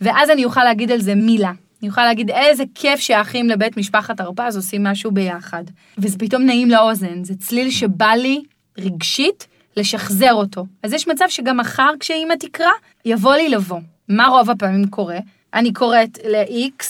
ואז 0.00 0.30
אני 0.30 0.44
אוכל 0.44 0.64
להגיד 0.64 0.92
על 0.92 1.00
זה 1.00 1.14
מילה. 1.14 1.52
אני 1.82 1.88
יכולה 1.88 2.06
להגיד 2.06 2.30
איזה 2.30 2.64
כיף 2.74 3.00
שהאחים 3.00 3.48
לבית 3.48 3.76
משפחת 3.76 4.20
הרפז 4.20 4.56
עושים 4.56 4.84
משהו 4.84 5.10
ביחד. 5.10 5.64
וזה 5.98 6.18
פתאום 6.18 6.42
נעים 6.42 6.70
לאוזן, 6.70 7.24
זה 7.24 7.34
צליל 7.34 7.70
שבא 7.70 8.10
לי 8.10 8.42
רגשית 8.78 9.46
לשחזר 9.76 10.32
אותו. 10.32 10.66
אז 10.82 10.92
יש 10.92 11.08
מצב 11.08 11.24
שגם 11.28 11.56
מחר 11.56 11.90
כשאימא 12.00 12.34
תקרא, 12.34 12.70
יבוא 13.04 13.34
לי 13.34 13.48
לבוא. 13.48 13.80
מה 14.08 14.26
רוב 14.26 14.50
הפעמים 14.50 14.86
קורה? 14.86 15.18
אני 15.54 15.72
קוראת 15.72 16.18
ל-X, 16.24 16.84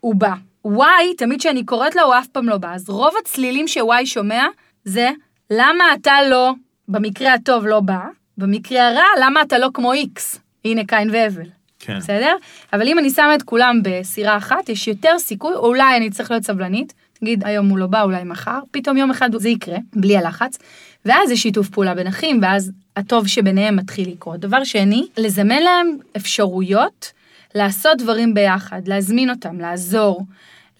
הוא 0.00 0.14
בא. 0.14 0.34
Y, 0.66 1.16
תמיד 1.18 1.40
כשאני 1.40 1.64
קוראת 1.64 1.96
לו, 1.96 2.02
הוא 2.02 2.14
אף 2.18 2.26
פעם 2.26 2.48
לא 2.48 2.56
בא. 2.56 2.74
אז 2.74 2.90
רוב 2.90 3.14
הצלילים 3.20 3.68
ש-Y 3.68 4.04
שומע 4.06 4.44
זה, 4.84 5.10
למה 5.50 5.84
אתה 5.94 6.12
לא, 6.30 6.52
במקרה 6.88 7.34
הטוב 7.34 7.66
לא 7.66 7.80
בא, 7.80 8.00
במקרה 8.38 8.88
הרע, 8.88 9.04
למה 9.20 9.42
אתה 9.42 9.58
לא 9.58 9.68
כמו 9.74 9.92
X? 9.92 10.38
הנה 10.64 10.84
קין 10.84 11.10
והבל. 11.10 11.46
כן. 11.78 11.98
בסדר? 11.98 12.34
אבל 12.72 12.88
אם 12.88 12.98
אני 12.98 13.10
שמה 13.10 13.34
את 13.34 13.42
כולם 13.42 13.80
בסירה 13.84 14.36
אחת, 14.36 14.68
יש 14.68 14.88
יותר 14.88 15.18
סיכוי, 15.18 15.54
אולי 15.54 15.96
אני 15.96 16.10
צריך 16.10 16.30
להיות 16.30 16.44
סבלנית, 16.44 16.92
נגיד 17.22 17.46
היום 17.46 17.68
הוא 17.68 17.78
לא 17.78 17.86
בא, 17.86 18.02
אולי 18.02 18.24
מחר, 18.24 18.58
פתאום 18.70 18.96
יום 18.96 19.10
אחד 19.10 19.30
זה 19.36 19.48
יקרה, 19.48 19.78
בלי 19.96 20.16
הלחץ, 20.16 20.58
ואז 21.04 21.30
יש 21.30 21.42
שיתוף 21.42 21.68
פעולה 21.68 21.94
בין 21.94 22.06
אחים, 22.06 22.38
ואז 22.42 22.72
הטוב 22.96 23.26
שביניהם 23.26 23.76
מתחיל 23.76 24.10
לקרות. 24.10 24.40
דבר 24.40 24.64
שני, 24.64 25.06
לזמן 25.16 25.62
להם 25.62 25.96
אפשרויות 26.16 27.12
לעשות 27.54 27.98
דברים 27.98 28.34
ביחד, 28.34 28.88
להזמין 28.88 29.30
אותם, 29.30 29.60
לעזור, 29.60 30.22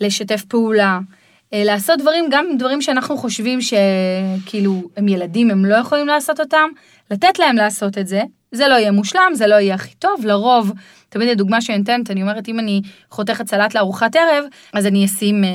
לשתף 0.00 0.44
פעולה. 0.44 1.00
אה, 1.54 1.64
לעשות 1.64 1.98
דברים, 1.98 2.24
גם 2.30 2.46
דברים 2.58 2.82
שאנחנו 2.82 3.16
חושבים 3.16 3.58
שכאילו 3.60 4.82
הם 4.96 5.08
ילדים, 5.08 5.50
הם 5.50 5.64
לא 5.64 5.74
יכולים 5.74 6.06
לעשות 6.06 6.40
אותם, 6.40 6.68
לתת 7.10 7.38
להם 7.38 7.56
לעשות 7.56 7.98
את 7.98 8.06
זה. 8.06 8.22
זה 8.52 8.68
לא 8.68 8.74
יהיה 8.74 8.92
מושלם, 8.92 9.32
זה 9.34 9.46
לא 9.46 9.54
יהיה 9.54 9.74
הכי 9.74 9.94
טוב, 9.94 10.26
לרוב, 10.26 10.72
תמיד 11.08 11.28
הדוגמה 11.28 11.60
שאני 11.60 11.78
נותנת, 11.78 12.10
אני 12.10 12.22
אומרת, 12.22 12.48
אם 12.48 12.58
אני 12.58 12.80
חותכת 13.10 13.48
סלט 13.48 13.74
לארוחת 13.74 14.16
ערב, 14.16 14.44
אז 14.72 14.86
אני 14.86 15.04
אשים 15.04 15.44
אה, 15.44 15.50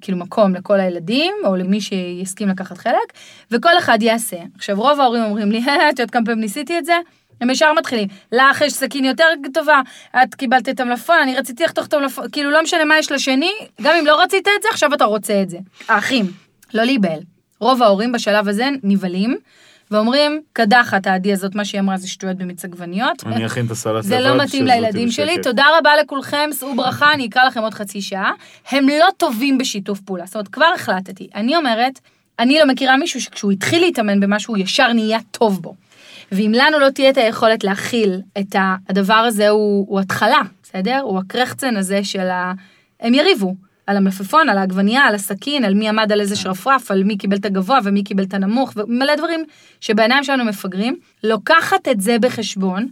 כאילו 0.00 0.18
מקום 0.18 0.54
לכל 0.54 0.80
הילדים, 0.80 1.34
או 1.44 1.56
למי 1.56 1.80
שיסכים 1.80 2.48
לקחת 2.48 2.78
חלק, 2.78 3.12
וכל 3.50 3.78
אחד 3.78 3.98
יעשה. 4.02 4.36
עכשיו, 4.54 4.76
רוב 4.76 5.00
ההורים 5.00 5.22
אומרים 5.24 5.52
לי, 5.52 5.58
"אה, 5.68 5.90
את 5.90 5.98
יודעת 5.98 6.10
כמה 6.10 6.24
פעמים 6.24 6.40
ניסיתי 6.40 6.78
את 6.78 6.84
זה? 6.84 6.94
הם 7.40 7.50
ישר 7.50 7.72
מתחילים. 7.72 8.08
לך 8.32 8.60
יש 8.60 8.72
סכין 8.72 9.04
יותר 9.04 9.24
טובה, 9.54 9.80
את 10.22 10.34
קיבלת 10.34 10.68
את 10.68 10.80
המלפון, 10.80 11.16
אני 11.22 11.36
רציתי 11.36 11.64
לחתוך 11.64 11.86
את 11.86 11.94
המלפון, 11.94 12.24
כאילו 12.32 12.50
לא 12.50 12.62
משנה 12.62 12.84
מה 12.84 12.98
יש 12.98 13.12
לשני, 13.12 13.52
גם 13.82 13.94
אם 14.00 14.06
לא 14.06 14.22
רצית 14.22 14.48
את 14.48 14.62
זה, 14.62 14.68
עכשיו 14.72 14.94
אתה 14.94 15.04
רוצה 15.04 15.42
את 15.42 15.50
זה. 15.50 15.58
האחים, 15.88 16.26
לא 16.74 16.82
להיבהל. 16.82 17.20
רוב 17.60 17.82
ההורים 17.82 18.12
בשלב 18.12 18.48
הזה 18.48 18.68
נבהלים, 18.82 19.36
ואומרים, 19.90 20.40
קדחת 20.52 21.06
העדי 21.06 21.32
הזאת, 21.32 21.54
מה 21.54 21.64
שהיא 21.64 21.80
אמרה 21.80 21.96
זה 21.96 22.08
שטויות 22.08 22.36
במיץ 22.36 22.64
עגבניות. 22.64 23.24
אני 23.26 23.46
אכין 23.46 23.66
את 23.66 23.70
הסלט 23.70 24.04
זה 24.04 24.20
לא 24.20 24.44
מתאים 24.44 24.66
לילדים 24.66 25.10
שלי, 25.10 25.42
תודה 25.42 25.64
רבה 25.78 25.90
לכולכם, 26.02 26.50
שאו 26.60 26.76
ברכה, 26.76 27.12
אני 27.12 27.26
אקרא 27.26 27.44
לכם 27.44 27.60
עוד 27.60 27.74
חצי 27.74 28.00
שעה. 28.00 28.32
הם 28.70 28.88
לא 28.88 29.06
טובים 29.16 29.58
בשיתוף 29.58 30.00
פעולה, 30.00 30.26
זאת 30.26 30.34
אומרת, 30.34 30.48
כבר 30.48 30.70
החלטתי. 30.74 31.28
אני 31.34 31.56
אומרת, 31.56 32.00
אני 32.38 32.58
לא 32.58 32.66
מכירה 32.66 32.96
מישהו 32.96 33.20
שכשהוא 33.20 33.52
התחיל 33.52 33.80
להתאמן 33.80 34.20
במשהו, 34.20 34.54
הוא 34.54 34.62
ישר 34.62 34.92
נהיה 34.92 35.18
טוב 35.30 35.62
בו. 35.62 35.74
ואם 36.32 36.52
לנו 36.54 36.78
לא 36.78 36.90
תהיה 36.90 37.10
את 37.10 37.16
היכולת 37.16 37.64
להכיל 37.64 38.20
את 38.38 38.56
הדבר 38.88 39.14
הזה, 39.14 39.48
הוא, 39.48 39.86
הוא 39.88 40.00
התחלה, 40.00 40.40
בסדר? 40.62 41.00
הוא 41.02 41.18
הקרחצן 41.18 41.76
הזה 41.76 42.04
של 42.04 42.28
ה... 42.30 42.52
הם 43.00 43.14
יריבו. 43.14 43.54
על 43.88 43.96
המלפפון, 43.96 44.48
על 44.48 44.58
העגבנייה, 44.58 45.02
על 45.02 45.14
הסכין, 45.14 45.64
על 45.64 45.74
מי 45.74 45.88
עמד 45.88 46.12
על 46.12 46.20
איזה 46.20 46.36
שרפרף, 46.36 46.90
על 46.90 47.04
מי 47.04 47.18
קיבל 47.18 47.36
את 47.36 47.44
הגבוה 47.44 47.78
ומי 47.84 48.04
קיבל 48.04 48.22
את 48.22 48.34
הנמוך, 48.34 48.72
ומלא 48.76 49.14
דברים 49.14 49.44
שבעיניים 49.80 50.24
שלנו 50.24 50.44
מפגרים. 50.44 50.96
לוקחת 51.24 51.88
את 51.88 52.00
זה 52.00 52.16
בחשבון, 52.18 52.88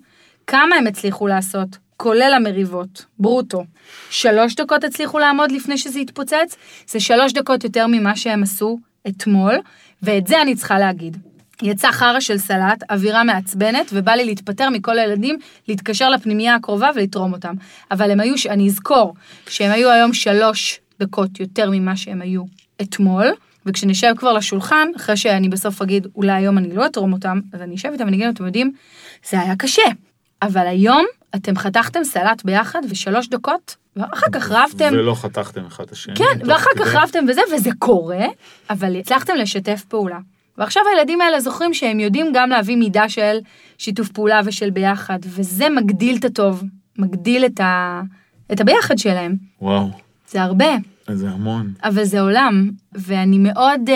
כמה 0.47 0.76
הם 0.76 0.87
הצליחו 0.87 1.26
לעשות, 1.26 1.68
כולל 1.97 2.32
המריבות, 2.37 3.05
ברוטו. 3.18 3.64
שלוש 4.11 4.55
דקות 4.55 4.84
הצליחו 4.84 5.18
לעמוד 5.18 5.53
לפני 5.53 5.78
שזה 5.78 6.01
יתפוצץ, 6.01 6.57
זה 6.89 7.01
שלוש 7.01 7.32
דקות 7.32 7.64
יותר 7.64 7.87
ממה 7.87 8.16
שהם 8.16 8.43
עשו 8.43 8.78
אתמול, 9.09 9.55
ואת 10.03 10.26
זה 10.26 10.43
אני 10.43 10.55
צריכה 10.55 10.78
להגיד. 10.78 11.16
יצא 11.62 11.92
חרא 11.92 12.20
של 12.20 12.38
סלט, 12.38 12.82
אווירה 12.90 13.24
מעצבנת, 13.24 13.90
ובא 13.92 14.12
לי 14.12 14.24
להתפטר 14.24 14.70
מכל 14.70 14.98
הילדים, 14.98 15.38
להתקשר 15.68 16.11
לפנימייה 16.11 16.54
הקרובה 16.54 16.90
ולתרום 16.94 17.32
אותם. 17.32 17.54
אבל 17.90 18.11
הם 18.11 18.20
היו, 18.20 18.34
אני 18.48 18.66
אזכור, 18.68 19.14
שהם 19.48 19.72
היו 19.72 19.90
היום 19.90 20.12
שלוש 20.12 20.80
דקות 21.00 21.40
יותר 21.40 21.70
ממה 21.70 21.96
שהם 21.96 22.22
היו 22.22 22.42
אתמול, 22.82 23.26
וכשנשב 23.66 24.12
כבר 24.16 24.32
לשולחן, 24.32 24.88
אחרי 24.96 25.16
שאני 25.16 25.48
בסוף 25.48 25.82
אגיד, 25.82 26.07
אולי 26.16 26.32
היום 26.32 26.59
אני 26.59 26.74
לא 26.74 26.86
אתרום 26.86 27.12
אותם, 27.12 27.40
אז 27.52 27.62
אני 27.62 27.74
אשב 27.74 27.88
איתם 27.92 28.04
ואני 28.04 28.16
אגיד, 28.16 28.28
אתם 28.28 28.46
יודעים, 28.46 28.72
זה 29.30 29.40
היה 29.40 29.57
קשה. 29.57 29.82
אבל 30.42 30.66
היום 30.66 31.04
אתם 31.34 31.57
חתכתם 31.57 32.04
סלט 32.04 32.44
ביחד 32.44 32.80
ושלוש 32.90 33.28
דקות, 33.28 33.76
ואחר 33.96 34.26
כך 34.32 34.50
רבתם. 34.50 34.88
ולא 34.92 35.14
חתכתם 35.14 35.66
אחד 35.66 35.84
את 35.84 35.92
השני. 35.92 36.16
כן, 36.16 36.46
ואחר 36.46 36.70
כך 36.78 36.94
רבתם 36.94 37.24
וזה, 37.28 37.40
וזה 37.54 37.70
קורה, 37.78 38.26
אבל 38.70 38.96
הצלחתם 38.96 39.34
לשתף 39.34 39.84
פעולה. 39.88 40.18
ועכשיו 40.59 40.82
הילדים 40.92 41.20
האלה 41.20 41.40
זוכרים 41.40 41.74
שהם 41.74 42.00
יודעים 42.00 42.26
גם 42.34 42.50
להביא 42.50 42.76
מידה 42.76 43.09
של 43.09 43.38
שיתוף 43.78 44.09
פעולה 44.09 44.40
ושל 44.44 44.70
ביחד, 44.70 45.18
וזה 45.24 45.68
מגדיל 45.68 46.16
את 46.16 46.24
הטוב, 46.24 46.64
מגדיל 46.98 47.44
את, 47.46 47.61
ה... 47.61 48.02
את 48.52 48.61
הביחד 48.61 48.98
שלהם. 48.98 49.36
וואו. 49.61 49.88
זה 50.28 50.42
הרבה. 50.42 50.76
זה 51.11 51.30
המון. 51.30 51.72
אבל 51.84 52.04
זה 52.04 52.20
עולם, 52.20 52.70
ואני 52.92 53.38
מאוד 53.38 53.80
uh, 53.88 53.92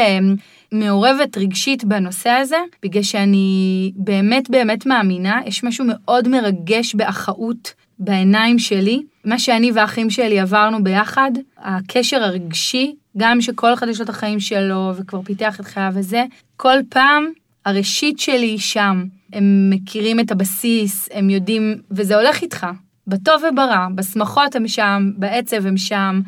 מעורבת 0.73 1.39
רגשית 1.39 1.85
בנושא 1.85 2.31
הזה, 2.31 2.57
בגלל 2.83 3.03
שאני 3.03 3.93
באמת 3.97 4.51
באמת 4.51 4.87
מאמינה, 4.87 5.41
יש 5.47 5.65
משהו 5.65 5.85
מאוד 5.89 6.29
מרגש 6.29 6.95
באחאות 6.95 7.75
בעיניים 7.99 8.59
שלי. 8.59 9.03
מה 9.25 9.39
שאני 9.39 9.73
והאחים 9.73 10.11
שלי 10.11 10.41
עברנו 10.41 10.85
ביחד, 10.85 11.31
הקשר 11.59 12.23
הרגשי, 12.23 12.95
גם 13.17 13.41
שכל 13.41 13.75
אחד 13.75 13.89
יש 13.89 13.99
לו 13.99 14.05
את 14.05 14.09
החיים 14.09 14.41
שלו 14.41 14.93
וכבר 14.97 15.23
פיתח 15.23 15.61
את 15.61 15.65
חייו 15.65 15.93
וזה, 15.95 16.25
כל 16.57 16.77
פעם 16.89 17.27
הראשית 17.67 18.19
שלי 18.19 18.47
היא 18.47 18.59
שם. 18.59 19.05
הם 19.33 19.71
מכירים 19.71 20.21
את 20.21 20.31
הבסיס, 20.31 21.09
הם 21.13 21.31
יודעים, 21.31 21.75
וזה 21.91 22.17
הולך 22.17 22.43
איתך, 22.43 22.67
בטוב 23.07 23.43
וברע, 23.53 23.87
בשמחות 23.95 24.57
הם 24.57 24.69
שם, 24.69 25.11
בעצב 25.17 25.67
הם 25.67 25.77
שם, 25.77 26.21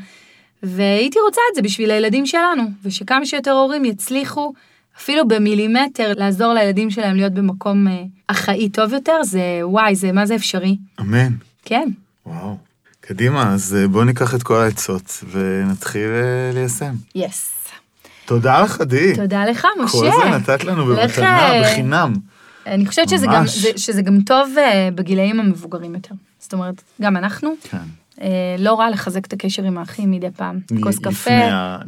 והייתי 0.63 1.19
רוצה 1.27 1.41
את 1.51 1.55
זה 1.55 1.63
בשביל 1.63 1.91
הילדים 1.91 2.27
שלנו, 2.27 2.63
ושכמה 2.83 3.27
שיותר 3.27 3.51
הורים 3.51 3.85
יצליחו 3.85 4.53
אפילו 4.97 5.29
במילימטר 5.29 6.13
לעזור 6.17 6.53
לילדים 6.53 6.91
שלהם 6.91 7.17
להיות 7.17 7.33
במקום 7.33 7.89
אה, 7.89 8.03
אחאי 8.27 8.69
טוב 8.69 8.93
יותר, 8.93 9.23
זה 9.23 9.61
וואי, 9.63 9.95
זה 9.95 10.13
מה 10.13 10.27
זה 10.27 10.35
אפשרי. 10.35 10.77
אמן. 11.01 11.33
כן. 11.65 11.89
וואו. 12.27 12.72
קדימה, 13.07 13.53
אז 13.53 13.77
אה, 13.79 13.89
בואו 13.89 14.05
ניקח 14.05 14.35
את 14.35 14.43
כל 14.43 14.61
העצות 14.61 15.25
ונתחיל 15.31 16.09
אה, 16.09 16.51
ליישם. 16.55 16.95
יס. 17.15 17.53
תודה 18.25 18.63
לך, 18.63 18.81
די. 18.81 19.17
תודה 19.17 19.45
לך, 19.45 19.67
משה. 19.83 19.93
כל 19.93 20.11
זה 20.23 20.31
נתת 20.31 20.65
לנו 20.65 20.87
במתנה, 20.87 21.51
בחינם. 21.63 22.13
אני 22.67 22.87
חושבת 22.87 23.09
שזה 23.09 23.27
גם, 23.27 23.45
שזה 23.77 24.03
גם 24.03 24.19
טוב 24.27 24.55
בגילאים 24.95 25.41
המבוגרים 25.41 25.95
יותר. 25.95 26.15
זאת 26.39 26.53
אומרת, 26.53 26.83
גם 27.03 27.17
אנחנו. 27.17 27.55
כן. 27.71 27.79
אה, 28.21 28.29
לא 28.59 28.75
רע 28.75 28.91
לחזק 28.91 29.27
את 29.27 29.33
הקשר 29.33 29.63
עם 29.63 29.79
האחים 29.79 30.11
מדי 30.11 30.31
פעם. 30.37 30.59
כוס 30.81 30.99
קפה, 30.99 31.31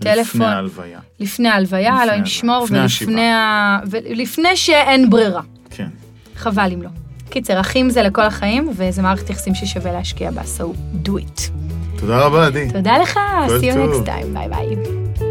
טלפון. 0.01 0.21
לפני 0.21 0.47
ההלוויה. 0.47 1.01
לפני 1.21 1.49
ההלוויה, 1.49 2.03
אלוהים 2.03 2.23
ישמור, 2.23 2.67
ולפני 2.71 3.33
ה... 3.33 3.79
ולפני 3.91 4.57
שאין 4.57 5.11
ברירה. 5.11 5.43
כן. 5.71 5.89
חבל 6.37 6.73
אם 6.73 6.83
לא. 6.83 6.89
קיצר, 7.35 7.61
אחים 7.61 7.91
זה 7.91 8.03
לכל 8.03 8.23
החיים, 8.23 8.71
וזה 8.77 9.03
מערכת 9.03 9.31
יחסים 9.31 9.55
ששווה 9.55 9.93
להשקיע 9.93 10.31
בה, 10.31 10.43
so 10.59 10.63
do 11.07 11.11
it. 11.11 11.51
תודה 11.97 12.19
רבה, 12.19 12.47
עדי. 12.47 12.69
תודה 12.73 12.99
לך, 12.99 13.21
see 13.47 13.63
you 13.63 13.77
next 13.77 14.07
time, 14.07 14.27
ביי 14.35 14.49
ביי. 14.49 15.24